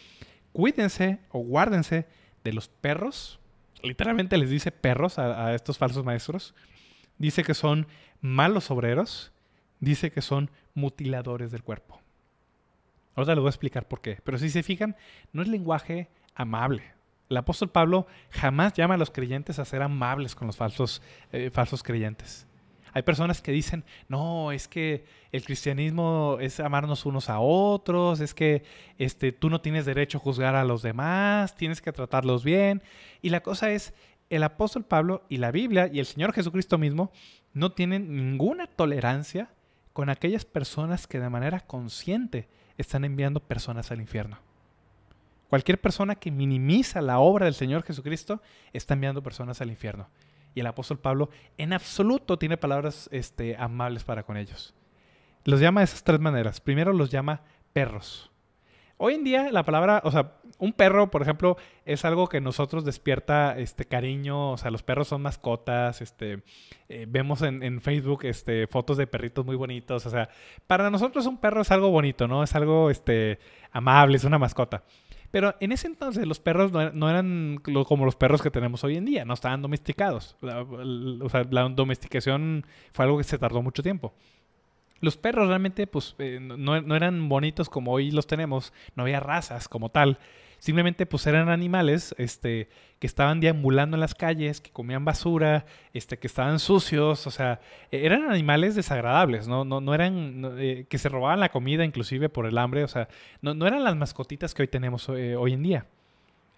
cuídense 0.52 1.20
o 1.30 1.40
guárdense 1.40 2.06
de 2.44 2.52
los 2.52 2.68
perros. 2.68 3.40
Literalmente 3.82 4.38
les 4.38 4.50
dice 4.50 4.70
perros 4.70 5.18
a, 5.18 5.54
estos 5.54 5.78
falsos 5.78 6.04
maestros. 6.04 6.54
Dice 7.18 7.42
que 7.42 7.54
son 7.54 7.86
malos 8.20 8.70
obreros. 8.70 9.32
Dice 9.80 10.10
que 10.10 10.22
son 10.22 10.50
mutiladores 10.74 11.50
del 11.50 11.64
cuerpo. 11.64 12.00
Ahora 13.16 13.34
les 13.34 13.40
voy 13.40 13.48
a 13.48 13.50
explicar 13.50 13.88
por 13.88 14.00
qué. 14.00 14.20
Pero 14.22 14.38
si 14.38 14.50
se 14.50 14.62
fijan, 14.62 14.96
no 15.32 15.42
es 15.42 15.48
lenguaje 15.48 16.08
amable. 16.34 16.94
El 17.28 17.36
apóstol 17.38 17.70
Pablo 17.70 18.06
jamás 18.30 18.74
llama 18.74 18.94
a 18.94 18.98
los 18.98 19.10
creyentes 19.10 19.58
a 19.58 19.64
ser 19.64 19.82
amables 19.82 20.34
con 20.34 20.46
los 20.46 20.56
falsos, 20.56 21.02
eh, 21.32 21.50
falsos 21.50 21.82
creyentes. 21.82 22.46
Hay 22.94 23.02
personas 23.02 23.42
que 23.42 23.50
dicen, 23.50 23.84
no, 24.08 24.52
es 24.52 24.68
que 24.68 25.04
el 25.32 25.44
cristianismo 25.44 26.38
es 26.40 26.60
amarnos 26.60 27.04
unos 27.04 27.28
a 27.28 27.40
otros, 27.40 28.20
es 28.20 28.34
que 28.34 28.62
este, 28.98 29.32
tú 29.32 29.50
no 29.50 29.60
tienes 29.60 29.84
derecho 29.84 30.18
a 30.18 30.20
juzgar 30.20 30.54
a 30.54 30.64
los 30.64 30.80
demás, 30.80 31.56
tienes 31.56 31.82
que 31.82 31.92
tratarlos 31.92 32.44
bien. 32.44 32.82
Y 33.20 33.30
la 33.30 33.42
cosa 33.42 33.72
es, 33.72 33.94
el 34.30 34.44
apóstol 34.44 34.84
Pablo 34.84 35.24
y 35.28 35.38
la 35.38 35.50
Biblia 35.50 35.90
y 35.92 35.98
el 35.98 36.06
Señor 36.06 36.32
Jesucristo 36.32 36.78
mismo 36.78 37.10
no 37.52 37.72
tienen 37.72 38.14
ninguna 38.16 38.68
tolerancia 38.68 39.50
con 39.92 40.08
aquellas 40.08 40.44
personas 40.44 41.08
que 41.08 41.18
de 41.18 41.28
manera 41.28 41.60
consciente 41.60 42.48
están 42.78 43.04
enviando 43.04 43.40
personas 43.40 43.90
al 43.90 44.00
infierno. 44.00 44.38
Cualquier 45.48 45.80
persona 45.80 46.14
que 46.14 46.30
minimiza 46.30 47.00
la 47.00 47.18
obra 47.18 47.46
del 47.46 47.54
Señor 47.54 47.82
Jesucristo 47.82 48.40
está 48.72 48.94
enviando 48.94 49.22
personas 49.22 49.60
al 49.60 49.70
infierno. 49.70 50.08
Y 50.54 50.60
el 50.60 50.66
apóstol 50.66 50.98
Pablo 50.98 51.30
en 51.58 51.72
absoluto 51.72 52.38
tiene 52.38 52.56
palabras 52.56 53.08
este, 53.12 53.56
amables 53.56 54.04
para 54.04 54.22
con 54.22 54.36
ellos. 54.36 54.74
Los 55.44 55.60
llama 55.60 55.80
de 55.80 55.84
esas 55.84 56.04
tres 56.04 56.20
maneras. 56.20 56.60
Primero 56.60 56.92
los 56.92 57.10
llama 57.10 57.42
perros. 57.72 58.30
Hoy 58.96 59.14
en 59.14 59.24
día 59.24 59.50
la 59.50 59.64
palabra, 59.64 60.00
o 60.04 60.10
sea, 60.12 60.34
un 60.58 60.72
perro, 60.72 61.10
por 61.10 61.20
ejemplo, 61.20 61.56
es 61.84 62.04
algo 62.04 62.28
que 62.28 62.40
nosotros 62.40 62.84
despierta 62.84 63.58
este 63.58 63.86
cariño, 63.86 64.52
o 64.52 64.56
sea, 64.56 64.70
los 64.70 64.84
perros 64.84 65.08
son 65.08 65.20
mascotas, 65.20 66.00
este, 66.00 66.44
eh, 66.88 67.04
vemos 67.08 67.42
en, 67.42 67.80
Facebook 67.80 68.24
este, 68.24 68.68
fotos 68.68 68.96
de 68.96 69.08
perritos 69.08 69.44
muy 69.44 69.56
bonitos, 69.56 70.06
o 70.06 70.10
sea, 70.10 70.28
para 70.68 70.90
nosotros 70.90 71.26
un 71.26 71.38
perro 71.38 71.62
es 71.62 71.72
algo 71.72 71.90
bonito, 71.90 72.28
¿no? 72.28 72.44
Es 72.44 72.54
algo 72.54 72.88
este, 72.88 73.40
amable, 73.72 74.16
es 74.16 74.24
una 74.24 74.38
mascota. 74.38 74.84
Pero 75.34 75.56
en 75.58 75.72
ese 75.72 75.88
entonces 75.88 76.28
los 76.28 76.38
perros 76.38 76.70
no, 76.70 77.10
eran 77.10 77.60
como 77.88 78.04
los 78.04 78.14
perros 78.14 78.40
que 78.40 78.52
tenemos 78.52 78.84
hoy 78.84 78.96
en 78.96 79.04
día, 79.04 79.24
no 79.24 79.34
estaban 79.34 79.62
domesticados. 79.62 80.36
o 80.40 81.28
sea, 81.28 81.42
la 81.50 81.68
domesticación 81.70 82.64
fue 82.92 83.04
algo 83.04 83.18
que 83.18 83.24
se 83.24 83.36
tardó 83.36 83.60
mucho 83.60 83.82
tiempo. 83.82 84.14
Los 85.00 85.16
perros 85.16 85.48
realmente 85.48 85.88
pues, 85.88 86.14
eh, 86.20 86.38
no, 86.40 86.80
no, 86.80 86.94
eran 86.94 87.28
bonitos 87.28 87.68
como 87.68 87.90
hoy 87.90 88.12
los 88.12 88.28
tenemos, 88.28 88.72
no 88.94 89.02
había 89.02 89.18
razas 89.18 89.66
como 89.66 89.88
tal. 89.88 90.20
Simplemente 90.64 91.04
pues 91.04 91.26
eran 91.26 91.50
animales 91.50 92.14
este, 92.16 92.70
que 92.98 93.06
estaban 93.06 93.38
deambulando 93.38 93.98
en 93.98 94.00
las 94.00 94.14
calles, 94.14 94.62
que 94.62 94.70
comían 94.70 95.04
basura, 95.04 95.66
este, 95.92 96.18
que 96.18 96.26
estaban 96.26 96.58
sucios, 96.58 97.26
o 97.26 97.30
sea, 97.30 97.60
e-, 97.90 98.06
eran 98.06 98.30
animales 98.30 98.74
desagradables, 98.74 99.46
no, 99.46 99.66
no, 99.66 99.82
no 99.82 99.92
eran, 99.92 100.54
eh, 100.56 100.86
que 100.88 100.96
se 100.96 101.10
robaban 101.10 101.40
la 101.40 101.50
comida 101.50 101.84
inclusive 101.84 102.30
por 102.30 102.46
el 102.46 102.56
hambre, 102.56 102.82
o 102.82 102.88
sea, 102.88 103.08
no, 103.42 103.52
no 103.52 103.66
eran 103.66 103.84
las 103.84 103.94
mascotitas 103.94 104.54
que 104.54 104.62
hoy 104.62 104.68
tenemos 104.68 105.06
eh, 105.10 105.36
hoy 105.36 105.52
en 105.52 105.64
día. 105.64 105.86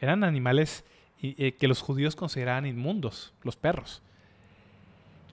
Eran 0.01 0.23
animales 0.23 0.85
eh, 1.21 1.57
que 1.59 1.67
los 1.67 1.83
judíos 1.83 2.15
consideraban 2.15 2.65
inmundos, 2.65 3.35
los 3.43 3.57
perros. 3.57 4.05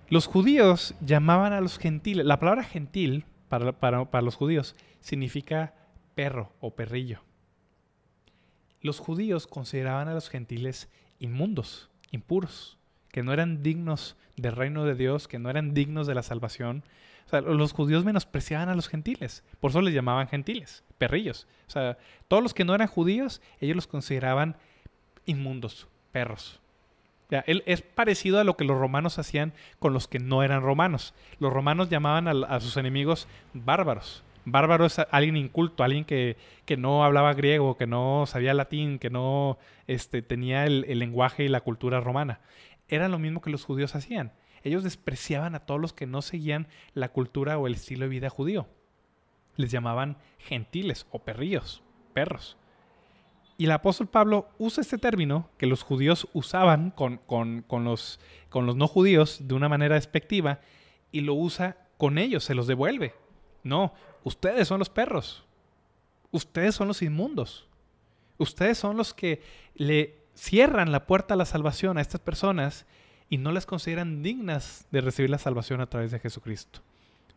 Los 0.10 0.26
judíos 0.26 0.96
llamaban 1.00 1.54
a 1.54 1.62
los 1.62 1.78
gentiles, 1.78 2.26
la 2.26 2.40
palabra 2.40 2.64
gentil 2.64 3.26
para, 3.50 3.72
para, 3.74 4.06
para 4.06 4.24
los 4.24 4.34
judíos 4.34 4.76
significa 5.00 5.76
perro 6.16 6.52
o 6.60 6.72
perrillo 6.72 7.22
los 8.84 9.00
judíos 9.00 9.48
consideraban 9.48 10.10
a 10.10 10.14
los 10.14 10.30
gentiles 10.30 10.90
inmundos, 11.20 11.90
impuros, 12.12 12.78
que 13.10 13.24
no 13.24 13.34
eran 13.34 13.64
dignos 13.64 14.16
del 14.36 14.56
reino 14.56 14.86
de 14.86 14.96
Dios, 14.96 15.28
que 15.28 15.40
no 15.40 15.50
eran 15.50 15.74
dignos 15.74 16.06
de 16.06 16.16
la 16.16 16.22
salvación. 16.22 16.84
O 17.32 17.40
los 17.40 17.72
judíos 17.72 18.04
menospreciaban 18.04 18.70
a 18.70 18.76
los 18.76 18.90
gentiles, 18.90 19.44
por 19.60 19.72
eso 19.72 19.82
les 19.82 19.94
llamaban 19.94 20.28
gentiles, 20.28 20.84
perrillos. 20.98 21.48
O 21.68 21.72
sea, 21.72 21.98
todos 22.28 22.44
los 22.44 22.54
que 22.54 22.66
no 22.66 22.76
eran 22.76 22.88
judíos, 22.88 23.42
ellos 23.60 23.76
los 23.76 23.88
consideraban 23.88 24.58
inmundos, 25.26 25.88
perros. 26.12 26.60
él 27.30 27.64
es 27.66 27.82
parecido 27.82 28.40
a 28.40 28.44
lo 28.44 28.58
que 28.58 28.66
los 28.66 28.78
romanos 28.78 29.18
hacían 29.18 29.54
con 29.80 29.94
los 29.94 30.08
que 30.08 30.20
no 30.20 30.44
eran 30.44 30.62
romanos. 30.62 31.14
Los 31.40 31.54
romanos 31.54 31.90
llamaban 31.90 32.28
a 32.28 32.60
sus 32.60 32.76
enemigos 32.78 33.28
bárbaros. 33.54 34.24
Bárbaro 34.46 34.86
es 34.86 35.00
alguien 35.00 35.38
inculto, 35.38 35.84
alguien 35.84 36.06
que, 36.06 36.38
no 36.78 37.04
hablaba 37.04 37.34
griego, 37.34 37.78
que 37.78 37.88
no 37.88 38.26
sabía 38.28 38.54
latín, 38.54 39.00
que 39.00 39.10
no 39.10 39.58
este, 39.88 40.22
tenía 40.22 40.66
el, 40.66 40.82
lenguaje 41.00 41.46
y 41.46 41.48
la 41.48 41.62
cultura 41.62 42.02
romana. 42.02 42.42
Era 42.88 43.08
lo 43.08 43.20
mismo 43.20 43.42
que 43.42 43.50
los 43.50 43.64
judíos 43.64 43.96
hacían. 43.96 44.34
Ellos 44.64 44.84
despreciaban 44.84 45.56
a 45.56 45.66
todos 45.66 45.80
los 45.80 45.94
que 45.94 46.08
no 46.08 46.22
seguían 46.22 46.68
la 46.94 47.10
cultura 47.10 47.58
o 47.58 47.68
el 47.68 47.74
estilo 47.74 48.04
de 48.04 48.10
vida 48.10 48.30
judío. 48.30 48.68
Les 49.56 49.72
llamaban 49.72 50.18
gentiles 50.40 51.06
o 51.12 51.20
perrillos, 51.20 51.84
perros. 52.14 52.58
Y 53.58 53.66
el 53.66 53.72
apóstol 53.72 54.08
Pablo 54.08 54.50
usa 54.58 54.82
este 54.82 54.98
término 54.98 55.50
que 55.58 55.68
los 55.68 55.84
judíos 55.84 56.28
usaban 56.34 56.92
con, 56.92 57.18
con, 57.18 57.64
los, 57.84 58.20
con 58.50 58.66
los 58.66 58.76
no 58.76 58.88
judíos 58.88 59.48
de 59.48 59.54
una 59.54 59.70
manera 59.70 59.96
despectiva 59.96 60.60
y 61.12 61.22
lo 61.22 61.36
usa 61.36 61.78
con 61.98 62.18
ellos, 62.18 62.44
se 62.44 62.56
los 62.56 62.68
devuelve. 62.68 63.14
No, 63.64 63.94
ustedes 64.24 64.68
son 64.68 64.80
los 64.80 64.90
perros. 64.90 65.44
Ustedes 66.32 66.76
son 66.76 66.88
los 66.88 67.02
inmundos. 67.02 67.68
Ustedes 68.38 68.78
son 68.78 68.98
los 68.98 69.14
que 69.14 69.42
le 69.76 70.18
cierran 70.34 70.92
la 70.92 71.06
puerta 71.06 71.36
a 71.36 71.38
la 71.38 71.46
salvación 71.46 71.98
a 71.98 72.02
estas 72.02 72.22
personas 72.22 72.86
y 73.30 73.38
no 73.38 73.52
las 73.52 73.66
consideran 73.66 74.24
dignas 74.24 74.88
de 74.92 75.02
recibir 75.02 75.30
la 75.30 75.38
salvación 75.38 75.82
a 75.82 75.90
través 75.90 76.12
de 76.12 76.20
Jesucristo. 76.20 76.82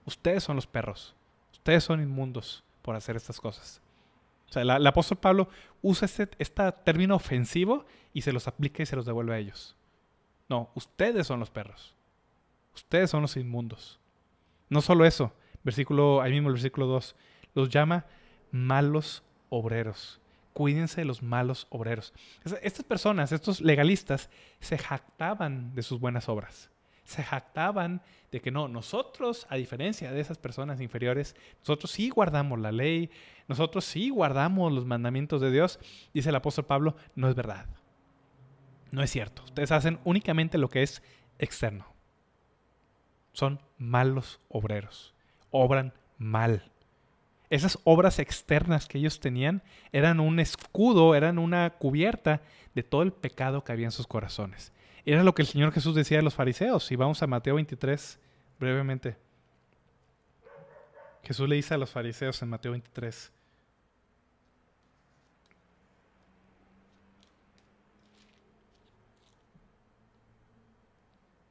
Ustedes 0.04 0.42
son 0.44 0.56
los 0.56 0.66
perros. 0.66 1.14
Ustedes 1.52 1.84
son 1.84 2.00
inmundos 2.00 2.64
por 2.82 2.96
hacer 2.96 3.16
estas 3.16 3.40
cosas. 3.40 3.80
O 4.48 4.52
sea, 4.52 4.62
el 4.62 4.86
apóstol 4.86 5.18
Pablo 5.18 5.48
usa 5.82 6.06
este, 6.06 6.30
este 6.38 6.72
término 6.84 7.16
ofensivo 7.16 7.84
y 8.12 8.22
se 8.22 8.32
los 8.32 8.46
aplica 8.46 8.82
y 8.82 8.86
se 8.86 8.96
los 8.96 9.04
devuelve 9.04 9.34
a 9.34 9.38
ellos. 9.38 9.76
No, 10.48 10.70
ustedes 10.74 11.26
son 11.26 11.40
los 11.40 11.50
perros. 11.50 11.94
Ustedes 12.74 13.10
son 13.10 13.22
los 13.22 13.36
inmundos. 13.36 13.98
No 14.68 14.80
solo 14.80 15.04
eso, 15.04 15.32
versículo, 15.66 16.22
ahí 16.22 16.32
mismo 16.32 16.48
el 16.48 16.54
versículo 16.54 16.86
2, 16.86 17.16
los 17.54 17.68
llama 17.68 18.06
malos 18.52 19.22
obreros. 19.50 20.20
Cuídense 20.54 21.02
de 21.02 21.04
los 21.04 21.22
malos 21.22 21.66
obreros. 21.68 22.14
Estas 22.62 22.84
personas, 22.84 23.32
estos 23.32 23.60
legalistas, 23.60 24.30
se 24.60 24.78
jactaban 24.78 25.74
de 25.74 25.82
sus 25.82 26.00
buenas 26.00 26.30
obras. 26.30 26.70
Se 27.04 27.22
jactaban 27.22 28.00
de 28.32 28.40
que 28.40 28.50
no, 28.50 28.68
nosotros, 28.68 29.46
a 29.50 29.56
diferencia 29.56 30.12
de 30.12 30.20
esas 30.20 30.38
personas 30.38 30.80
inferiores, 30.80 31.36
nosotros 31.58 31.90
sí 31.90 32.08
guardamos 32.08 32.58
la 32.58 32.72
ley, 32.72 33.10
nosotros 33.48 33.84
sí 33.84 34.08
guardamos 34.08 34.72
los 34.72 34.86
mandamientos 34.86 35.40
de 35.40 35.50
Dios. 35.50 35.78
Dice 36.14 36.30
el 36.30 36.36
apóstol 36.36 36.64
Pablo, 36.64 36.96
no 37.16 37.28
es 37.28 37.34
verdad. 37.34 37.66
No 38.92 39.02
es 39.02 39.10
cierto. 39.10 39.42
Ustedes 39.44 39.72
hacen 39.72 39.98
únicamente 40.04 40.58
lo 40.58 40.68
que 40.68 40.82
es 40.82 41.02
externo. 41.38 41.86
Son 43.32 43.60
malos 43.78 44.40
obreros 44.48 45.15
obran 45.56 45.92
mal. 46.18 46.70
Esas 47.48 47.78
obras 47.84 48.18
externas 48.18 48.86
que 48.86 48.98
ellos 48.98 49.20
tenían 49.20 49.62
eran 49.92 50.20
un 50.20 50.40
escudo, 50.40 51.14
eran 51.14 51.38
una 51.38 51.70
cubierta 51.70 52.42
de 52.74 52.82
todo 52.82 53.02
el 53.02 53.12
pecado 53.12 53.62
que 53.62 53.72
había 53.72 53.86
en 53.86 53.92
sus 53.92 54.06
corazones. 54.06 54.72
Era 55.04 55.22
lo 55.22 55.34
que 55.34 55.42
el 55.42 55.48
Señor 55.48 55.72
Jesús 55.72 55.94
decía 55.94 56.18
a 56.18 56.22
los 56.22 56.34
fariseos. 56.34 56.90
Y 56.90 56.96
vamos 56.96 57.22
a 57.22 57.28
Mateo 57.28 57.54
23 57.54 58.18
brevemente. 58.58 59.16
Jesús 61.22 61.48
le 61.48 61.56
dice 61.56 61.74
a 61.74 61.78
los 61.78 61.90
fariseos 61.90 62.42
en 62.42 62.48
Mateo 62.48 62.72
23. 62.72 63.32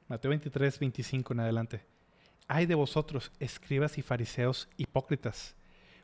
Mateo 0.07 0.29
23, 0.29 0.79
25 0.79 1.33
en 1.33 1.39
adelante. 1.39 1.94
Ay 2.47 2.67
de 2.67 2.75
vosotros, 2.75 3.31
escribas 3.39 3.97
y 3.97 4.01
fariseos 4.01 4.69
hipócritas, 4.77 5.55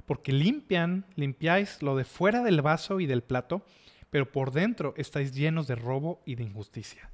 porque 0.05 0.31
limpian, 0.31 1.05
limpiáis 1.15 1.81
lo 1.83 1.95
de 1.95 2.03
fuera 2.03 2.41
del 2.41 2.61
vaso 2.61 2.99
y 2.99 3.05
del 3.05 3.21
plato, 3.21 3.63
pero 4.09 4.31
por 4.31 4.51
dentro 4.51 4.93
estáis 4.97 5.33
llenos 5.33 5.67
de 5.67 5.75
robo 5.75 6.21
y 6.25 6.35
de 6.35 6.43
injusticia. 6.43 7.09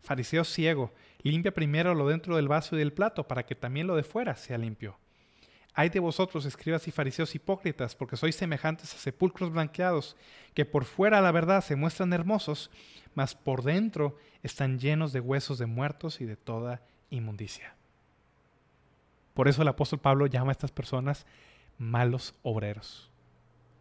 Fariseo 0.00 0.44
ciego, 0.44 0.92
limpia 1.22 1.52
primero 1.52 1.94
lo 1.94 2.08
dentro 2.08 2.36
del 2.36 2.46
vaso 2.46 2.76
y 2.76 2.78
del 2.78 2.92
plato, 2.92 3.26
para 3.26 3.44
que 3.44 3.54
también 3.54 3.86
lo 3.86 3.96
de 3.96 4.04
fuera 4.04 4.36
sea 4.36 4.58
limpio. 4.58 4.98
Ay 5.72 5.88
de 5.88 5.98
vosotros, 5.98 6.44
escribas 6.44 6.86
y 6.86 6.92
fariseos 6.92 7.34
hipócritas, 7.34 7.96
porque 7.96 8.16
sois 8.16 8.36
semejantes 8.36 8.94
a 8.94 8.98
sepulcros 8.98 9.50
blanqueados, 9.50 10.16
que 10.54 10.64
por 10.64 10.84
fuera 10.84 11.20
la 11.20 11.32
verdad 11.32 11.64
se 11.64 11.74
muestran 11.74 12.12
hermosos, 12.12 12.70
mas 13.14 13.34
por 13.34 13.64
dentro 13.64 14.16
están 14.44 14.78
llenos 14.78 15.12
de 15.12 15.20
huesos 15.20 15.58
de 15.58 15.66
muertos 15.66 16.20
y 16.20 16.26
de 16.26 16.36
toda 16.36 16.82
inmundicia. 17.10 17.74
Por 19.34 19.48
eso 19.48 19.62
el 19.62 19.68
apóstol 19.68 19.98
Pablo 19.98 20.26
llama 20.26 20.50
a 20.50 20.52
estas 20.52 20.70
personas 20.70 21.26
malos 21.76 22.34
obreros. 22.42 23.10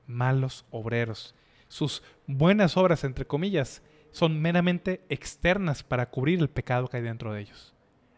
Malos 0.08 0.66
obreros. 0.72 1.36
Sus 1.68 2.04
buenas 2.28 2.76
obras, 2.76 3.04
entre 3.04 3.26
comillas, 3.26 3.82
son 4.12 4.42
meramente 4.42 5.06
externas 5.10 5.84
para 5.84 6.10
cubrir 6.10 6.40
el 6.40 6.50
pecado 6.50 6.88
que 6.88 6.98
hay 6.98 7.04
dentro 7.04 7.34
de 7.34 7.42
ellos. 7.42 7.74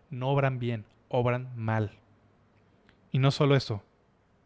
No 0.09 0.29
obran 0.29 0.59
bien, 0.59 0.85
obran 1.09 1.51
mal. 1.55 1.91
Y 3.11 3.19
no 3.19 3.31
solo 3.31 3.55
eso, 3.55 3.83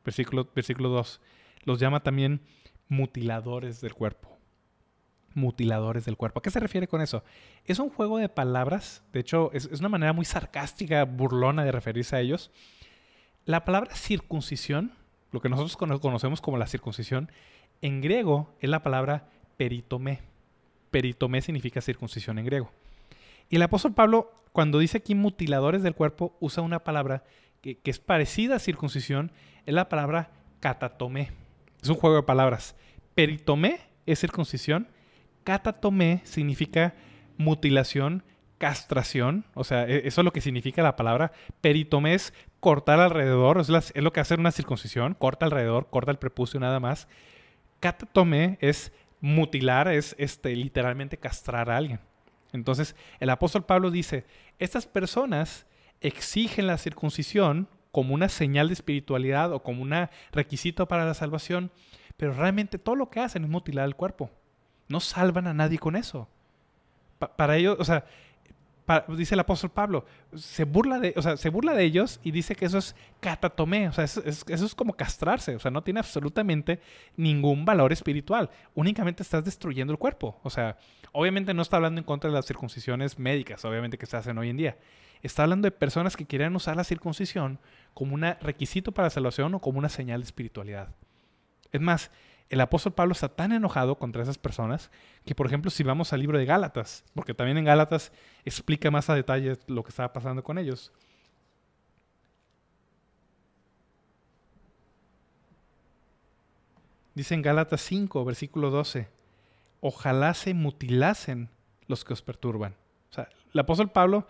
versículo, 0.06 0.50
versículo 0.54 0.90
2, 0.90 1.22
los 1.64 1.80
llama 1.80 2.02
también 2.02 2.42
mutiladores 2.88 3.82
del 3.82 3.94
cuerpo. 3.94 4.39
Mutiladores 5.34 6.06
del 6.06 6.18
cuerpo. 6.18 6.40
¿A 6.40 6.42
qué 6.42 6.52
se 6.52 6.60
refiere 6.60 6.88
con 6.88 7.02
eso? 7.02 7.24
Es 7.66 7.80
un 7.80 7.90
juego 7.90 8.18
de 8.18 8.30
palabras, 8.30 9.04
de 9.14 9.20
hecho 9.20 9.52
es, 9.54 9.66
una 9.80 9.90
manera 9.90 10.14
muy 10.14 10.26
sarcástica, 10.26 11.06
burlona 11.06 11.64
de 11.64 11.72
referirse 11.72 12.16
a 12.16 12.20
ellos. 12.20 12.52
La 13.46 13.66
palabra 13.66 13.96
circuncisión, 13.96 14.92
lo 15.32 15.42
que 15.42 15.50
nosotros 15.50 15.78
conocemos 15.78 16.42
como 16.42 16.58
la 16.58 16.68
circuncisión, 16.68 17.32
en 17.82 18.02
griego 18.02 18.56
es 18.60 18.70
la 18.70 18.84
palabra 18.84 19.30
peritomé. 19.58 20.22
Peritomé 20.92 21.42
significa 21.42 21.82
circuncisión 21.82 22.40
en 22.40 22.46
griego. 22.46 22.72
Y 23.50 23.56
el 23.56 23.62
apóstol 23.62 23.94
Pablo, 23.94 24.32
cuando 24.52 24.80
dice 24.80 24.98
aquí 24.98 25.16
mutiladores 25.16 25.84
del 25.84 25.96
cuerpo, 25.96 26.36
usa 26.40 26.64
una 26.64 26.80
palabra 26.80 27.24
que, 27.62 27.80
es 27.84 28.00
parecida 28.00 28.56
a 28.56 28.60
circuncisión, 28.60 29.32
es 29.66 29.74
la 29.74 29.90
palabra 29.90 30.32
catatomé. 30.60 31.32
Es 31.82 31.90
un 31.90 31.96
juego 31.96 32.18
de 32.18 32.24
palabras. 32.24 32.76
Peritomé 33.16 33.80
es 34.06 34.20
circuncisión, 34.20 34.88
catatomé 35.44 36.22
significa 36.24 36.94
mutilación, 37.38 38.24
castración, 38.58 39.46
o 39.56 39.64
sea, 39.64 39.88
e, 39.88 40.08
eso 40.08 40.22
es 40.22 40.26
lo 40.26 40.34
que 40.34 40.42
significa 40.42 40.84
la 40.84 40.96
palabra. 40.96 41.32
Peritomé 41.62 42.14
es 42.14 42.34
cortar 42.60 43.00
alrededor, 43.00 43.60
es, 43.60 43.94
lo 43.96 44.14
que 44.14 44.20
hace 44.20 44.36
una 44.36 44.52
circuncisión, 44.52 45.16
corta 45.16 45.46
alrededor, 45.46 45.90
corta 45.90 46.12
el 46.12 46.20
prepucio 46.20 46.60
nada 46.60 46.80
más. 46.80 47.08
Catatomé 47.80 48.58
es 48.62 48.92
mutilar, 49.22 49.88
es 49.88 50.16
este, 50.20 50.56
literalmente 50.56 51.18
castrar 51.18 51.70
a 51.70 51.78
alguien. 51.78 52.00
Entonces, 52.52 52.96
el 53.20 53.30
apóstol 53.30 53.66
Pablo 53.66 53.92
dice, 53.92 54.26
estas 54.60 54.86
personas 54.86 55.66
exigen 56.02 56.68
la 56.68 56.78
circuncisión 56.78 57.68
como 57.92 58.14
una 58.14 58.30
señal 58.30 58.68
de 58.68 58.74
espiritualidad 58.74 59.52
o 59.54 59.64
como 59.64 59.82
un 59.82 59.94
requisito 60.32 60.88
para 60.88 61.06
la 61.06 61.14
salvación, 61.14 61.72
pero 62.18 62.34
realmente 62.34 62.78
todo 62.78 62.96
lo 62.96 63.10
que 63.10 63.20
hacen 63.20 63.44
es 63.44 63.50
mutilar 63.50 63.86
el 63.86 63.96
cuerpo. 63.96 64.30
No 64.90 65.00
salvan 65.00 65.48
a 65.48 65.54
nadie 65.54 65.80
con 65.80 65.96
eso. 65.96 66.28
para 67.18 67.58
ellos, 67.58 67.78
o 67.80 67.86
sea, 67.86 68.06
dice 69.10 69.36
el 69.36 69.40
apóstol 69.40 69.70
Pablo, 69.70 70.06
se 70.36 70.64
burla, 70.64 71.00
de, 71.00 71.14
o 71.16 71.22
sea, 71.22 71.38
se 71.38 71.50
burla 71.50 71.74
de 71.74 71.84
ellos 71.84 72.20
y 72.24 72.32
dice 72.32 72.56
que 72.56 72.66
eso 72.66 72.78
es 72.78 72.96
catatomé, 73.20 73.88
o 73.88 73.94
sea, 73.94 74.04
eso 74.04 74.22
es, 74.26 74.76
como 74.76 74.94
castrarse, 74.94 75.56
o 75.56 75.60
sea, 75.60 75.70
no 75.70 75.84
tiene 75.84 76.00
absolutamente 76.00 76.80
ningún 77.16 77.66
valor 77.66 77.94
espiritual, 77.94 78.50
únicamente 78.74 79.22
estás 79.22 79.46
destruyendo 79.46 79.94
el 79.94 80.00
cuerpo, 80.00 80.40
o 80.44 80.50
sea, 80.50 80.78
obviamente 81.12 81.54
no 81.54 81.62
está 81.62 81.76
hablando 81.78 82.00
en 82.00 82.06
contra 82.06 82.30
de 82.30 82.36
las 82.36 82.46
circuncisiones 82.46 83.20
médicas, 83.20 83.64
obviamente 83.64 83.98
que 83.98 84.08
se 84.08 84.18
hacen 84.18 84.38
hoy 84.38 84.50
en 84.50 84.58
día, 84.58 84.78
está 85.22 85.44
hablando 85.44 85.68
de 85.68 85.72
personas 85.72 86.18
que 86.18 86.26
quieren 86.26 86.56
usar 86.56 86.76
la 86.76 86.84
circuncisión 86.84 87.60
como 87.94 88.16
un 88.16 88.22
requisito 88.42 88.92
para 88.92 89.08
la 89.08 89.12
salvación 89.12 89.54
o 89.54 89.60
como 89.60 89.78
una 89.78 89.90
señal 89.90 90.22
de 90.22 90.26
espiritualidad. 90.26 90.90
Es 91.72 91.82
más, 91.82 92.10
el 92.50 92.62
apóstol 92.62 92.94
Pablo 92.94 93.12
está 93.12 93.30
tan 93.30 93.52
enojado 93.52 93.98
contra 93.98 94.24
esas 94.24 94.40
personas 94.40 94.90
que, 95.24 95.36
por 95.36 95.46
ejemplo, 95.46 95.70
si 95.70 95.84
vamos 95.84 96.14
al 96.14 96.20
libro 96.20 96.38
de 96.38 96.46
Gálatas, 96.46 97.04
porque 97.14 97.36
también 97.36 97.60
en 97.60 97.66
Gálatas 97.66 98.12
explica 98.44 98.90
más 98.90 99.10
a 99.10 99.16
detalle 99.16 99.58
lo 99.68 99.84
que 99.84 99.90
estaba 99.90 100.12
pasando 100.12 100.44
con 100.44 100.58
ellos. 100.58 100.92
Dice 107.14 107.36
en 107.36 107.42
Gálatas 107.44 107.82
5, 107.82 108.26
versículo 108.26 108.72
12, 108.72 109.08
ojalá 109.82 110.34
se 110.34 110.54
mutilasen 110.54 111.50
los 111.88 112.04
que 112.04 112.14
os 112.14 112.22
perturban. 112.22 112.76
O 113.12 113.14
sea, 113.14 113.30
el 113.54 113.60
apóstol 113.60 113.92
Pablo, 113.92 114.28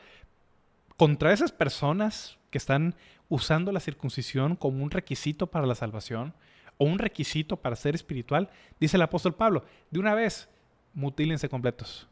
contra 0.97 1.31
esas 1.31 1.51
personas 1.51 2.37
que 2.49 2.57
están 2.57 2.95
usando 3.29 3.71
la 3.71 3.79
circuncisión 3.79 4.55
como 4.55 4.83
un 4.83 4.91
requisito 4.91 5.47
para 5.47 5.67
la 5.67 5.75
salvación, 5.75 6.33
o 6.79 6.85
un 6.85 6.97
requisito 6.97 7.57
para 7.57 7.75
ser 7.75 7.93
espiritual, 7.93 8.49
dice 8.79 8.97
el 8.97 9.03
apóstol 9.03 9.35
Pablo, 9.35 9.63
de 9.91 9.99
una 9.99 10.15
vez, 10.15 10.49
mutílense 10.93 11.49
completos, 11.49 12.07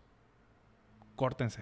córtense. 1.16 1.62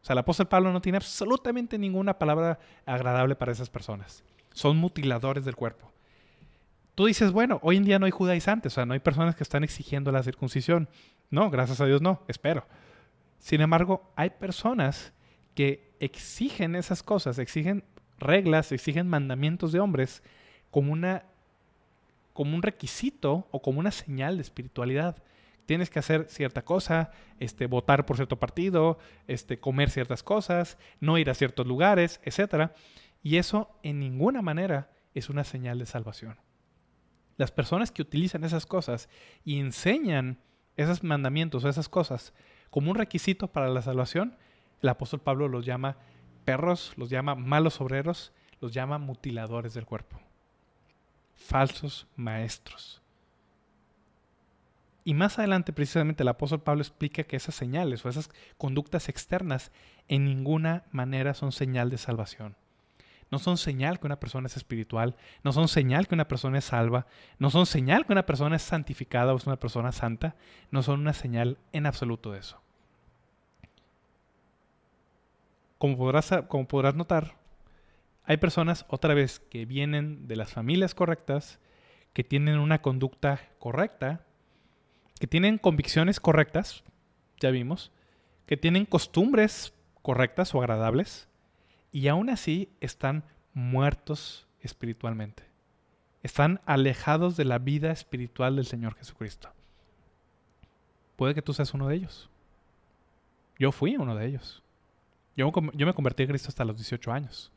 O 0.00 0.04
sea, 0.04 0.14
el 0.14 0.20
apóstol 0.20 0.48
Pablo 0.48 0.72
no 0.72 0.80
tiene 0.80 0.96
absolutamente 0.96 1.76
ninguna 1.76 2.18
palabra 2.18 2.58
agradable 2.86 3.34
para 3.34 3.52
esas 3.52 3.68
personas. 3.68 4.24
Son 4.52 4.76
mutiladores 4.76 5.44
del 5.44 5.56
cuerpo. 5.56 5.92
Tú 6.94 7.06
dices, 7.06 7.32
bueno, 7.32 7.58
hoy 7.62 7.76
en 7.76 7.84
día 7.84 7.98
no 7.98 8.06
hay 8.06 8.12
judaizantes, 8.12 8.72
o 8.72 8.74
sea, 8.76 8.86
no 8.86 8.94
hay 8.94 9.00
personas 9.00 9.36
que 9.36 9.42
están 9.42 9.64
exigiendo 9.64 10.10
la 10.12 10.22
circuncisión. 10.22 10.88
No, 11.30 11.50
gracias 11.50 11.80
a 11.80 11.86
Dios 11.86 12.00
no, 12.00 12.22
espero. 12.28 12.64
Sin 13.38 13.60
embargo, 13.60 14.10
hay 14.16 14.30
personas 14.30 15.12
que 15.54 15.92
exigen 15.98 16.76
esas 16.76 17.02
cosas, 17.02 17.38
exigen 17.38 17.84
reglas, 18.18 18.70
exigen 18.70 19.08
mandamientos 19.08 19.72
de 19.72 19.80
hombres 19.80 20.22
como 20.70 20.92
una 20.92 21.24
como 22.38 22.54
un 22.54 22.62
requisito 22.62 23.48
o 23.50 23.60
como 23.60 23.80
una 23.80 23.90
señal 23.90 24.36
de 24.36 24.42
espiritualidad. 24.42 25.24
Tienes 25.66 25.90
que 25.90 25.98
hacer 25.98 26.28
cierta 26.28 26.64
cosa, 26.64 27.10
este, 27.40 27.66
votar 27.66 28.06
por 28.06 28.14
cierto 28.14 28.38
partido, 28.38 29.00
este, 29.26 29.58
comer 29.58 29.90
ciertas 29.90 30.22
cosas, 30.22 30.78
no 31.00 31.18
ir 31.18 31.30
a 31.30 31.34
ciertos 31.34 31.66
lugares, 31.66 32.20
etc. 32.22 32.70
Y 33.24 33.38
eso 33.38 33.76
en 33.82 33.98
ninguna 33.98 34.40
manera 34.40 34.92
es 35.14 35.30
una 35.30 35.42
señal 35.42 35.80
de 35.80 35.86
salvación. 35.86 36.38
Las 37.38 37.50
personas 37.50 37.90
que 37.90 38.02
utilizan 38.02 38.44
esas 38.44 38.66
cosas 38.66 39.08
y 39.44 39.58
enseñan 39.58 40.38
esos 40.76 41.02
mandamientos 41.02 41.64
o 41.64 41.68
esas 41.68 41.88
cosas 41.88 42.32
como 42.70 42.92
un 42.92 42.96
requisito 42.96 43.50
para 43.50 43.68
la 43.68 43.82
salvación, 43.82 44.38
el 44.80 44.90
apóstol 44.90 45.22
Pablo 45.22 45.48
los 45.48 45.66
llama 45.66 45.96
perros, 46.44 46.92
los 46.96 47.10
llama 47.10 47.34
malos 47.34 47.80
obreros, 47.80 48.32
los 48.60 48.72
llama 48.72 48.98
mutiladores 48.98 49.74
del 49.74 49.86
cuerpo 49.86 50.20
falsos 51.38 52.06
maestros. 52.16 53.00
Y 55.04 55.14
más 55.14 55.38
adelante, 55.38 55.72
precisamente, 55.72 56.22
el 56.22 56.28
apóstol 56.28 56.60
Pablo 56.60 56.82
explica 56.82 57.24
que 57.24 57.36
esas 57.36 57.54
señales 57.54 58.04
o 58.04 58.10
esas 58.10 58.28
conductas 58.58 59.08
externas 59.08 59.72
en 60.06 60.26
ninguna 60.26 60.84
manera 60.90 61.32
son 61.32 61.52
señal 61.52 61.88
de 61.88 61.96
salvación. 61.96 62.56
No 63.30 63.38
son 63.38 63.56
señal 63.56 64.00
que 64.00 64.06
una 64.06 64.20
persona 64.20 64.48
es 64.48 64.56
espiritual, 64.56 65.16
no 65.44 65.52
son 65.52 65.68
señal 65.68 66.08
que 66.08 66.14
una 66.14 66.28
persona 66.28 66.58
es 66.58 66.66
salva, 66.66 67.06
no 67.38 67.48
son 67.48 67.64
señal 67.64 68.04
que 68.04 68.12
una 68.12 68.26
persona 68.26 68.56
es 68.56 68.62
santificada 68.62 69.32
o 69.32 69.36
es 69.36 69.46
una 69.46 69.58
persona 69.58 69.92
santa, 69.92 70.36
no 70.70 70.82
son 70.82 71.00
una 71.00 71.14
señal 71.14 71.56
en 71.72 71.86
absoluto 71.86 72.32
de 72.32 72.40
eso. 72.40 72.60
Como 75.78 75.96
podrás, 75.96 76.34
como 76.48 76.68
podrás 76.68 76.94
notar, 76.94 77.37
hay 78.28 78.36
personas, 78.36 78.84
otra 78.88 79.14
vez, 79.14 79.40
que 79.40 79.64
vienen 79.64 80.28
de 80.28 80.36
las 80.36 80.52
familias 80.52 80.94
correctas, 80.94 81.58
que 82.12 82.22
tienen 82.22 82.58
una 82.58 82.82
conducta 82.82 83.40
correcta, 83.58 84.20
que 85.18 85.26
tienen 85.26 85.56
convicciones 85.56 86.20
correctas, 86.20 86.84
ya 87.40 87.50
vimos, 87.50 87.90
que 88.44 88.58
tienen 88.58 88.84
costumbres 88.84 89.72
correctas 90.02 90.54
o 90.54 90.58
agradables, 90.58 91.26
y 91.90 92.08
aún 92.08 92.28
así 92.28 92.68
están 92.82 93.24
muertos 93.54 94.46
espiritualmente. 94.60 95.44
Están 96.22 96.60
alejados 96.66 97.34
de 97.34 97.46
la 97.46 97.58
vida 97.58 97.92
espiritual 97.92 98.56
del 98.56 98.66
Señor 98.66 98.94
Jesucristo. 98.96 99.48
Puede 101.16 101.34
que 101.34 101.40
tú 101.40 101.54
seas 101.54 101.72
uno 101.72 101.88
de 101.88 101.94
ellos. 101.94 102.28
Yo 103.58 103.72
fui 103.72 103.96
uno 103.96 104.14
de 104.14 104.26
ellos. 104.26 104.62
Yo, 105.34 105.50
yo 105.72 105.86
me 105.86 105.94
convertí 105.94 106.24
en 106.24 106.28
Cristo 106.28 106.48
hasta 106.50 106.66
los 106.66 106.76
18 106.76 107.10
años 107.10 107.50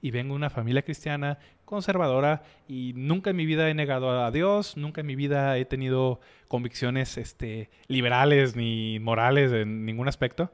y 0.00 0.10
vengo 0.10 0.34
de 0.34 0.36
una 0.36 0.50
familia 0.50 0.82
cristiana 0.82 1.38
conservadora 1.64 2.42
y 2.68 2.92
nunca 2.94 3.30
en 3.30 3.36
mi 3.36 3.46
vida 3.46 3.68
he 3.68 3.74
negado 3.74 4.24
a 4.24 4.30
Dios, 4.30 4.76
nunca 4.76 5.00
en 5.00 5.06
mi 5.06 5.16
vida 5.16 5.56
he 5.58 5.64
tenido 5.64 6.20
convicciones 6.48 7.16
este, 7.18 7.70
liberales 7.88 8.56
ni 8.56 8.98
morales 9.00 9.52
en 9.52 9.84
ningún 9.84 10.08
aspecto. 10.08 10.52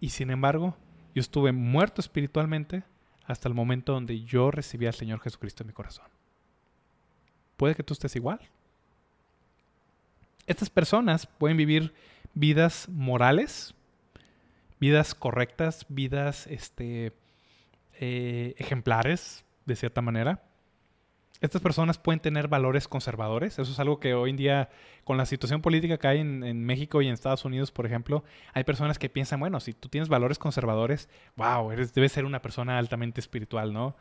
Y 0.00 0.10
sin 0.10 0.30
embargo, 0.30 0.76
yo 1.14 1.20
estuve 1.20 1.52
muerto 1.52 2.00
espiritualmente 2.00 2.84
hasta 3.24 3.48
el 3.48 3.54
momento 3.54 3.92
donde 3.92 4.24
yo 4.24 4.50
recibí 4.50 4.86
al 4.86 4.94
Señor 4.94 5.20
Jesucristo 5.20 5.62
en 5.62 5.68
mi 5.68 5.72
corazón. 5.72 6.06
Puede 7.56 7.74
que 7.74 7.82
tú 7.82 7.92
estés 7.92 8.16
igual. 8.16 8.40
Estas 10.46 10.70
personas 10.70 11.26
pueden 11.26 11.56
vivir 11.56 11.92
vidas 12.34 12.88
morales, 12.88 13.74
vidas 14.80 15.14
correctas, 15.14 15.84
vidas 15.88 16.46
este, 16.46 17.12
eh, 18.00 18.54
ejemplares, 18.58 19.44
de 19.66 19.76
cierta 19.76 20.00
manera. 20.00 20.42
Estas 21.40 21.62
personas 21.62 21.98
pueden 21.98 22.20
tener 22.20 22.48
valores 22.48 22.88
conservadores. 22.88 23.58
Eso 23.58 23.70
es 23.70 23.78
algo 23.78 24.00
que 24.00 24.14
hoy 24.14 24.30
en 24.30 24.36
día, 24.36 24.70
con 25.04 25.16
la 25.16 25.26
situación 25.26 25.62
política 25.62 25.98
que 25.98 26.08
hay 26.08 26.20
en, 26.20 26.64
México 26.64 27.00
y 27.00 27.06
en 27.06 27.14
Estados 27.14 27.44
Unidos, 27.44 27.70
por 27.70 27.86
ejemplo, 27.86 28.24
hay 28.54 28.64
personas 28.64 28.98
que 28.98 29.08
piensan, 29.08 29.38
bueno, 29.38 29.60
si 29.60 29.72
tú 29.72 29.88
tienes 29.88 30.08
valores 30.08 30.38
conservadores, 30.38 31.08
wow, 31.36 31.70
eres, 31.70 31.94
debes 31.94 32.12
ser 32.12 32.24
una 32.24 32.42
persona 32.42 32.78
altamente 32.78 33.20
espiritual, 33.20 33.72
¿no? 33.72 33.96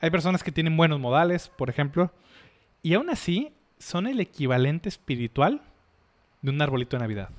Hay 0.00 0.10
personas 0.10 0.44
que 0.44 0.52
tienen 0.52 0.76
buenos 0.76 1.00
modales, 1.00 1.48
por 1.48 1.70
ejemplo, 1.70 2.12
y 2.82 2.94
aún 2.94 3.10
así 3.10 3.52
son 3.78 4.06
el 4.06 4.20
equivalente 4.20 4.88
espiritual 4.88 5.62
de 6.42 6.50
un 6.50 6.60
arbolito 6.62 6.96
de 6.96 7.02
Navidad. 7.02 7.30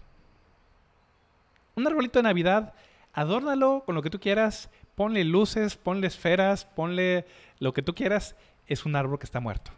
Un 1.75 1.87
arbolito 1.87 2.19
de 2.19 2.23
Navidad, 2.23 2.73
adórnalo 3.13 3.83
con 3.85 3.95
lo 3.95 4.01
que 4.01 4.09
tú 4.09 4.19
quieras, 4.19 4.69
ponle 4.95 5.23
luces, 5.23 5.75
ponle 5.75 6.07
esferas, 6.07 6.65
ponle 6.65 7.25
lo 7.59 7.73
que 7.73 7.81
tú 7.81 7.93
quieras, 7.93 8.35
es 8.67 8.85
un 8.85 8.95
árbol 8.95 9.19
que 9.19 9.25
está 9.25 9.39
muerto. 9.39 9.71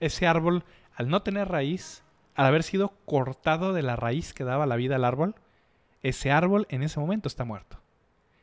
Ese 0.00 0.26
árbol, 0.26 0.64
al 0.94 1.08
no 1.08 1.22
tener 1.22 1.48
raíz, 1.48 2.02
al 2.34 2.46
haber 2.46 2.62
sido 2.62 2.92
cortado 3.04 3.72
de 3.72 3.82
la 3.82 3.96
raíz 3.96 4.34
que 4.34 4.44
daba 4.44 4.66
la 4.66 4.76
vida 4.76 4.96
al 4.96 5.04
árbol, 5.04 5.34
ese 6.02 6.30
árbol 6.30 6.66
en 6.70 6.82
ese 6.82 7.00
momento 7.00 7.28
está 7.28 7.44
muerto. 7.44 7.80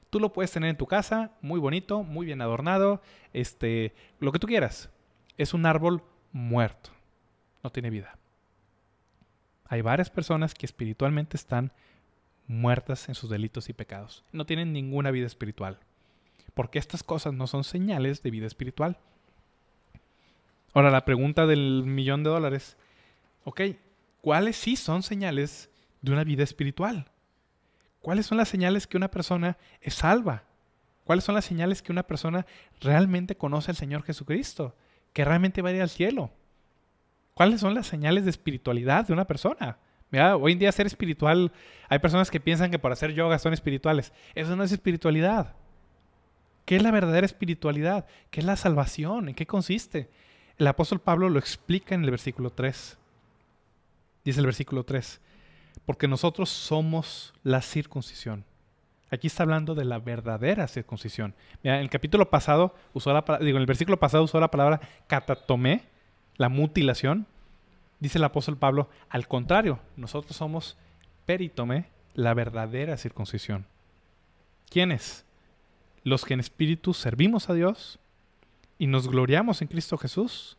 Tú 0.10 0.20
lo 0.20 0.34
puedes 0.34 0.52
tener 0.52 0.70
en 0.70 0.78
tu 0.78 0.88
casa, 0.88 1.32
muy 1.42 1.60
bonito, 1.60 2.04
muy 2.04 2.26
bien 2.26 2.42
adornado, 2.42 3.02
este, 3.34 3.94
lo 4.20 4.32
que 4.32 4.40
tú 4.40 4.48
quieras. 4.48 4.90
Es 5.38 5.54
un 5.54 5.66
árbol 5.66 6.04
muerto. 6.32 6.92
No 7.64 7.72
tiene 7.72 7.90
vida. 7.90 8.18
Hay 9.68 9.82
varias 9.82 10.10
personas 10.10 10.54
que 10.54 10.66
espiritualmente 10.66 11.36
están 11.36 11.72
muertas 12.48 13.10
en 13.10 13.16
sus 13.16 13.30
delitos 13.30 13.70
y 13.70 13.74
pecados. 13.74 14.24
No 14.32 14.46
tienen 14.46 14.74
ninguna 14.74 15.12
vida 15.12 15.28
espiritual. 15.28 15.80
Porque 16.54 16.80
estas 16.80 17.04
cosas 17.04 17.34
no 17.34 17.48
son 17.48 17.64
señales 17.64 18.24
de 18.24 18.32
vida 18.32 18.48
espiritual. 18.48 18.98
Ahora, 20.74 20.92
la 20.92 21.06
pregunta 21.06 21.46
del 21.46 21.84
millón 21.86 22.24
de 22.24 22.30
dólares. 22.30 22.78
Ok, 23.44 23.62
¿cuáles 24.22 24.56
sí 24.56 24.76
son 24.76 25.04
señales 25.04 25.70
de 26.02 26.12
una 26.12 26.24
vida 26.24 26.44
espiritual? 26.44 27.10
¿Cuáles 28.02 28.26
son 28.26 28.38
las 28.38 28.50
señales 28.50 28.88
que 28.88 28.98
una 28.98 29.10
persona 29.10 29.58
es 29.82 29.96
salva? 29.96 30.44
¿Cuáles 31.06 31.24
son 31.24 31.36
las 31.36 31.46
señales 31.46 31.82
que 31.82 31.92
una 31.92 32.04
persona 32.04 32.46
realmente 32.82 33.36
conoce 33.36 33.72
al 33.72 33.78
Señor 33.78 34.04
Jesucristo? 34.04 34.76
Que 35.14 35.26
realmente 35.26 35.62
va 35.62 35.70
a 35.70 35.74
ir 35.74 35.82
al 35.82 35.90
cielo. 35.90 36.32
¿Cuáles 37.34 37.62
son 37.62 37.74
las 37.74 37.88
señales 37.88 38.24
de 38.24 38.32
espiritualidad 38.32 39.08
de 39.08 39.14
una 39.14 39.26
persona? 39.26 39.78
Hoy 40.20 40.54
en 40.54 40.60
día 40.60 40.72
ser 40.72 40.88
espiritual, 40.88 41.52
hay 41.90 42.00
personas 42.00 42.32
que 42.32 42.40
piensan 42.40 42.72
que 42.72 42.80
por 42.80 42.92
hacer 42.92 43.14
yoga 43.14 43.40
son 43.40 43.54
espirituales. 43.54 44.14
Eso 44.34 44.56
no 44.56 44.64
es 44.64 44.72
espiritualidad. 44.72 45.56
¿Qué 46.66 46.76
es 46.76 46.84
la 46.84 46.92
verdadera 46.92 47.26
espiritualidad? 47.26 48.06
¿Qué 48.32 48.40
es 48.40 48.46
la 48.46 48.56
salvación? 48.56 49.30
¿En 49.30 49.36
qué 49.36 49.46
consiste? 49.46 50.10
El 50.58 50.68
apóstol 50.68 51.00
Pablo 51.00 51.30
lo 51.30 51.38
explica 51.38 51.96
en 51.96 52.04
el 52.04 52.12
versículo 52.12 52.50
3. 52.50 52.98
Dice 54.24 54.40
el 54.40 54.46
versículo 54.48 54.84
3, 54.84 55.22
porque 55.86 56.08
nosotros 56.08 56.50
somos 56.50 57.34
la 57.44 57.62
circuncisión. 57.62 58.44
Aquí 59.12 59.28
está 59.28 59.44
hablando 59.44 59.76
de 59.76 59.86
la 59.86 60.00
verdadera 60.00 60.68
circuncisión. 60.68 61.36
en 61.62 61.74
el 61.76 61.90
capítulo 61.92 62.30
pasado 62.32 62.74
usó 62.94 63.14
la 63.14 63.24
digo, 63.40 63.58
en 63.58 63.62
el 63.62 63.68
versículo 63.68 64.00
pasado 64.00 64.24
usó 64.24 64.40
la 64.40 64.50
palabra 64.50 64.82
catatomé, 65.08 65.84
la 66.38 66.50
mutilación, 66.50 67.28
dice 68.00 68.18
el 68.18 68.24
apóstol 68.24 68.58
Pablo, 68.58 68.90
al 69.10 69.28
contrario, 69.28 69.80
nosotros 69.96 70.36
somos 70.36 70.78
peritome, 71.26 71.86
la 72.14 72.34
verdadera 72.34 72.98
circuncisión. 72.98 73.66
¿Quiénes? 74.70 75.26
Los 76.04 76.24
que 76.24 76.34
en 76.34 76.40
espíritu 76.40 76.94
servimos 76.94 77.50
a 77.50 77.54
Dios 77.54 78.00
y 78.78 78.88
nos 78.88 79.08
gloriamos 79.08 79.62
en 79.62 79.68
Cristo 79.68 79.98
Jesús, 79.98 80.58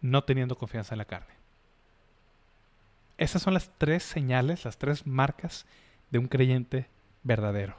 no 0.00 0.24
teniendo 0.24 0.56
confianza 0.56 0.94
en 0.94 0.98
la 0.98 1.04
carne. 1.04 1.34
Esas 3.18 3.42
son 3.42 3.52
las 3.52 3.70
tres 3.76 4.02
señales, 4.02 4.64
las 4.64 4.78
tres 4.78 5.06
marcas 5.06 5.66
de 6.10 6.18
un 6.18 6.28
creyente 6.28 6.86
verdadero. 7.22 7.76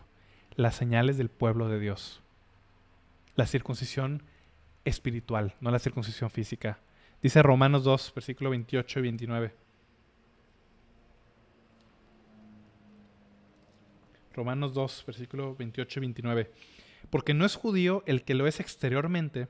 Las 0.56 0.76
señales 0.76 1.18
del 1.18 1.30
pueblo 1.30 1.68
de 1.68 1.80
Dios. 1.80 2.22
La 3.36 3.48
circuncisión 3.48 4.22
espiritual, 4.86 5.56
no 5.60 5.72
la 5.72 5.80
circuncisión 5.80 6.30
física 6.30 6.78
Dice 7.22 7.44
Romanos 7.44 7.84
2, 7.84 8.14
versículo 8.16 8.50
28 8.50 9.00
y 9.00 9.02
29. 9.04 9.54
Romanos 14.34 14.74
2, 14.74 15.04
versículo 15.06 15.56
28 15.56 16.00
y 16.00 16.02
29. 16.02 16.52
Porque 17.10 17.34
no 17.34 17.46
es 17.46 17.56
judío 17.56 18.04
el 18.08 18.24
que 18.24 18.34
lo 18.34 18.48
es 18.48 18.60
exteriormente, 18.60 19.50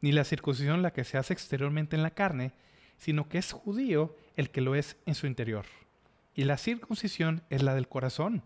ni 0.00 0.12
la 0.12 0.24
circuncisión 0.24 0.82
la 0.82 0.92
que 0.92 1.04
se 1.04 1.18
hace 1.18 1.32
exteriormente 1.32 1.96
en 1.96 2.02
la 2.02 2.10
carne, 2.10 2.52
sino 2.96 3.28
que 3.28 3.38
es 3.38 3.52
judío 3.52 4.14
el 4.36 4.50
que 4.50 4.60
lo 4.60 4.74
es 4.74 4.96
en 5.06 5.14
su 5.14 5.26
interior. 5.26 5.64
Y 6.34 6.44
la 6.44 6.58
circuncisión 6.58 7.42
es 7.50 7.62
la 7.62 7.74
del 7.74 7.88
corazón, 7.88 8.42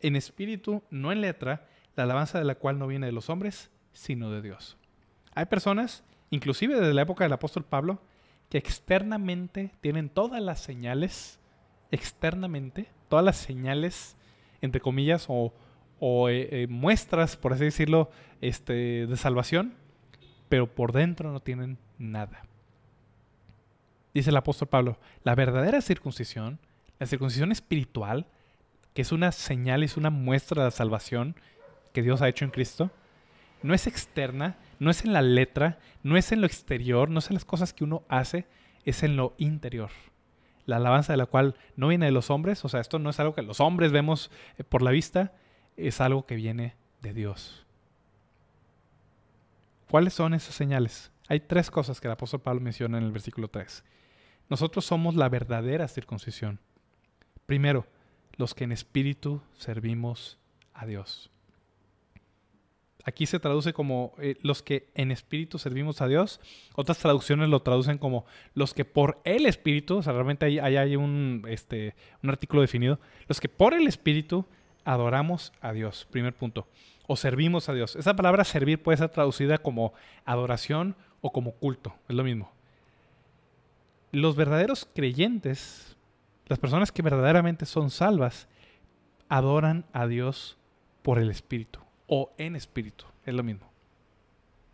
en 0.00 0.16
espíritu, 0.16 0.82
no 0.90 1.12
en 1.12 1.20
letra, 1.20 1.68
la 1.94 2.04
alabanza 2.04 2.38
de 2.38 2.44
la 2.44 2.56
cual 2.56 2.78
no 2.78 2.86
viene 2.86 3.06
de 3.06 3.12
los 3.12 3.30
hombres, 3.30 3.70
sino 3.92 4.30
de 4.30 4.42
Dios. 4.42 4.76
Hay 5.34 5.46
personas, 5.46 6.04
inclusive 6.30 6.74
desde 6.74 6.94
la 6.94 7.02
época 7.02 7.24
del 7.24 7.32
apóstol 7.32 7.64
Pablo, 7.64 8.00
que 8.48 8.58
externamente 8.58 9.70
tienen 9.80 10.08
todas 10.08 10.40
las 10.40 10.60
señales, 10.60 11.38
externamente, 11.90 12.88
todas 13.08 13.24
las 13.24 13.36
señales, 13.36 14.16
entre 14.60 14.80
comillas, 14.80 15.26
o, 15.28 15.52
eh, 16.28 16.48
eh, 16.50 16.66
muestras, 16.68 17.36
por 17.36 17.52
así 17.52 17.64
decirlo, 17.64 18.10
este, 18.40 19.06
de 19.06 19.16
salvación, 19.16 19.74
pero 20.48 20.74
por 20.74 20.92
dentro 20.92 21.32
no 21.32 21.40
tienen 21.40 21.78
nada. 21.98 22.44
Dice 24.14 24.30
el 24.30 24.36
apóstol 24.36 24.68
Pablo, 24.68 24.98
la 25.22 25.34
verdadera 25.34 25.80
circuncisión, 25.80 26.58
la 26.98 27.06
circuncisión 27.06 27.52
espiritual, 27.52 28.26
que 28.94 29.02
es 29.02 29.12
una 29.12 29.32
señal, 29.32 29.82
es 29.82 29.96
una 29.96 30.10
muestra 30.10 30.64
de 30.64 30.70
salvación 30.70 31.36
que 31.92 32.02
Dios 32.02 32.22
ha 32.22 32.28
hecho 32.28 32.44
en 32.44 32.50
Cristo, 32.50 32.90
no 33.62 33.74
es 33.74 33.86
externa, 33.86 34.56
no 34.78 34.90
es 34.90 35.04
en 35.04 35.12
la 35.12 35.22
letra, 35.22 35.78
no 36.02 36.16
es 36.16 36.32
en 36.32 36.40
lo 36.40 36.46
exterior, 36.46 37.10
no 37.10 37.18
es 37.18 37.28
en 37.28 37.34
las 37.34 37.44
cosas 37.44 37.72
que 37.72 37.84
uno 37.84 38.04
hace, 38.08 38.46
es 38.84 39.02
en 39.02 39.16
lo 39.16 39.34
interior. 39.38 39.90
La 40.66 40.76
alabanza 40.76 41.12
de 41.12 41.16
la 41.16 41.26
cual 41.26 41.56
no 41.76 41.88
viene 41.88 42.06
de 42.06 42.12
los 42.12 42.30
hombres, 42.30 42.64
o 42.64 42.68
sea, 42.68 42.80
esto 42.80 42.98
no 42.98 43.10
es 43.10 43.18
algo 43.20 43.34
que 43.34 43.42
los 43.42 43.60
hombres 43.60 43.92
vemos 43.92 44.30
eh, 44.58 44.64
por 44.64 44.82
la 44.82 44.90
vista, 44.90 45.32
es 45.76 46.00
algo 46.00 46.26
que 46.26 46.34
viene 46.34 46.76
de 47.00 47.14
Dios. 47.14 47.64
¿Cuáles 49.90 50.12
son 50.12 50.34
esas 50.34 50.54
señales? 50.54 51.10
Hay 51.28 51.40
tres 51.40 51.70
cosas 51.70 52.00
que 52.00 52.08
el 52.08 52.12
apóstol 52.12 52.40
Pablo 52.40 52.60
menciona 52.60 52.98
en 52.98 53.04
el 53.04 53.12
versículo 53.12 53.48
3. 53.48 53.84
Nosotros 54.50 54.84
somos 54.84 55.14
la 55.14 55.28
verdadera 55.28 55.88
circuncisión. 55.88 56.60
Primero, 57.46 57.86
los 58.36 58.54
que 58.54 58.64
en 58.64 58.72
espíritu 58.72 59.40
servimos 59.56 60.38
a 60.74 60.86
Dios. 60.86 61.30
Aquí 63.04 63.26
se 63.26 63.38
traduce 63.38 63.72
como 63.72 64.12
eh, 64.18 64.36
los 64.42 64.62
que 64.62 64.90
en 64.94 65.10
espíritu 65.10 65.58
servimos 65.58 66.00
a 66.00 66.08
Dios. 66.08 66.40
Otras 66.74 66.98
traducciones 66.98 67.48
lo 67.48 67.62
traducen 67.62 67.98
como 67.98 68.26
los 68.54 68.74
que 68.74 68.84
por 68.84 69.20
el 69.24 69.46
espíritu, 69.46 69.98
o 69.98 70.02
sea, 70.02 70.12
realmente 70.12 70.46
ahí, 70.46 70.58
hay 70.58 70.96
un, 70.96 71.44
este, 71.48 71.94
un 72.22 72.30
artículo 72.30 72.60
definido, 72.60 72.98
los 73.28 73.40
que 73.40 73.48
por 73.48 73.72
el 73.72 73.86
espíritu 73.86 74.44
adoramos 74.84 75.52
a 75.60 75.72
Dios, 75.72 76.06
primer 76.10 76.34
punto, 76.34 76.66
o 77.06 77.16
servimos 77.16 77.68
a 77.68 77.72
Dios. 77.72 77.94
Esa 77.96 78.16
palabra 78.16 78.44
servir 78.44 78.82
puede 78.82 78.98
ser 78.98 79.10
traducida 79.10 79.58
como 79.58 79.94
adoración 80.24 80.96
o 81.20 81.32
como 81.32 81.52
culto, 81.52 81.94
es 82.08 82.16
lo 82.16 82.24
mismo. 82.24 82.50
Los 84.10 84.36
verdaderos 84.36 84.88
creyentes, 84.94 85.96
las 86.46 86.58
personas 86.58 86.90
que 86.90 87.02
verdaderamente 87.02 87.64
son 87.64 87.90
salvas, 87.90 88.48
adoran 89.28 89.84
a 89.92 90.06
Dios 90.06 90.56
por 91.02 91.18
el 91.18 91.30
espíritu 91.30 91.80
o 92.08 92.32
en 92.38 92.56
espíritu. 92.56 93.04
Es 93.24 93.34
lo 93.34 93.44
mismo. 93.44 93.70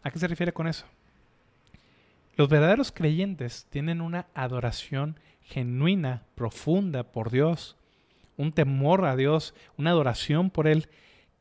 ¿A 0.03 0.11
qué 0.11 0.19
se 0.19 0.29
refiere 0.29 0.53
con 0.53 0.67
eso? 0.67 0.87
Los 2.37 2.49
verdaderos 2.49 2.91
creyentes 2.91 3.67
tienen 3.71 4.01
una 4.01 4.27
adoración 4.35 5.21
genuina, 5.43 6.23
profunda 6.35 7.05
por 7.05 7.31
Dios, 7.31 7.77
un 8.37 8.53
temor 8.53 9.05
a 9.05 9.17
Dios, 9.17 9.55
una 9.77 9.91
adoración 9.91 10.51
por 10.51 10.67
Él, 10.67 10.89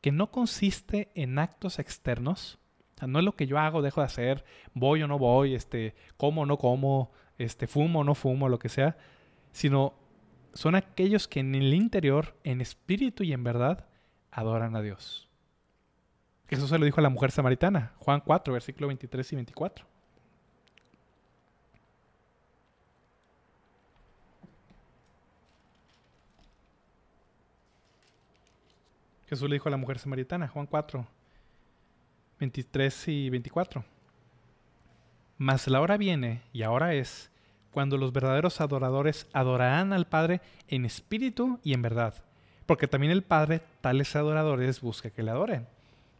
que 0.00 0.12
no 0.12 0.30
consiste 0.30 1.08
en 1.14 1.38
actos 1.38 1.78
externos. 1.78 2.58
no 3.06 3.18
es 3.18 3.24
lo 3.24 3.34
que 3.34 3.46
yo 3.46 3.58
hago, 3.58 3.82
dejo 3.82 4.00
de 4.00 4.06
hacer, 4.06 4.44
voy 4.74 5.02
o 5.02 5.08
no 5.08 5.18
voy, 5.18 5.54
este, 5.54 5.94
como 6.16 6.42
o 6.42 6.46
no 6.46 6.58
como, 6.58 7.10
este, 7.38 7.66
fumo 7.66 8.00
o 8.00 8.04
no 8.04 8.14
fumo, 8.14 8.48
lo 8.48 8.58
que 8.58 8.68
sea, 8.68 8.96
sino 9.52 9.94
son 10.52 10.74
aquellos 10.74 11.26
que 11.26 11.40
en 11.40 11.54
el 11.54 11.74
interior, 11.74 12.36
en 12.44 12.60
espíritu 12.60 13.24
y 13.24 13.32
en 13.32 13.42
verdad, 13.42 13.86
adoran 14.30 14.76
a 14.76 14.82
Dios. 14.82 15.23
Jesús 16.48 16.68
se 16.68 16.78
lo 16.78 16.84
dijo 16.84 17.00
a 17.00 17.02
la 17.02 17.08
mujer 17.08 17.30
samaritana, 17.30 17.92
Juan 17.98 18.20
4, 18.20 18.52
versículo 18.52 18.88
23 18.88 19.32
y 19.32 19.34
24. 19.36 19.86
Jesús 29.28 29.48
le 29.48 29.56
dijo 29.56 29.68
a 29.68 29.70
la 29.70 29.78
mujer 29.78 29.98
samaritana, 29.98 30.48
Juan 30.48 30.66
4, 30.66 31.06
23 32.40 33.08
y 33.08 33.30
24. 33.30 33.84
Mas 35.38 35.66
la 35.66 35.80
hora 35.80 35.96
viene, 35.96 36.42
y 36.52 36.62
ahora 36.62 36.94
es, 36.94 37.30
cuando 37.72 37.96
los 37.96 38.12
verdaderos 38.12 38.60
adoradores 38.60 39.26
adorarán 39.32 39.92
al 39.92 40.06
Padre 40.06 40.40
en 40.68 40.84
espíritu 40.84 41.58
y 41.64 41.72
en 41.72 41.82
verdad, 41.82 42.14
porque 42.66 42.86
también 42.86 43.10
el 43.12 43.22
Padre 43.22 43.62
tales 43.80 44.14
adoradores 44.14 44.80
busca 44.80 45.10
que 45.10 45.22
le 45.22 45.32
adoren. 45.32 45.73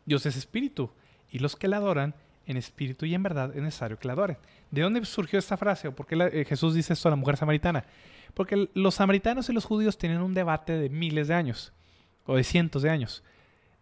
Dios 0.06 0.26
es 0.26 0.36
espíritu, 0.36 0.90
y 1.30 1.38
los 1.38 1.56
que 1.56 1.68
le 1.68 1.76
adoran 1.76 2.14
en 2.46 2.56
espíritu 2.56 3.06
y 3.06 3.14
en 3.14 3.22
verdad 3.22 3.50
es 3.54 3.62
necesario 3.62 3.98
que 3.98 4.08
le 4.08 4.12
adoren. 4.12 4.38
¿De 4.70 4.82
dónde 4.82 5.04
surgió 5.04 5.38
esta 5.38 5.56
frase? 5.56 5.88
¿O 5.88 5.94
por 5.94 6.06
qué 6.06 6.16
eh, 6.32 6.44
Jesús 6.44 6.74
dice 6.74 6.92
esto 6.92 7.08
a 7.08 7.10
la 7.10 7.16
mujer 7.16 7.36
samaritana? 7.36 7.84
Porque 8.34 8.68
los 8.74 8.96
samaritanos 8.96 9.48
y 9.48 9.52
los 9.52 9.64
judíos 9.64 9.98
tienen 9.98 10.20
un 10.20 10.34
debate 10.34 10.72
de 10.74 10.88
miles 10.88 11.28
de 11.28 11.34
años 11.34 11.72
o 12.26 12.36
de 12.36 12.44
cientos 12.44 12.82
de 12.82 12.90
años. 12.90 13.22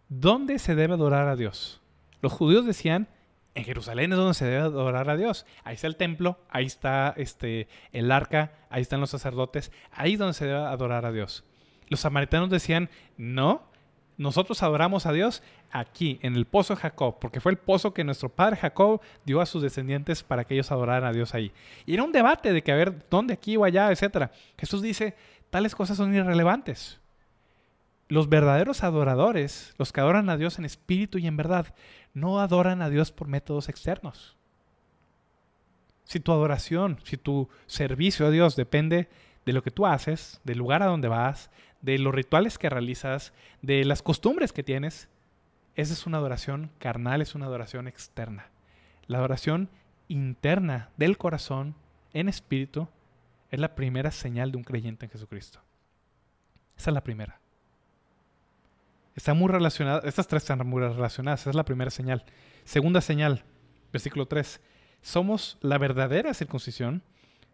¿Dónde 0.09 0.59
se 0.59 0.75
debe 0.75 0.93
adorar 0.93 1.27
a 1.27 1.35
Dios? 1.35 1.81
Los 2.21 2.31
judíos 2.31 2.65
decían, 2.65 3.07
en 3.55 3.65
Jerusalén 3.65 4.11
es 4.11 4.17
donde 4.17 4.33
se 4.33 4.45
debe 4.45 4.63
adorar 4.63 5.09
a 5.09 5.17
Dios. 5.17 5.45
Ahí 5.63 5.75
está 5.75 5.87
el 5.87 5.95
templo, 5.95 6.39
ahí 6.49 6.65
está 6.65 7.13
este, 7.17 7.67
el 7.91 8.11
arca, 8.11 8.53
ahí 8.69 8.81
están 8.81 8.99
los 8.99 9.09
sacerdotes, 9.09 9.71
ahí 9.91 10.13
es 10.13 10.19
donde 10.19 10.33
se 10.33 10.45
debe 10.45 10.59
adorar 10.59 11.05
a 11.05 11.11
Dios. 11.11 11.43
Los 11.89 12.01
samaritanos 12.01 12.49
decían, 12.49 12.89
no, 13.17 13.63
nosotros 14.17 14.61
adoramos 14.61 15.05
a 15.05 15.11
Dios 15.11 15.41
aquí, 15.71 16.19
en 16.21 16.35
el 16.35 16.45
pozo 16.45 16.75
de 16.75 16.81
Jacob, 16.81 17.17
porque 17.19 17.39
fue 17.39 17.51
el 17.51 17.57
pozo 17.57 17.93
que 17.93 18.03
nuestro 18.03 18.29
padre 18.29 18.57
Jacob 18.57 19.01
dio 19.25 19.41
a 19.41 19.45
sus 19.45 19.61
descendientes 19.61 20.23
para 20.23 20.43
que 20.43 20.53
ellos 20.53 20.71
adoraran 20.71 21.09
a 21.09 21.13
Dios 21.13 21.33
ahí. 21.33 21.51
Y 21.85 21.95
era 21.95 22.03
un 22.03 22.11
debate 22.11 22.53
de 22.53 22.61
que 22.61 22.71
a 22.71 22.75
ver 22.75 23.05
dónde, 23.09 23.33
aquí 23.33 23.57
o 23.57 23.63
allá, 23.63 23.91
etc. 23.91 24.29
Jesús 24.57 24.81
dice, 24.81 25.15
tales 25.49 25.75
cosas 25.75 25.97
son 25.97 26.13
irrelevantes. 26.13 26.99
Los 28.07 28.29
verdaderos 28.29 28.83
adoradores, 28.83 29.73
los 29.77 29.91
que 29.91 30.01
adoran 30.01 30.29
a 30.29 30.37
Dios 30.37 30.59
en 30.59 30.65
espíritu 30.65 31.17
y 31.17 31.25
en 31.25 31.37
verdad, 31.37 31.73
no 32.13 32.39
adoran 32.39 32.81
a 32.81 32.89
Dios 32.89 33.11
por 33.11 33.27
métodos 33.27 33.69
externos. 33.69 34.37
Si 36.03 36.19
tu 36.19 36.31
adoración, 36.31 36.99
si 37.03 37.17
tu 37.17 37.49
servicio 37.65 38.27
a 38.27 38.29
Dios 38.29 38.55
depende 38.55 39.09
de 39.45 39.53
lo 39.53 39.63
que 39.63 39.71
tú 39.71 39.87
haces, 39.87 40.39
del 40.43 40.57
lugar 40.57 40.83
a 40.83 40.87
donde 40.87 41.07
vas, 41.07 41.49
de 41.83 41.99
los 41.99 42.15
rituales 42.15 42.57
que 42.57 42.69
realizas, 42.69 43.33
de 43.61 43.85
las 43.85 44.01
costumbres 44.01 44.53
que 44.53 44.63
tienes, 44.63 45.09
esa 45.75 45.93
es 45.93 46.07
una 46.07 46.17
adoración 46.17 46.71
carnal, 46.79 47.21
es 47.21 47.35
una 47.35 47.45
adoración 47.45 47.87
externa. 47.87 48.49
La 49.05 49.19
adoración 49.19 49.69
interna 50.07 50.89
del 50.97 51.17
corazón 51.17 51.75
en 52.13 52.29
espíritu 52.29 52.87
es 53.51 53.59
la 53.59 53.75
primera 53.75 54.11
señal 54.11 54.51
de 54.51 54.57
un 54.57 54.63
creyente 54.63 55.05
en 55.05 55.11
Jesucristo. 55.11 55.59
Esa 56.77 56.89
es 56.89 56.93
la 56.93 57.03
primera. 57.03 57.39
Está 59.15 59.33
muy 59.33 59.49
relacionada, 59.49 60.01
estas 60.05 60.27
tres 60.27 60.43
están 60.43 60.65
muy 60.65 60.81
relacionadas, 60.81 61.41
esa 61.41 61.49
es 61.49 61.55
la 61.55 61.65
primera 61.65 61.91
señal. 61.91 62.23
Segunda 62.63 63.01
señal, 63.01 63.43
versículo 63.91 64.25
3. 64.25 64.61
Somos 65.01 65.57
la 65.61 65.77
verdadera 65.77 66.33
circuncisión, 66.33 67.03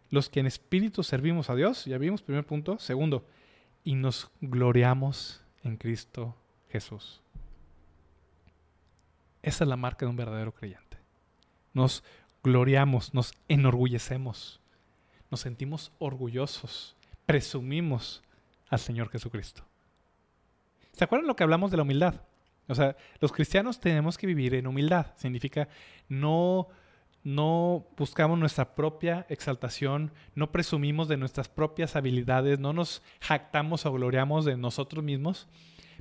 los 0.08 0.30
que 0.30 0.40
en 0.40 0.46
espíritu 0.46 1.02
servimos 1.02 1.50
a 1.50 1.56
Dios, 1.56 1.84
ya 1.84 1.98
vimos, 1.98 2.22
primer 2.22 2.46
punto. 2.46 2.78
Segundo, 2.78 3.26
y 3.84 3.94
nos 3.94 4.30
gloriamos 4.40 5.42
en 5.62 5.76
Cristo 5.76 6.36
Jesús. 6.70 7.20
Esa 9.42 9.64
es 9.64 9.68
la 9.68 9.76
marca 9.76 10.04
de 10.04 10.10
un 10.10 10.16
verdadero 10.16 10.52
creyente. 10.52 10.98
Nos 11.72 12.04
gloriamos, 12.42 13.14
nos 13.14 13.32
enorgullecemos, 13.48 14.60
nos 15.30 15.40
sentimos 15.40 15.92
orgullosos, 15.98 16.96
presumimos 17.26 18.22
al 18.68 18.78
Señor 18.78 19.08
Jesucristo. 19.10 19.64
¿Se 20.92 21.04
acuerdan 21.04 21.28
lo 21.28 21.36
que 21.36 21.42
hablamos 21.42 21.70
de 21.70 21.76
la 21.76 21.82
humildad? 21.82 22.20
O 22.68 22.74
sea, 22.74 22.96
los 23.20 23.32
cristianos 23.32 23.80
tenemos 23.80 24.16
que 24.16 24.26
vivir 24.26 24.54
en 24.54 24.66
humildad. 24.66 25.06
Significa 25.16 25.68
no, 26.08 26.68
no 27.22 27.86
buscamos 27.96 28.38
nuestra 28.38 28.74
propia 28.74 29.26
exaltación, 29.28 30.12
no 30.34 30.52
presumimos 30.52 31.08
de 31.08 31.16
nuestras 31.16 31.48
propias 31.48 31.96
habilidades, 31.96 32.58
no 32.58 32.72
nos 32.72 33.02
jactamos 33.20 33.84
o 33.86 33.92
gloriamos 33.92 34.44
de 34.44 34.56
nosotros 34.56 35.04
mismos. 35.04 35.48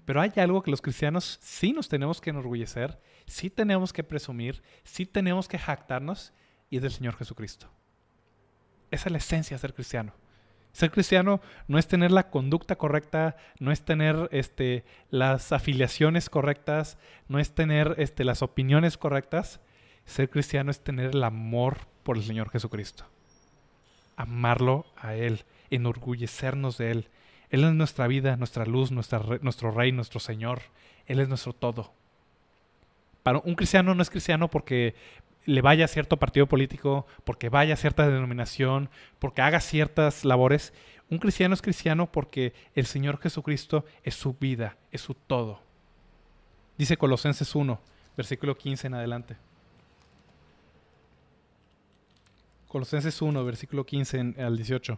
Pero 0.06 0.22
hay 0.22 0.32
algo 0.38 0.64
que 0.64 0.72
los 0.72 0.82
cristianos 0.82 1.40
sí 1.42 1.74
nos 1.74 1.90
tenemos 1.90 2.22
que 2.22 2.30
enorgullecer, 2.30 3.00
sí 3.28 3.50
tenemos 3.50 3.94
que 3.94 4.04
presumir, 4.04 4.64
sí 4.84 5.06
tenemos 5.06 5.48
que 5.48 5.60
jactarnos 5.60 6.34
y 6.70 6.78
es 6.78 6.82
del 6.82 6.92
Señor 6.92 7.16
Jesucristo. 7.16 7.70
Esa 8.92 9.10
es 9.10 9.12
la 9.12 9.18
esencia 9.18 9.56
de 9.56 9.62
ser 9.62 9.74
cristiano. 9.74 10.14
Ser 10.72 10.92
cristiano 10.92 11.42
no 11.68 11.78
es 11.78 11.88
tener 11.88 12.12
la 12.12 12.30
conducta 12.30 12.78
correcta, 12.78 13.36
no 13.60 13.72
es 13.72 13.84
tener 13.84 14.30
este, 14.32 14.86
las 15.10 15.52
afiliaciones 15.52 16.30
correctas, 16.30 16.98
no 17.28 17.40
es 17.40 17.54
tener 17.54 17.96
este, 17.98 18.24
las 18.24 18.42
opiniones 18.42 18.98
correctas. 18.98 19.60
Ser 20.10 20.28
cristiano 20.28 20.72
es 20.72 20.80
tener 20.82 21.12
el 21.14 21.24
amor 21.24 21.82
por 22.02 22.18
el 22.18 22.24
Señor 22.24 22.50
Jesucristo. 22.50 23.06
Amarlo 24.16 24.88
a 24.98 25.14
Él, 25.14 25.46
enorgullecernos 25.70 26.80
de 26.80 26.90
Él. 26.90 27.08
Él 27.52 27.64
es 27.64 27.74
nuestra 27.74 28.08
vida, 28.08 28.36
nuestra 28.36 28.66
luz, 28.66 28.92
nuestro 28.92 29.72
Rey, 29.72 29.92
nuestro 29.92 30.20
Señor. 30.20 30.62
Él 31.06 31.20
es 31.20 31.30
nuestro 31.30 31.54
todo. 31.54 31.94
Para 33.22 33.38
un 33.38 33.54
cristiano 33.54 33.94
no 33.94 34.02
es 34.02 34.10
cristiano 34.10 34.50
porque 34.50 34.96
le 35.46 35.62
vaya 35.62 35.86
a 35.86 35.88
cierto 35.88 36.18
partido 36.18 36.48
político, 36.48 37.06
porque 37.24 37.50
vaya 37.50 37.76
a 37.76 37.78
cierta 37.78 38.10
denominación, 38.10 38.90
porque 39.20 39.44
haga 39.44 39.60
ciertas 39.60 40.26
labores. 40.26 40.74
Un 41.12 41.20
cristiano 41.20 41.54
es 41.54 41.62
cristiano 41.62 42.12
porque 42.12 42.54
el 42.74 42.88
Señor 42.88 43.20
Jesucristo 43.20 43.86
es 44.04 44.16
su 44.16 44.34
vida, 44.34 44.76
es 44.92 45.02
su 45.02 45.14
todo. 45.14 45.62
Dice 46.80 46.98
Colosenses 46.98 47.54
1, 47.54 47.80
versículo 48.18 48.58
15 48.58 48.88
en 48.88 48.94
adelante. 48.96 49.49
Colosenses 52.70 53.22
1, 53.22 53.44
versículo 53.44 53.86
15 53.86 54.36
al 54.38 54.56
18. 54.56 54.98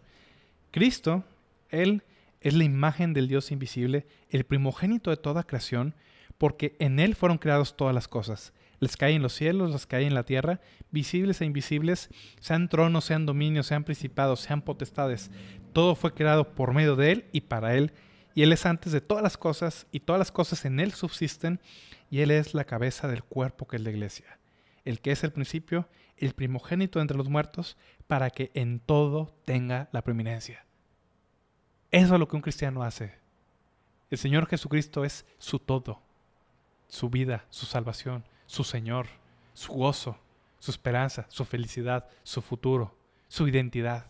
Cristo, 0.69 1.23
Él 1.69 2.03
es 2.39 2.53
la 2.53 2.63
imagen 2.63 3.13
del 3.13 3.27
Dios 3.27 3.51
invisible, 3.51 4.05
el 4.29 4.43
primogénito 4.43 5.09
de 5.09 5.17
toda 5.17 5.41
creación, 5.41 5.95
porque 6.37 6.75
en 6.77 6.99
Él 6.99 7.15
fueron 7.15 7.39
creadas 7.39 7.75
todas 7.75 7.95
las 7.95 8.07
cosas 8.07 8.53
les 8.81 8.97
cae 8.97 9.13
en 9.13 9.21
los 9.21 9.33
cielos, 9.33 9.71
les 9.71 9.85
cae 9.85 10.07
en 10.07 10.15
la 10.15 10.25
tierra, 10.25 10.59
visibles 10.89 11.39
e 11.39 11.45
invisibles, 11.45 12.09
sean 12.39 12.67
tronos, 12.67 13.05
sean 13.05 13.27
dominios, 13.27 13.67
sean 13.67 13.83
principados, 13.83 14.41
sean 14.41 14.63
potestades. 14.63 15.29
Todo 15.71 15.95
fue 15.95 16.13
creado 16.15 16.55
por 16.55 16.73
medio 16.73 16.95
de 16.95 17.11
Él 17.11 17.25
y 17.31 17.41
para 17.41 17.75
Él. 17.75 17.93
Y 18.33 18.41
Él 18.41 18.51
es 18.51 18.65
antes 18.65 18.91
de 18.91 18.99
todas 18.99 19.21
las 19.21 19.37
cosas, 19.37 19.85
y 19.91 19.99
todas 19.99 20.17
las 20.17 20.31
cosas 20.31 20.65
en 20.65 20.79
Él 20.79 20.93
subsisten, 20.93 21.61
y 22.09 22.21
Él 22.21 22.31
es 22.31 22.55
la 22.55 22.65
cabeza 22.65 23.07
del 23.07 23.23
cuerpo 23.23 23.67
que 23.67 23.75
es 23.75 23.83
la 23.83 23.91
iglesia. 23.91 24.39
El 24.83 24.99
que 24.99 25.11
es 25.11 25.23
el 25.23 25.31
principio, 25.31 25.87
el 26.25 26.33
primogénito 26.33 27.01
entre 27.01 27.17
los 27.17 27.29
muertos, 27.29 27.77
para 28.07 28.29
que 28.29 28.51
en 28.53 28.79
todo 28.79 29.33
tenga 29.45 29.89
la 29.91 30.01
preeminencia. 30.01 30.65
Eso 31.91 32.13
es 32.13 32.19
lo 32.19 32.27
que 32.27 32.35
un 32.37 32.41
cristiano 32.41 32.83
hace. 32.83 33.13
El 34.09 34.17
Señor 34.17 34.47
Jesucristo 34.47 35.03
es 35.03 35.25
su 35.37 35.59
todo, 35.59 36.01
su 36.87 37.09
vida, 37.09 37.45
su 37.49 37.65
salvación, 37.65 38.23
su 38.45 38.63
Señor, 38.63 39.07
su 39.53 39.73
gozo, 39.73 40.17
su 40.59 40.71
esperanza, 40.71 41.25
su 41.29 41.45
felicidad, 41.45 42.07
su 42.23 42.41
futuro, 42.41 42.95
su 43.27 43.47
identidad. 43.47 44.05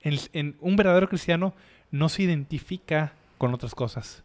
En, 0.00 0.56
un 0.60 0.76
verdadero 0.76 1.08
cristiano 1.08 1.54
no 1.90 2.08
se 2.08 2.22
identifica 2.22 3.12
con 3.38 3.54
otras 3.54 3.74
cosas. 3.74 4.23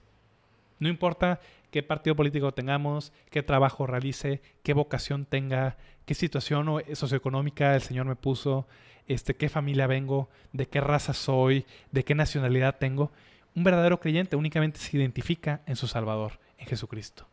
No 0.79 0.89
importa 0.89 1.39
qué 1.71 1.83
partido 1.83 2.15
político 2.15 2.53
tengamos, 2.53 3.13
qué 3.29 3.43
trabajo 3.43 3.85
realice, 3.85 4.41
qué 4.63 4.73
vocación 4.73 5.25
tenga, 5.25 5.77
qué 6.05 6.13
situación 6.13 6.83
socioeconómica 6.93 7.75
el 7.75 7.81
Señor 7.81 8.05
me 8.05 8.15
puso, 8.15 8.67
este, 9.07 9.35
qué 9.35 9.49
familia 9.49 9.87
vengo, 9.87 10.29
de 10.53 10.67
qué 10.67 10.81
raza 10.81 11.13
soy, 11.13 11.65
de 11.91 12.03
qué 12.03 12.15
nacionalidad 12.15 12.77
tengo. 12.77 13.11
Un 13.55 13.63
verdadero 13.63 13.99
creyente 13.99 14.35
únicamente 14.35 14.79
se 14.79 14.97
identifica 14.97 15.61
en 15.65 15.75
su 15.75 15.87
Salvador, 15.87 16.39
en 16.57 16.67
Jesucristo. 16.67 17.27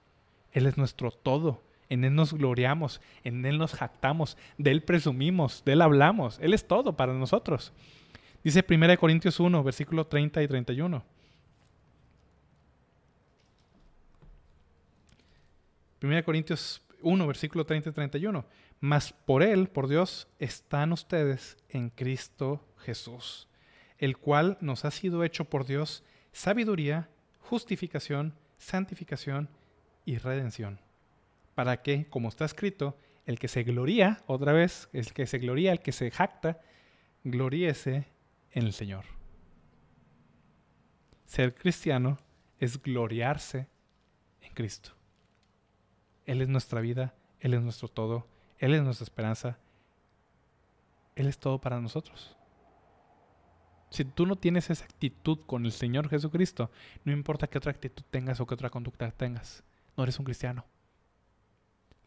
Él 0.53 0.67
es 0.67 0.77
nuestro 0.77 1.11
todo. 1.11 1.63
En 1.89 2.05
Él 2.05 2.15
nos 2.15 2.33
gloriamos, 2.33 3.01
en 3.23 3.47
Él 3.47 3.59
nos 3.59 3.75
jactamos, 3.75 4.37
de 4.59 4.73
Él 4.73 4.83
presumimos, 4.83 5.63
de 5.65 5.75
Él 5.75 5.83
hablamos. 5.83 6.39
Él 6.41 6.53
es 6.53 6.67
todo 6.67 6.97
para 6.97 7.13
nosotros. 7.13 7.73
Dice 8.43 8.65
1 8.69 8.99
Corintios 8.99 9.39
1, 9.39 9.63
versículo 9.63 10.07
30 10.07 10.43
y 10.43 10.49
31. 10.49 11.05
1 16.07 16.25
Corintios 16.25 16.83
1, 17.03 17.27
versículo 17.27 17.67
30 17.67 17.91
y 17.91 17.93
31. 17.93 18.47
Mas 18.81 19.13
por 19.13 19.43
Él, 19.43 19.69
por 19.69 19.89
Dios, 19.89 20.29
están 20.39 20.93
ustedes 20.93 21.57
en 21.69 21.91
Cristo 21.91 22.65
Jesús, 22.79 23.49
el 23.99 24.17
cual 24.17 24.59
nos 24.61 24.85
ha 24.85 24.91
sido 24.91 25.25
hecho 25.25 25.47
por 25.47 25.67
Dios 25.67 26.05
sabiduría, 26.33 27.09
justificación, 27.41 28.35
santificación 28.59 29.49
y 30.05 30.19
redención. 30.19 30.81
Para 31.55 31.83
que, 31.83 32.09
como 32.09 32.29
está 32.29 32.45
escrito, 32.45 32.99
el 33.25 33.39
que 33.39 33.49
se 33.49 33.65
gloría, 33.65 34.23
otra 34.27 34.53
vez, 34.53 34.89
el 34.93 35.13
que 35.13 35.27
se 35.27 35.39
gloría, 35.39 35.73
el 35.73 35.81
que 35.81 35.93
se 35.93 36.11
jacta, 36.11 36.61
gloríese 37.25 38.07
en 38.53 38.67
el 38.67 38.73
Señor. 38.73 39.05
Ser 41.25 41.55
cristiano 41.55 42.19
es 42.61 42.81
gloriarse 42.81 43.69
en 44.43 44.53
Cristo. 44.55 44.93
Él 46.27 46.43
es 46.43 46.49
nuestra 46.49 46.81
vida, 46.81 47.15
Él 47.41 47.55
es 47.55 47.63
nuestro 47.63 47.89
todo, 47.89 48.27
Él 48.59 48.75
es 48.75 48.83
nuestra 48.83 49.05
esperanza, 49.05 49.59
Él 51.15 51.27
es 51.27 51.39
todo 51.39 51.61
para 51.61 51.81
nosotros. 51.81 52.37
Si 53.91 54.05
tú 54.05 54.27
no 54.27 54.37
tienes 54.37 54.69
esa 54.69 54.85
actitud 54.85 55.39
con 55.47 55.65
el 55.65 55.73
Señor 55.73 56.09
Jesucristo, 56.09 56.71
no 57.05 57.13
importa 57.13 57.47
qué 57.47 57.59
otra 57.59 57.71
actitud 57.71 58.03
tengas 58.11 58.41
o 58.41 58.47
qué 58.47 58.55
otra 58.55 58.69
conducta 58.69 59.11
tengas, 59.13 59.63
no 59.97 60.03
eres 60.03 60.19
un 60.19 60.25
cristiano. 60.25 60.67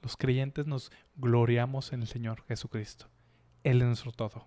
Los 0.02 0.16
creyentes 0.16 0.68
nos 0.68 0.92
gloriamos 1.16 1.92
en 1.94 2.02
el 2.02 2.08
Señor 2.08 2.44
Jesucristo. 2.48 3.08
Él 3.64 3.82
es 3.82 3.88
nuestro 3.88 4.12
todo. 4.12 4.46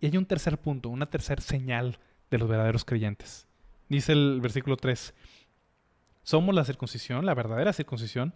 Y 0.00 0.06
hay 0.06 0.16
un 0.16 0.26
tercer 0.26 0.58
punto, 0.58 0.88
una 0.88 1.06
tercera 1.06 1.40
señal 1.40 1.98
de 2.30 2.38
los 2.38 2.48
verdaderos 2.48 2.84
creyentes. 2.84 3.46
Dice 3.88 4.12
el 4.12 4.40
versículo 4.40 4.76
3, 4.76 5.14
somos 6.22 6.54
la 6.54 6.64
circuncisión, 6.64 7.26
la 7.26 7.34
verdadera 7.34 7.72
circuncisión, 7.72 8.34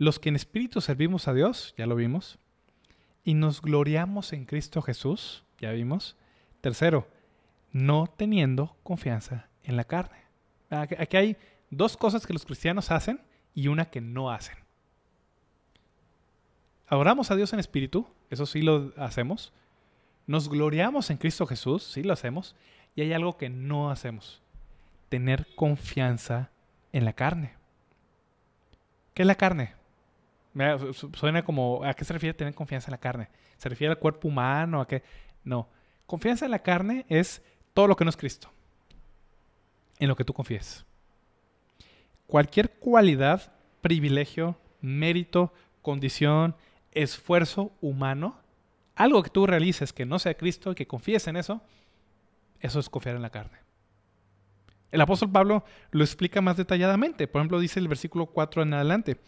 los 0.00 0.18
que 0.18 0.30
en 0.30 0.36
espíritu 0.36 0.80
servimos 0.80 1.28
a 1.28 1.34
Dios, 1.34 1.74
ya 1.76 1.86
lo 1.86 1.94
vimos, 1.94 2.38
y 3.22 3.34
nos 3.34 3.60
gloriamos 3.60 4.32
en 4.32 4.46
Cristo 4.46 4.80
Jesús, 4.80 5.44
ya 5.58 5.72
vimos. 5.72 6.16
Tercero, 6.62 7.06
no 7.70 8.06
teniendo 8.06 8.74
confianza 8.82 9.50
en 9.62 9.76
la 9.76 9.84
carne. 9.84 10.16
Aquí 10.70 11.18
hay 11.18 11.36
dos 11.68 11.98
cosas 11.98 12.26
que 12.26 12.32
los 12.32 12.46
cristianos 12.46 12.90
hacen 12.90 13.20
y 13.54 13.68
una 13.68 13.90
que 13.90 14.00
no 14.00 14.30
hacen. 14.30 14.56
Adoramos 16.86 17.30
a 17.30 17.36
Dios 17.36 17.52
en 17.52 17.60
espíritu, 17.60 18.06
eso 18.30 18.46
sí 18.46 18.62
lo 18.62 18.94
hacemos. 18.96 19.52
Nos 20.26 20.48
gloriamos 20.48 21.10
en 21.10 21.18
Cristo 21.18 21.46
Jesús, 21.46 21.82
sí 21.82 22.02
lo 22.02 22.14
hacemos. 22.14 22.56
Y 22.94 23.02
hay 23.02 23.12
algo 23.12 23.36
que 23.36 23.50
no 23.50 23.90
hacemos, 23.90 24.40
tener 25.10 25.46
confianza 25.56 26.48
en 26.90 27.04
la 27.04 27.12
carne. 27.12 27.52
¿Qué 29.12 29.24
es 29.24 29.26
la 29.26 29.34
carne? 29.34 29.78
Suena 31.14 31.44
como, 31.44 31.84
¿a 31.84 31.94
qué 31.94 32.04
se 32.04 32.12
refiere 32.12 32.34
tener 32.34 32.54
confianza 32.54 32.88
en 32.88 32.92
la 32.92 32.98
carne? 32.98 33.28
¿Se 33.56 33.68
refiere 33.68 33.92
al 33.92 33.98
cuerpo 33.98 34.28
humano? 34.28 34.80
¿A 34.80 34.88
qué? 34.88 35.02
No. 35.44 35.68
Confianza 36.06 36.44
en 36.44 36.50
la 36.50 36.60
carne 36.60 37.06
es 37.08 37.42
todo 37.72 37.86
lo 37.86 37.96
que 37.96 38.04
no 38.04 38.10
es 38.10 38.16
Cristo. 38.16 38.50
En 39.98 40.08
lo 40.08 40.16
que 40.16 40.24
tú 40.24 40.32
confíes. 40.32 40.84
Cualquier 42.26 42.70
cualidad, 42.70 43.52
privilegio, 43.80 44.56
mérito, 44.80 45.52
condición, 45.82 46.56
esfuerzo 46.92 47.72
humano, 47.80 48.38
algo 48.96 49.22
que 49.22 49.30
tú 49.30 49.46
realices 49.46 49.92
que 49.92 50.06
no 50.06 50.18
sea 50.18 50.34
Cristo 50.34 50.72
y 50.72 50.74
que 50.74 50.86
confíes 50.86 51.26
en 51.26 51.36
eso, 51.36 51.62
eso 52.60 52.80
es 52.80 52.90
confiar 52.90 53.16
en 53.16 53.22
la 53.22 53.30
carne. 53.30 53.58
El 54.90 55.00
apóstol 55.00 55.30
Pablo 55.30 55.64
lo 55.92 56.04
explica 56.04 56.40
más 56.40 56.56
detalladamente. 56.56 57.28
Por 57.28 57.40
ejemplo, 57.40 57.60
dice 57.60 57.78
el 57.78 57.88
versículo 57.88 58.26
4 58.26 58.62
en 58.62 58.74
adelante, 58.74 59.18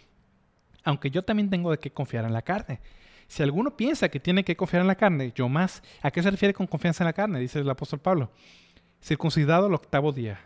aunque 0.84 1.10
yo 1.10 1.22
también 1.22 1.50
tengo 1.50 1.70
de 1.70 1.78
qué 1.78 1.90
confiar 1.90 2.24
en 2.24 2.32
la 2.32 2.42
carne. 2.42 2.80
Si 3.28 3.42
alguno 3.42 3.76
piensa 3.76 4.08
que 4.08 4.20
tiene 4.20 4.44
que 4.44 4.56
confiar 4.56 4.82
en 4.82 4.88
la 4.88 4.96
carne, 4.96 5.32
yo 5.34 5.48
más. 5.48 5.82
¿A 6.02 6.10
qué 6.10 6.22
se 6.22 6.30
refiere 6.30 6.54
con 6.54 6.66
confianza 6.66 7.04
en 7.04 7.06
la 7.06 7.12
carne? 7.12 7.40
Dice 7.40 7.60
el 7.60 7.70
apóstol 7.70 8.00
Pablo. 8.00 8.30
Circuncidado 9.02 9.68
el 9.68 9.74
octavo 9.74 10.12
día, 10.12 10.40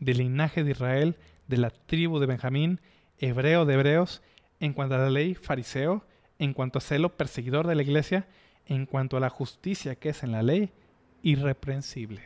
del 0.00 0.18
linaje 0.18 0.64
de 0.64 0.72
Israel, 0.72 1.16
de 1.46 1.56
la 1.58 1.70
tribu 1.70 2.18
de 2.18 2.26
Benjamín, 2.26 2.80
hebreo 3.18 3.64
de 3.64 3.74
hebreos, 3.74 4.22
en 4.60 4.72
cuanto 4.72 4.96
a 4.96 4.98
la 4.98 5.10
ley, 5.10 5.34
fariseo, 5.34 6.04
en 6.38 6.52
cuanto 6.52 6.78
a 6.78 6.82
celo, 6.82 7.16
perseguidor 7.16 7.66
de 7.66 7.74
la 7.74 7.82
iglesia, 7.82 8.26
en 8.66 8.86
cuanto 8.86 9.16
a 9.16 9.20
la 9.20 9.30
justicia 9.30 9.94
que 9.94 10.08
es 10.10 10.22
en 10.22 10.32
la 10.32 10.42
ley, 10.42 10.72
irreprensible. 11.22 12.22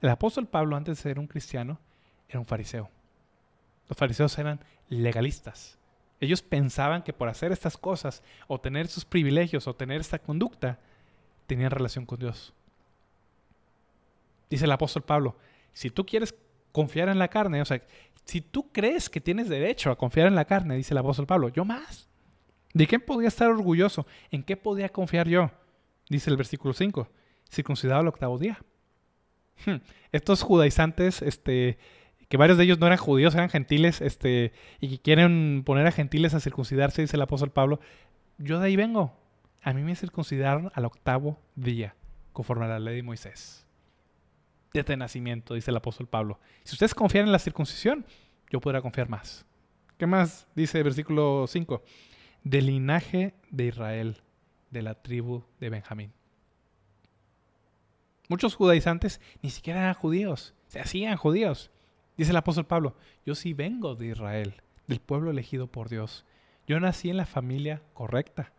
El 0.00 0.10
apóstol 0.10 0.46
Pablo, 0.46 0.76
antes 0.76 0.98
de 0.98 1.02
ser 1.02 1.18
un 1.18 1.26
cristiano, 1.26 1.80
era 2.28 2.38
un 2.38 2.46
fariseo. 2.46 2.90
Los 3.88 3.96
fariseos 3.96 4.38
eran 4.38 4.60
legalistas. 4.88 5.78
Ellos 6.20 6.42
pensaban 6.42 7.02
que 7.02 7.12
por 7.12 7.28
hacer 7.28 7.52
estas 7.52 7.76
cosas, 7.76 8.22
o 8.46 8.60
tener 8.60 8.88
sus 8.88 9.04
privilegios, 9.04 9.66
o 9.68 9.74
tener 9.74 10.00
esta 10.00 10.18
conducta, 10.18 10.78
tenían 11.46 11.70
relación 11.70 12.04
con 12.04 12.18
Dios. 12.18 12.52
Dice 14.50 14.64
el 14.64 14.72
apóstol 14.72 15.02
Pablo, 15.02 15.36
si 15.72 15.90
tú 15.90 16.04
quieres 16.04 16.34
confiar 16.72 17.08
en 17.08 17.18
la 17.18 17.28
carne, 17.28 17.62
o 17.62 17.64
sea, 17.64 17.82
si 18.24 18.40
tú 18.40 18.70
crees 18.72 19.08
que 19.08 19.20
tienes 19.20 19.48
derecho 19.48 19.90
a 19.90 19.96
confiar 19.96 20.26
en 20.26 20.34
la 20.34 20.44
carne, 20.44 20.76
dice 20.76 20.92
el 20.92 20.98
apóstol 20.98 21.26
Pablo, 21.26 21.48
yo 21.48 21.64
más. 21.64 22.08
¿De 22.74 22.86
qué 22.86 22.98
podía 22.98 23.28
estar 23.28 23.48
orgulloso? 23.48 24.06
¿En 24.30 24.42
qué 24.42 24.56
podía 24.56 24.88
confiar 24.90 25.28
yo? 25.28 25.50
Dice 26.08 26.30
el 26.30 26.36
versículo 26.36 26.74
5, 26.74 27.08
circuncidado 27.50 28.02
el 28.02 28.08
octavo 28.08 28.38
día. 28.38 28.58
Hmm, 29.64 29.76
estos 30.12 30.42
judaizantes, 30.42 31.22
este, 31.22 31.78
que 32.28 32.36
varios 32.36 32.58
de 32.58 32.64
ellos 32.64 32.78
no 32.78 32.86
eran 32.86 32.98
judíos, 32.98 33.34
eran 33.34 33.48
gentiles, 33.48 34.00
este, 34.00 34.52
y 34.80 34.88
que 34.88 34.98
quieren 34.98 35.62
poner 35.64 35.86
a 35.86 35.92
gentiles 35.92 36.34
a 36.34 36.40
circuncidarse, 36.40 37.02
dice 37.02 37.16
el 37.16 37.22
apóstol 37.22 37.50
Pablo, 37.50 37.80
yo 38.38 38.60
de 38.60 38.66
ahí 38.66 38.76
vengo. 38.76 39.16
A 39.62 39.72
mí 39.72 39.82
me 39.82 39.96
circuncidaron 39.96 40.70
al 40.74 40.84
octavo 40.84 41.38
día, 41.56 41.96
conforme 42.32 42.66
a 42.66 42.68
la 42.68 42.78
ley 42.78 42.96
de 42.96 43.02
Moisés. 43.02 43.66
Desde 44.72 44.96
nacimiento, 44.96 45.54
dice 45.54 45.70
el 45.70 45.76
apóstol 45.76 46.06
Pablo. 46.06 46.38
Si 46.64 46.74
ustedes 46.74 46.94
confían 46.94 47.26
en 47.26 47.32
la 47.32 47.38
circuncisión, 47.38 48.06
yo 48.50 48.60
podrá 48.60 48.82
confiar 48.82 49.08
más. 49.08 49.46
¿Qué 49.96 50.06
más? 50.06 50.46
Dice 50.54 50.78
el 50.78 50.84
versículo 50.84 51.46
5 51.48 51.82
del 52.44 52.66
linaje 52.66 53.34
de 53.50 53.66
Israel, 53.66 54.22
de 54.70 54.82
la 54.82 54.94
tribu 54.94 55.44
de 55.58 55.70
Benjamín. 55.70 56.12
Muchos 58.28 58.54
judaizantes 58.54 59.20
ni 59.42 59.50
siquiera 59.50 59.80
eran 59.80 59.94
judíos, 59.94 60.54
se 60.66 60.80
hacían 60.80 61.16
judíos. 61.16 61.70
Dice 62.18 62.32
el 62.32 62.36
apóstol 62.36 62.66
Pablo, 62.66 62.96
yo 63.24 63.36
sí 63.36 63.54
vengo 63.54 63.94
de 63.94 64.08
Israel, 64.08 64.54
del 64.88 64.98
pueblo 64.98 65.30
elegido 65.30 65.68
por 65.68 65.88
Dios. 65.88 66.24
Yo 66.66 66.80
nací 66.80 67.10
en 67.10 67.16
la 67.16 67.26
familia 67.26 67.80
correcta. 67.94 68.52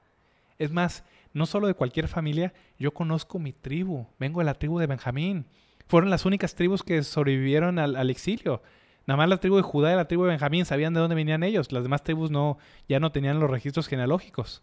Es 0.57 0.71
más, 0.71 1.03
no 1.33 1.45
solo 1.45 1.67
de 1.67 1.73
cualquier 1.73 2.07
familia, 2.07 2.53
yo 2.79 2.93
conozco 2.93 3.37
mi 3.37 3.51
tribu, 3.51 4.07
vengo 4.17 4.39
de 4.39 4.45
la 4.45 4.53
tribu 4.53 4.79
de 4.79 4.87
Benjamín. 4.87 5.45
Fueron 5.87 6.09
las 6.09 6.25
únicas 6.25 6.55
tribus 6.55 6.83
que 6.83 7.03
sobrevivieron 7.03 7.79
al, 7.79 8.09
exilio. 8.09 8.63
Nada 9.05 9.17
más 9.17 9.27
la 9.27 9.37
tribu 9.37 9.57
de 9.57 9.61
Judá 9.63 9.91
y 9.91 9.97
la 9.97 10.07
tribu 10.07 10.23
de 10.23 10.29
Benjamín 10.29 10.63
sabían 10.63 10.93
de 10.93 11.01
dónde 11.01 11.15
venían 11.15 11.43
ellos. 11.43 11.73
Las 11.73 11.83
demás 11.83 12.03
tribus 12.03 12.31
no, 12.31 12.57
ya 12.87 13.01
no 13.01 13.11
tenían 13.11 13.41
los 13.41 13.51
registros 13.51 13.87
genealógicos. 13.89 14.61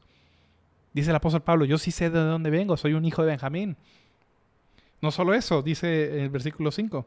Dice 0.95 1.11
el 1.11 1.17
apóstol 1.17 1.43
Pablo, 1.43 1.67
yo 1.67 1.77
sí 1.77 1.91
sé 1.91 2.09
de 2.09 2.19
dónde 2.19 2.49
vengo, 2.49 2.79
soy 2.79 2.95
un 2.95 3.05
hijo 3.05 3.21
de 3.21 3.29
Benjamín. 3.29 3.77
No 5.03 5.11
solo 5.11 5.35
eso, 5.35 5.61
dice 5.61 6.23
el 6.23 6.31
versículo 6.31 6.71
5, 6.71 7.07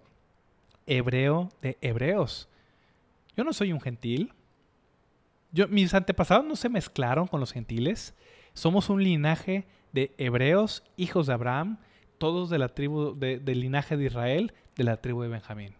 hebreo 0.90 1.50
de 1.62 1.78
hebreos. 1.82 2.50
Yo 3.38 3.44
no 3.44 3.54
soy 3.54 3.72
un 3.72 3.80
gentil. 3.80 4.34
Yo, 5.52 5.68
mis 5.68 5.94
antepasados 5.94 6.46
no 6.46 6.56
se 6.56 6.70
mezclaron 6.70 7.28
con 7.28 7.40
los 7.40 7.54
gentiles. 7.54 8.14
Somos 8.54 8.90
un 8.90 9.04
linaje 9.04 9.66
de 9.94 10.14
hebreos, 10.18 10.84
hijos 10.98 11.28
de 11.28 11.34
Abraham, 11.34 11.78
todos 12.18 12.50
de 12.50 12.60
la 12.60 12.70
tribu, 12.70 13.16
del 13.16 13.60
linaje 13.60 13.98
de 13.98 14.06
Israel, 14.06 14.54
de 14.76 14.84
la 14.84 14.98
tribu 14.98 15.22
de 15.22 15.30
Benjamín. 15.30 15.76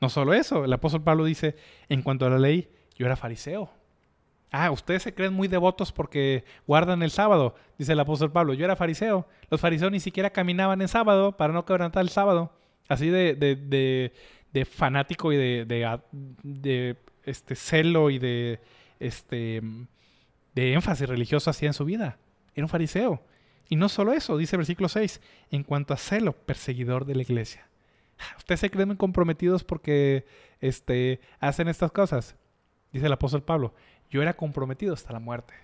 No 0.00 0.08
solo 0.08 0.34
eso, 0.34 0.64
el 0.64 0.72
apóstol 0.72 1.02
Pablo 1.02 1.24
dice, 1.24 1.56
en 1.88 2.02
cuanto 2.02 2.26
a 2.26 2.30
la 2.30 2.38
ley, 2.38 2.68
yo 2.96 3.06
era 3.06 3.16
fariseo. 3.16 3.70
Ah, 4.52 4.70
ustedes 4.70 5.02
se 5.02 5.14
creen 5.14 5.32
muy 5.32 5.48
devotos 5.48 5.90
porque 5.90 6.44
guardan 6.66 7.02
el 7.02 7.10
sábado, 7.10 7.56
dice 7.76 7.92
el 7.92 8.00
apóstol 8.00 8.30
Pablo. 8.30 8.54
Yo 8.54 8.64
era 8.64 8.76
fariseo. 8.76 9.26
Los 9.50 9.60
fariseos 9.60 9.90
ni 9.90 9.98
siquiera 9.98 10.30
caminaban 10.30 10.80
en 10.80 10.86
sábado 10.86 11.36
para 11.36 11.52
no 11.52 11.64
quebrantar 11.64 12.02
el 12.02 12.10
sábado. 12.10 12.52
Así 12.88 13.08
de, 13.10 14.12
fanático 14.70 15.32
y 15.32 15.36
de, 15.36 16.96
este 17.24 17.54
celo 17.54 18.10
y 18.10 18.18
de, 18.18 18.60
este, 19.00 19.62
de 20.54 20.72
énfasis 20.74 21.08
religioso 21.08 21.50
hacía 21.50 21.68
en 21.68 21.74
su 21.74 21.84
vida. 21.84 22.18
Era 22.54 22.64
un 22.64 22.68
fariseo. 22.68 23.22
Y 23.68 23.76
no 23.76 23.88
solo 23.88 24.12
eso, 24.12 24.36
dice 24.36 24.56
versículo 24.56 24.88
6, 24.88 25.20
en 25.50 25.64
cuanto 25.64 25.94
a 25.94 25.96
celo, 25.96 26.32
perseguidor 26.32 27.06
de 27.06 27.14
la 27.14 27.22
iglesia. 27.22 27.68
¿Ustedes 28.36 28.60
se 28.60 28.70
creen 28.70 28.96
comprometidos 28.96 29.64
porque 29.64 30.26
este, 30.60 31.20
hacen 31.40 31.68
estas 31.68 31.90
cosas? 31.90 32.36
Dice 32.92 33.06
el 33.06 33.12
apóstol 33.12 33.42
Pablo, 33.42 33.74
yo 34.10 34.22
era 34.22 34.34
comprometido 34.34 34.94
hasta 34.94 35.12
la 35.12 35.18
muerte. 35.18 35.54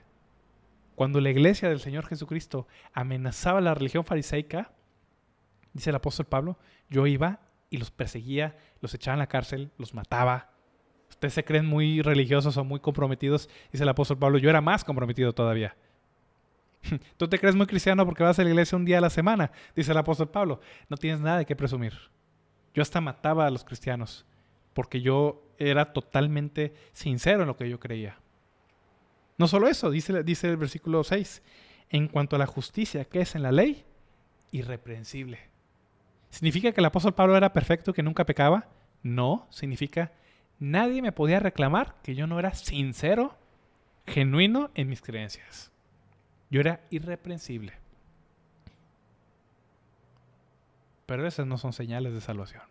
Cuando 0.94 1.20
la 1.20 1.30
iglesia 1.30 1.68
del 1.68 1.80
Señor 1.80 2.06
Jesucristo 2.06 2.66
amenazaba 2.92 3.60
la 3.60 3.74
religión 3.74 4.04
fariseica, 4.04 4.72
dice 5.72 5.90
el 5.90 5.96
apóstol 5.96 6.26
Pablo, 6.26 6.58
yo 6.88 7.06
iba 7.06 7.40
y 7.70 7.78
los 7.78 7.90
perseguía, 7.90 8.56
los 8.80 8.94
echaba 8.94 9.14
en 9.14 9.20
la 9.20 9.26
cárcel, 9.28 9.70
los 9.78 9.94
mataba. 9.94 10.50
Ustedes 11.08 11.34
se 11.34 11.44
creen 11.44 11.66
muy 11.66 12.02
religiosos 12.02 12.56
o 12.56 12.64
muy 12.64 12.80
comprometidos, 12.80 13.48
dice 13.72 13.84
el 13.84 13.88
apóstol 13.88 14.18
Pablo, 14.18 14.38
yo 14.38 14.50
era 14.50 14.60
más 14.60 14.84
comprometido 14.84 15.32
todavía. 15.32 15.76
Tú 17.16 17.28
te 17.28 17.38
crees 17.38 17.54
muy 17.54 17.66
cristiano 17.66 18.04
porque 18.04 18.22
vas 18.22 18.38
a 18.38 18.44
la 18.44 18.50
iglesia 18.50 18.76
un 18.76 18.84
día 18.84 18.98
a 18.98 19.02
la 19.02 19.10
semana, 19.10 19.50
dice 19.76 19.92
el 19.92 19.98
apóstol 19.98 20.30
Pablo. 20.30 20.60
No 20.88 20.96
tienes 20.96 21.20
nada 21.20 21.38
de 21.38 21.46
qué 21.46 21.54
presumir. 21.56 21.94
Yo 22.74 22.82
hasta 22.82 23.00
mataba 23.00 23.46
a 23.46 23.50
los 23.50 23.64
cristianos. 23.64 24.26
porque 24.72 25.00
yo 25.00 25.42
era 25.58 25.92
totalmente 25.92 26.72
sincero 26.92 27.42
en 27.42 27.48
lo 27.48 27.56
que 27.56 27.68
yo 27.68 27.80
creía. 27.80 28.18
No 29.36 29.48
solo 29.48 29.66
eso, 29.68 29.90
dice, 29.90 30.22
dice 30.22 30.48
el 30.48 30.56
versículo 30.56 31.02
6, 31.02 31.42
en 31.90 32.06
cuanto 32.06 32.36
a 32.36 32.38
la 32.38 32.46
justicia 32.46 33.04
que 33.04 33.20
es 33.20 33.34
en 33.34 33.42
la 33.42 33.52
ley, 33.52 33.84
irreprensible. 34.52 35.40
¿Significa 36.30 36.72
que 36.72 36.80
el 36.80 36.86
apóstol 36.86 37.14
Pablo 37.14 37.36
era 37.36 37.52
perfecto, 37.52 37.92
que 37.92 38.02
nunca 38.02 38.24
pecaba? 38.24 38.68
No, 39.02 39.46
significa 39.50 40.12
nadie 40.60 41.02
me 41.02 41.10
podía 41.10 41.40
reclamar 41.40 41.96
que 42.02 42.14
yo 42.14 42.26
no 42.26 42.38
era 42.38 42.54
sincero, 42.54 43.34
genuino 44.06 44.70
en 44.74 44.88
mis 44.88 45.02
creencias. 45.02 45.72
Yo 46.50 46.60
era 46.60 46.80
irreprensible. 46.90 47.72
Pero 51.06 51.26
esas 51.26 51.46
no 51.46 51.58
son 51.58 51.72
señales 51.72 52.12
de 52.12 52.20
salvación. 52.20 52.62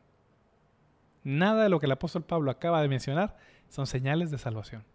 Nada 1.24 1.64
de 1.64 1.70
lo 1.70 1.80
que 1.80 1.88
el 1.88 1.92
apóstol 1.92 2.24
Pablo 2.24 2.52
acaba 2.52 2.82
de 2.82 2.88
mencionar 2.88 3.36
son 3.68 3.88
señales 3.88 4.32
de 4.32 4.38
salvación. 4.38 4.86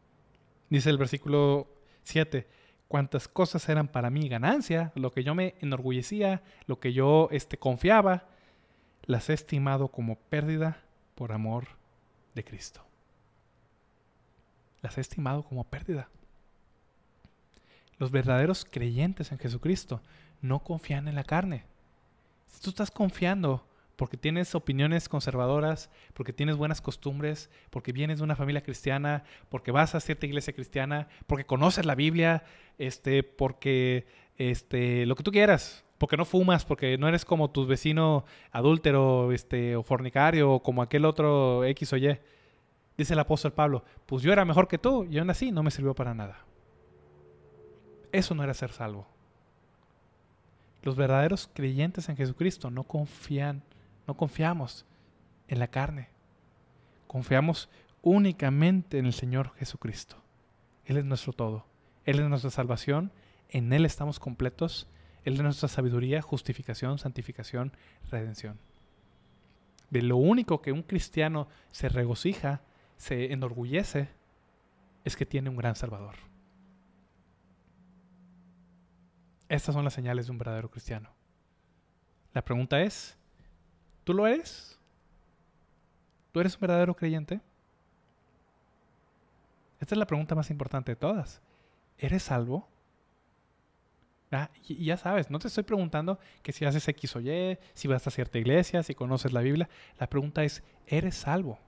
Dice 0.71 0.89
el 0.89 0.99
versículo 0.99 1.69
7, 2.05 2.47
cuántas 2.89 3.29
cosas 3.29 3.69
eran 3.69 3.89
para 3.89 4.09
mí 4.09 4.29
ganancia, 4.29 4.93
lo 4.95 5.11
que 5.11 5.25
yo 5.25 5.35
me 5.35 5.55
enorgullecía, 5.61 6.43
lo 6.67 6.81
que 6.81 6.93
yo 6.93 7.29
este, 7.33 7.59
confiaba, 7.59 8.29
las 9.07 9.31
he 9.31 9.35
estimado 9.35 9.89
como 9.89 10.17
pérdida 10.17 10.83
por 11.15 11.33
amor 11.33 11.69
de 12.35 12.45
Cristo. 12.45 12.85
Las 14.83 14.99
he 14.99 15.01
estimado 15.01 15.43
como 15.43 15.65
pérdida. 15.65 16.09
Los 17.99 18.11
verdaderos 18.11 18.65
creyentes 18.65 19.33
en 19.33 19.39
Jesucristo 19.39 20.03
no 20.41 20.61
confían 20.61 21.09
en 21.09 21.15
la 21.15 21.25
carne. 21.25 21.65
Si 22.47 22.61
tú 22.61 22.71
estás 22.71 22.91
confiando 22.91 23.67
porque 23.97 24.17
tienes 24.17 24.55
opiniones 24.55 25.09
conservadoras, 25.09 25.91
porque 26.15 26.33
tienes 26.33 26.57
buenas 26.57 26.81
costumbres, 26.81 27.49
porque 27.71 27.93
vienes 27.93 28.19
de 28.19 28.25
una 28.25 28.37
familia 28.37 28.63
cristiana, 28.63 29.25
porque 29.49 29.71
vas 29.71 29.95
a 29.95 30.01
cierta 30.01 30.27
iglesia 30.27 30.53
cristiana, 30.53 31.09
porque 31.27 31.47
conoces 31.47 31.87
la 31.87 31.95
Biblia, 31.95 32.45
este, 32.79 33.23
porque 33.23 34.07
este, 34.37 35.07
lo 35.07 35.15
que 35.15 35.23
tú 35.23 35.31
quieras, 35.31 35.84
porque 35.99 36.17
no 36.17 36.25
fumas, 36.25 36.65
porque 36.65 36.99
no 36.99 37.09
eres 37.09 37.25
como 37.25 37.51
tu 37.51 37.67
vecino 37.67 38.25
adúltero, 38.53 39.33
este, 39.33 39.77
o 39.77 39.83
fornicario, 39.83 40.53
o 40.53 40.63
como 40.63 40.83
aquel 40.83 41.05
otro 41.05 41.65
X 41.65 41.93
o 41.93 41.97
Y. 41.97 42.19
Dice 42.97 43.15
el 43.15 43.19
apóstol 43.19 43.53
Pablo, 43.53 43.85
pues 44.07 44.23
yo 44.23 44.33
era 44.33 44.45
mejor 44.45 44.69
que 44.69 44.79
tú, 44.79 45.05
y 45.05 45.19
aún 45.19 45.31
así 45.31 45.51
no 45.51 45.63
me 45.63 45.71
sirvió 45.71 45.95
para 45.95 46.15
nada. 46.15 46.45
Eso 48.13 48.35
no 48.35 48.45
era 48.45 48.55
ser 48.55 48.71
salvo. 48.71 49.07
Los 50.83 50.97
verdaderos 50.97 51.51
creyentes 51.53 52.09
en 52.09 52.17
Jesucristo 52.17 52.71
no 52.71 52.85
confían 52.85 53.63
no 54.07 54.15
confiamos 54.17 54.85
en 55.49 55.59
la 55.59 55.69
carne. 55.69 56.09
Confiamos 57.07 57.71
únicamente 58.03 58.99
en 58.99 59.07
el 59.07 59.13
Señor 59.13 59.53
Jesucristo. 59.57 60.17
Él 60.85 60.99
es 60.99 61.05
nuestro 61.05 61.33
todo. 61.33 61.67
Él 62.05 62.21
es 62.21 62.29
nuestra 62.29 62.51
salvación. 62.51 63.13
En 63.49 63.73
Él 63.73 63.87
estamos 63.87 64.21
completos. 64.21 64.89
Él 65.25 65.35
es 65.35 65.41
nuestra 65.41 65.69
sabiduría, 65.69 66.23
justificación, 66.23 66.99
santificación, 66.99 67.73
redención. 68.11 68.59
De 69.91 70.03
lo 70.03 70.17
único 70.17 70.61
que 70.61 70.73
un 70.73 70.83
cristiano 70.83 71.49
se 71.71 71.89
regocija, 71.89 72.63
se 72.97 73.33
enorgullece, 73.33 74.09
es 75.05 75.17
que 75.17 75.27
tiene 75.27 75.51
un 75.51 75.57
gran 75.57 75.77
Salvador. 75.77 76.15
Estas 79.49 79.75
son 79.75 79.85
las 79.85 79.95
señales 79.95 80.27
de 80.27 80.33
un 80.33 80.39
verdadero 80.39 80.71
cristiano. 80.71 81.11
La 82.33 82.43
pregunta 82.43 82.81
es, 82.81 83.19
¿Tú 84.05 84.13
lo 84.13 84.27
eres? 84.27 84.79
¿Tú 86.31 86.41
eres 86.41 86.55
un 86.55 86.61
verdadero 86.61 86.95
creyente? 86.95 87.41
Esta 89.81 89.95
es 89.95 89.99
la 89.99 90.07
pregunta 90.07 90.35
más 90.35 90.51
importante 90.51 90.93
de 90.93 90.97
todas. 90.97 91.41
¿Eres 91.99 92.25
salvo? 92.25 92.69
Ah, 94.35 94.51
y, 94.67 94.87
ya 94.87 94.97
sabes, 94.97 95.31
no 95.31 95.39
te 95.39 95.47
estoy 95.47 95.63
preguntando 95.63 96.19
que 96.43 96.51
si 96.51 96.65
haces 96.65 96.89
X 96.89 97.15
o 97.15 97.21
Y, 97.21 97.57
si 97.73 97.87
vas 97.87 98.05
a 98.07 98.11
cierta 98.11 98.39
iglesia, 98.39 98.83
si 98.83 98.95
conoces 98.95 99.33
la 99.33 99.41
Biblia. 99.41 99.69
La 99.99 100.09
pregunta 100.09 100.43
es, 100.43 100.65
¿eres 100.89 101.15
salvo? 101.15 101.61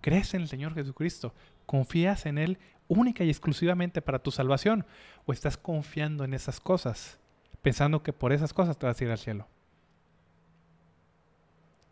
¿Crees 0.00 0.34
en 0.34 0.42
el 0.42 0.48
Señor 0.48 0.74
Jesucristo? 0.74 1.32
¿Confías 1.66 2.26
en 2.26 2.38
Él 2.38 2.58
única 2.88 3.22
y 3.22 3.28
exclusivamente 3.28 4.02
para 4.02 4.18
tu 4.18 4.32
salvación? 4.32 4.86
¿O 5.24 5.32
estás 5.32 5.56
confiando 5.56 6.24
en 6.24 6.34
esas 6.34 6.58
cosas, 6.58 7.20
pensando 7.62 8.02
que 8.02 8.12
por 8.12 8.32
esas 8.32 8.52
cosas 8.52 8.76
te 8.76 8.86
vas 8.86 9.00
a 9.00 9.04
ir 9.04 9.10
al 9.10 9.18
cielo? 9.18 9.46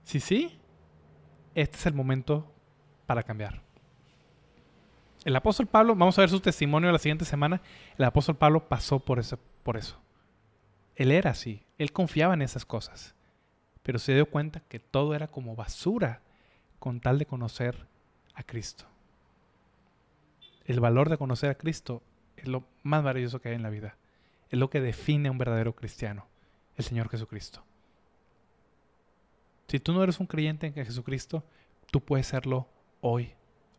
Si 0.02 0.18
sí, 0.18 0.58
este 1.54 1.76
es 1.76 1.86
el 1.86 1.94
momento 1.94 2.52
para 3.06 3.22
cambiar. 3.22 3.65
El 5.26 5.34
apóstol 5.34 5.66
Pablo, 5.66 5.96
vamos 5.96 6.16
a 6.16 6.22
ver 6.22 6.30
su 6.30 6.38
testimonio 6.38 6.92
la 6.92 7.00
siguiente 7.00 7.24
semana, 7.24 7.60
el 7.98 8.04
apóstol 8.04 8.36
Pablo 8.36 8.68
pasó 8.68 9.00
por 9.00 9.18
eso, 9.18 9.40
por 9.64 9.76
eso. 9.76 10.00
Él 10.94 11.10
era 11.10 11.32
así, 11.32 11.64
él 11.78 11.90
confiaba 11.90 12.34
en 12.34 12.42
esas 12.42 12.64
cosas, 12.64 13.16
pero 13.82 13.98
se 13.98 14.14
dio 14.14 14.30
cuenta 14.30 14.60
que 14.60 14.78
todo 14.78 15.16
era 15.16 15.26
como 15.26 15.56
basura 15.56 16.22
con 16.78 17.00
tal 17.00 17.18
de 17.18 17.26
conocer 17.26 17.88
a 18.36 18.44
Cristo. 18.44 18.84
El 20.64 20.78
valor 20.78 21.08
de 21.08 21.18
conocer 21.18 21.50
a 21.50 21.58
Cristo 21.58 22.04
es 22.36 22.46
lo 22.46 22.62
más 22.84 23.02
maravilloso 23.02 23.40
que 23.40 23.48
hay 23.48 23.56
en 23.56 23.64
la 23.64 23.70
vida. 23.70 23.96
Es 24.48 24.60
lo 24.60 24.70
que 24.70 24.80
define 24.80 25.28
a 25.28 25.32
un 25.32 25.38
verdadero 25.38 25.74
cristiano, 25.74 26.28
el 26.76 26.84
Señor 26.84 27.08
Jesucristo. 27.08 27.64
Si 29.66 29.80
tú 29.80 29.92
no 29.92 30.04
eres 30.04 30.20
un 30.20 30.28
creyente 30.28 30.68
en 30.68 30.74
Jesucristo, 30.74 31.42
tú 31.90 32.00
puedes 32.00 32.28
serlo 32.28 32.68
hoy. 33.00 33.34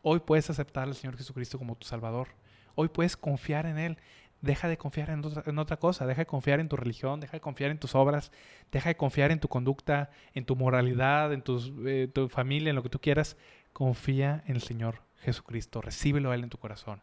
Hoy 0.09 0.21
puedes 0.21 0.49
aceptar 0.49 0.87
al 0.87 0.95
Señor 0.95 1.17
Jesucristo 1.17 1.57
como 1.57 1.75
tu 1.75 1.85
Salvador. 1.85 2.29
Hoy 2.75 2.87
puedes 2.87 3.17
confiar 3.17 3.65
en 3.65 3.77
Él. 3.77 3.97
Deja 4.39 4.69
de 4.69 4.77
confiar 4.77 5.09
en 5.09 5.59
otra, 5.59 5.75
cosa. 5.75 6.05
Deja 6.05 6.21
de 6.21 6.25
confiar 6.25 6.61
en 6.61 6.69
tu 6.69 6.77
religión. 6.77 7.19
Deja 7.19 7.33
de 7.33 7.41
confiar 7.41 7.71
en 7.71 7.77
tus 7.77 7.93
obras. 7.93 8.31
Deja 8.71 8.87
de 8.87 8.95
confiar 8.95 9.31
en 9.31 9.41
tu 9.41 9.49
conducta, 9.49 10.09
en 10.33 10.45
tu 10.45 10.55
moralidad, 10.55 11.33
en 11.33 11.43
eh, 11.85 12.07
tu 12.07 12.29
familia, 12.29 12.69
en 12.69 12.77
lo 12.77 12.83
que 12.83 12.89
tú 12.89 12.99
quieras. 12.99 13.35
Confía 13.73 14.45
en 14.47 14.55
el 14.55 14.61
Señor 14.61 15.01
Jesucristo. 15.19 15.81
Recíbelo 15.81 16.31
a 16.31 16.35
Él 16.35 16.43
en 16.45 16.49
tu 16.51 16.57
corazón. 16.57 17.01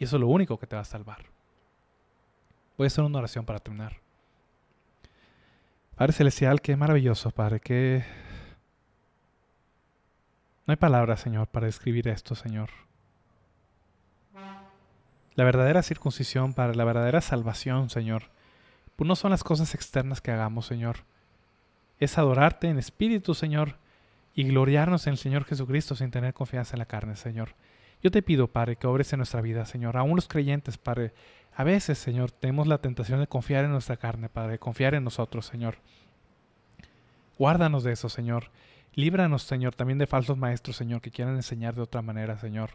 Y 0.00 0.02
eso 0.02 0.16
es 0.16 0.20
lo 0.20 0.26
único 0.26 0.58
que 0.58 0.66
te 0.66 0.74
va 0.74 0.82
a 0.82 0.84
salvar. 0.84 1.26
Voy 2.76 2.86
a 2.86 2.88
hacer 2.88 3.04
una 3.04 3.18
oración 3.20 3.44
para 3.44 3.60
terminar. 3.60 4.00
Padre 5.94 6.14
Celestial, 6.14 6.62
qué 6.62 6.74
maravilloso, 6.74 7.30
Padre, 7.30 7.60
que... 7.60 8.02
No 10.66 10.72
hay 10.72 10.76
palabras, 10.76 11.20
Señor, 11.20 11.48
para 11.48 11.66
describir 11.66 12.08
esto, 12.08 12.34
Señor. 12.34 12.70
La 15.34 15.44
verdadera 15.44 15.82
circuncisión, 15.82 16.54
Padre, 16.54 16.76
la 16.76 16.84
verdadera 16.84 17.20
salvación, 17.20 17.88
Señor, 17.90 18.24
pues 18.96 19.08
no 19.08 19.16
son 19.16 19.30
las 19.30 19.42
cosas 19.42 19.74
externas 19.74 20.20
que 20.20 20.30
hagamos, 20.30 20.66
Señor. 20.66 20.98
Es 21.98 22.18
adorarte 22.18 22.68
en 22.68 22.78
espíritu, 22.78 23.34
Señor, 23.34 23.76
y 24.34 24.44
gloriarnos 24.44 25.06
en 25.06 25.12
el 25.12 25.18
Señor 25.18 25.44
Jesucristo 25.44 25.94
sin 25.94 26.10
tener 26.10 26.34
confianza 26.34 26.74
en 26.74 26.80
la 26.80 26.86
carne, 26.86 27.16
Señor. 27.16 27.54
Yo 28.02 28.10
te 28.10 28.22
pido, 28.22 28.48
Padre, 28.48 28.76
que 28.76 28.86
obres 28.86 29.12
en 29.12 29.18
nuestra 29.18 29.40
vida, 29.40 29.64
Señor. 29.64 29.96
Aún 29.96 30.16
los 30.16 30.28
creyentes, 30.28 30.76
Padre, 30.76 31.14
a 31.54 31.64
veces, 31.64 31.98
Señor, 31.98 32.30
tenemos 32.30 32.66
la 32.66 32.78
tentación 32.78 33.20
de 33.20 33.26
confiar 33.26 33.64
en 33.64 33.72
nuestra 33.72 33.96
carne, 33.96 34.28
Padre, 34.28 34.58
confiar 34.58 34.94
en 34.94 35.04
nosotros, 35.04 35.46
Señor. 35.46 35.76
Guárdanos 37.38 37.84
de 37.84 37.92
eso, 37.92 38.08
Señor. 38.08 38.50
Líbranos, 38.94 39.42
Señor, 39.42 39.74
también 39.74 39.98
de 39.98 40.06
falsos 40.06 40.36
maestros, 40.36 40.76
Señor, 40.76 41.00
que 41.00 41.10
quieran 41.10 41.36
enseñar 41.36 41.74
de 41.74 41.82
otra 41.82 42.02
manera, 42.02 42.38
Señor. 42.38 42.70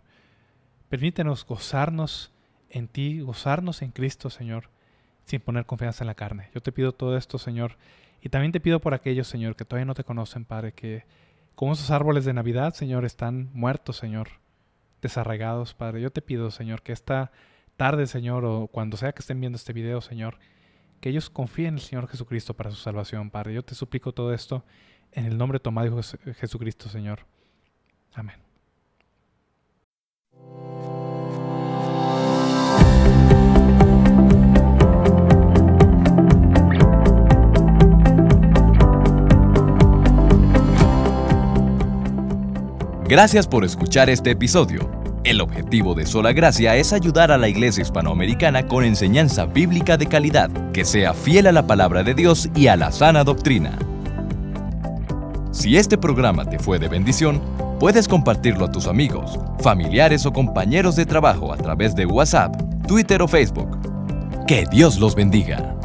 Permítenos 0.89 1.45
gozarnos 1.45 2.31
en 2.69 2.87
ti, 2.87 3.19
gozarnos 3.19 3.81
en 3.81 3.91
Cristo, 3.91 4.29
Señor, 4.29 4.69
sin 5.25 5.41
poner 5.41 5.65
confianza 5.65 6.03
en 6.03 6.07
la 6.07 6.15
carne. 6.15 6.49
Yo 6.55 6.61
te 6.61 6.71
pido 6.71 6.91
todo 6.91 7.17
esto, 7.17 7.37
Señor, 7.37 7.77
y 8.21 8.29
también 8.29 8.51
te 8.51 8.59
pido 8.59 8.79
por 8.79 8.93
aquellos, 8.93 9.27
Señor, 9.27 9.55
que 9.55 9.65
todavía 9.65 9.85
no 9.85 9.93
te 9.93 10.03
conocen, 10.03 10.43
Padre, 10.43 10.71
que 10.71 11.05
como 11.53 11.73
esos 11.73 11.91
árboles 11.91 12.25
de 12.25 12.33
Navidad, 12.33 12.73
Señor, 12.73 13.05
están 13.05 13.49
muertos, 13.53 13.97
Señor, 13.97 14.29
desarraigados, 15.01 15.73
Padre. 15.75 16.01
Yo 16.01 16.11
te 16.11 16.21
pido, 16.21 16.49
Señor, 16.49 16.81
que 16.81 16.93
esta 16.93 17.31
tarde, 17.75 18.07
Señor, 18.07 18.43
o 18.43 18.67
cuando 18.67 18.97
sea 18.97 19.11
que 19.11 19.21
estén 19.21 19.39
viendo 19.39 19.55
este 19.57 19.73
video, 19.73 20.01
Señor, 20.01 20.39
que 20.99 21.09
ellos 21.09 21.29
confíen 21.29 21.69
en 21.69 21.73
el 21.75 21.81
Señor 21.81 22.07
Jesucristo 22.07 22.55
para 22.55 22.71
su 22.71 22.77
salvación, 22.77 23.29
Padre. 23.29 23.53
Yo 23.53 23.63
te 23.63 23.75
suplico 23.75 24.13
todo 24.13 24.33
esto 24.33 24.63
en 25.11 25.25
el 25.25 25.37
nombre 25.37 25.59
de 25.59 26.33
Jesucristo, 26.33 26.89
Señor. 26.89 27.19
Amén. 28.13 28.35
Gracias 43.09 43.47
por 43.47 43.63
escuchar 43.63 44.09
este 44.09 44.31
episodio. 44.31 44.91
El 45.23 45.39
objetivo 45.39 45.95
de 45.95 46.05
Sola 46.05 46.33
Gracia 46.33 46.75
es 46.75 46.91
ayudar 46.91 47.31
a 47.31 47.37
la 47.37 47.47
iglesia 47.47 47.81
hispanoamericana 47.81 48.67
con 48.67 48.83
enseñanza 48.83 49.45
bíblica 49.45 49.95
de 49.95 50.07
calidad, 50.07 50.49
que 50.71 50.83
sea 50.83 51.13
fiel 51.13 51.47
a 51.47 51.53
la 51.53 51.65
palabra 51.65 52.03
de 52.03 52.13
Dios 52.13 52.49
y 52.53 52.67
a 52.67 52.75
la 52.75 52.91
sana 52.91 53.23
doctrina. 53.23 53.79
Si 55.57 55.75
este 55.75 55.97
programa 55.97 56.45
te 56.45 56.59
fue 56.59 56.77
de 56.77 56.87
bendición, 56.87 57.41
Puedes 57.79 58.07
compartirlo 58.07 58.65
a 58.65 58.71
tus 58.71 58.87
amigos, 58.87 59.39
familiares 59.59 60.25
o 60.25 60.33
compañeros 60.33 60.95
de 60.95 61.05
trabajo 61.05 61.53
a 61.53 61.57
través 61.57 61.95
de 61.95 62.07
WhatsApp, 62.07 62.55
Twitter 62.87 63.21
o 63.21 63.27
Facebook. 63.27 63.69
Que 64.47 64.65
Dios 64.71 64.99
los 64.99 65.13
bendiga. 65.13 65.76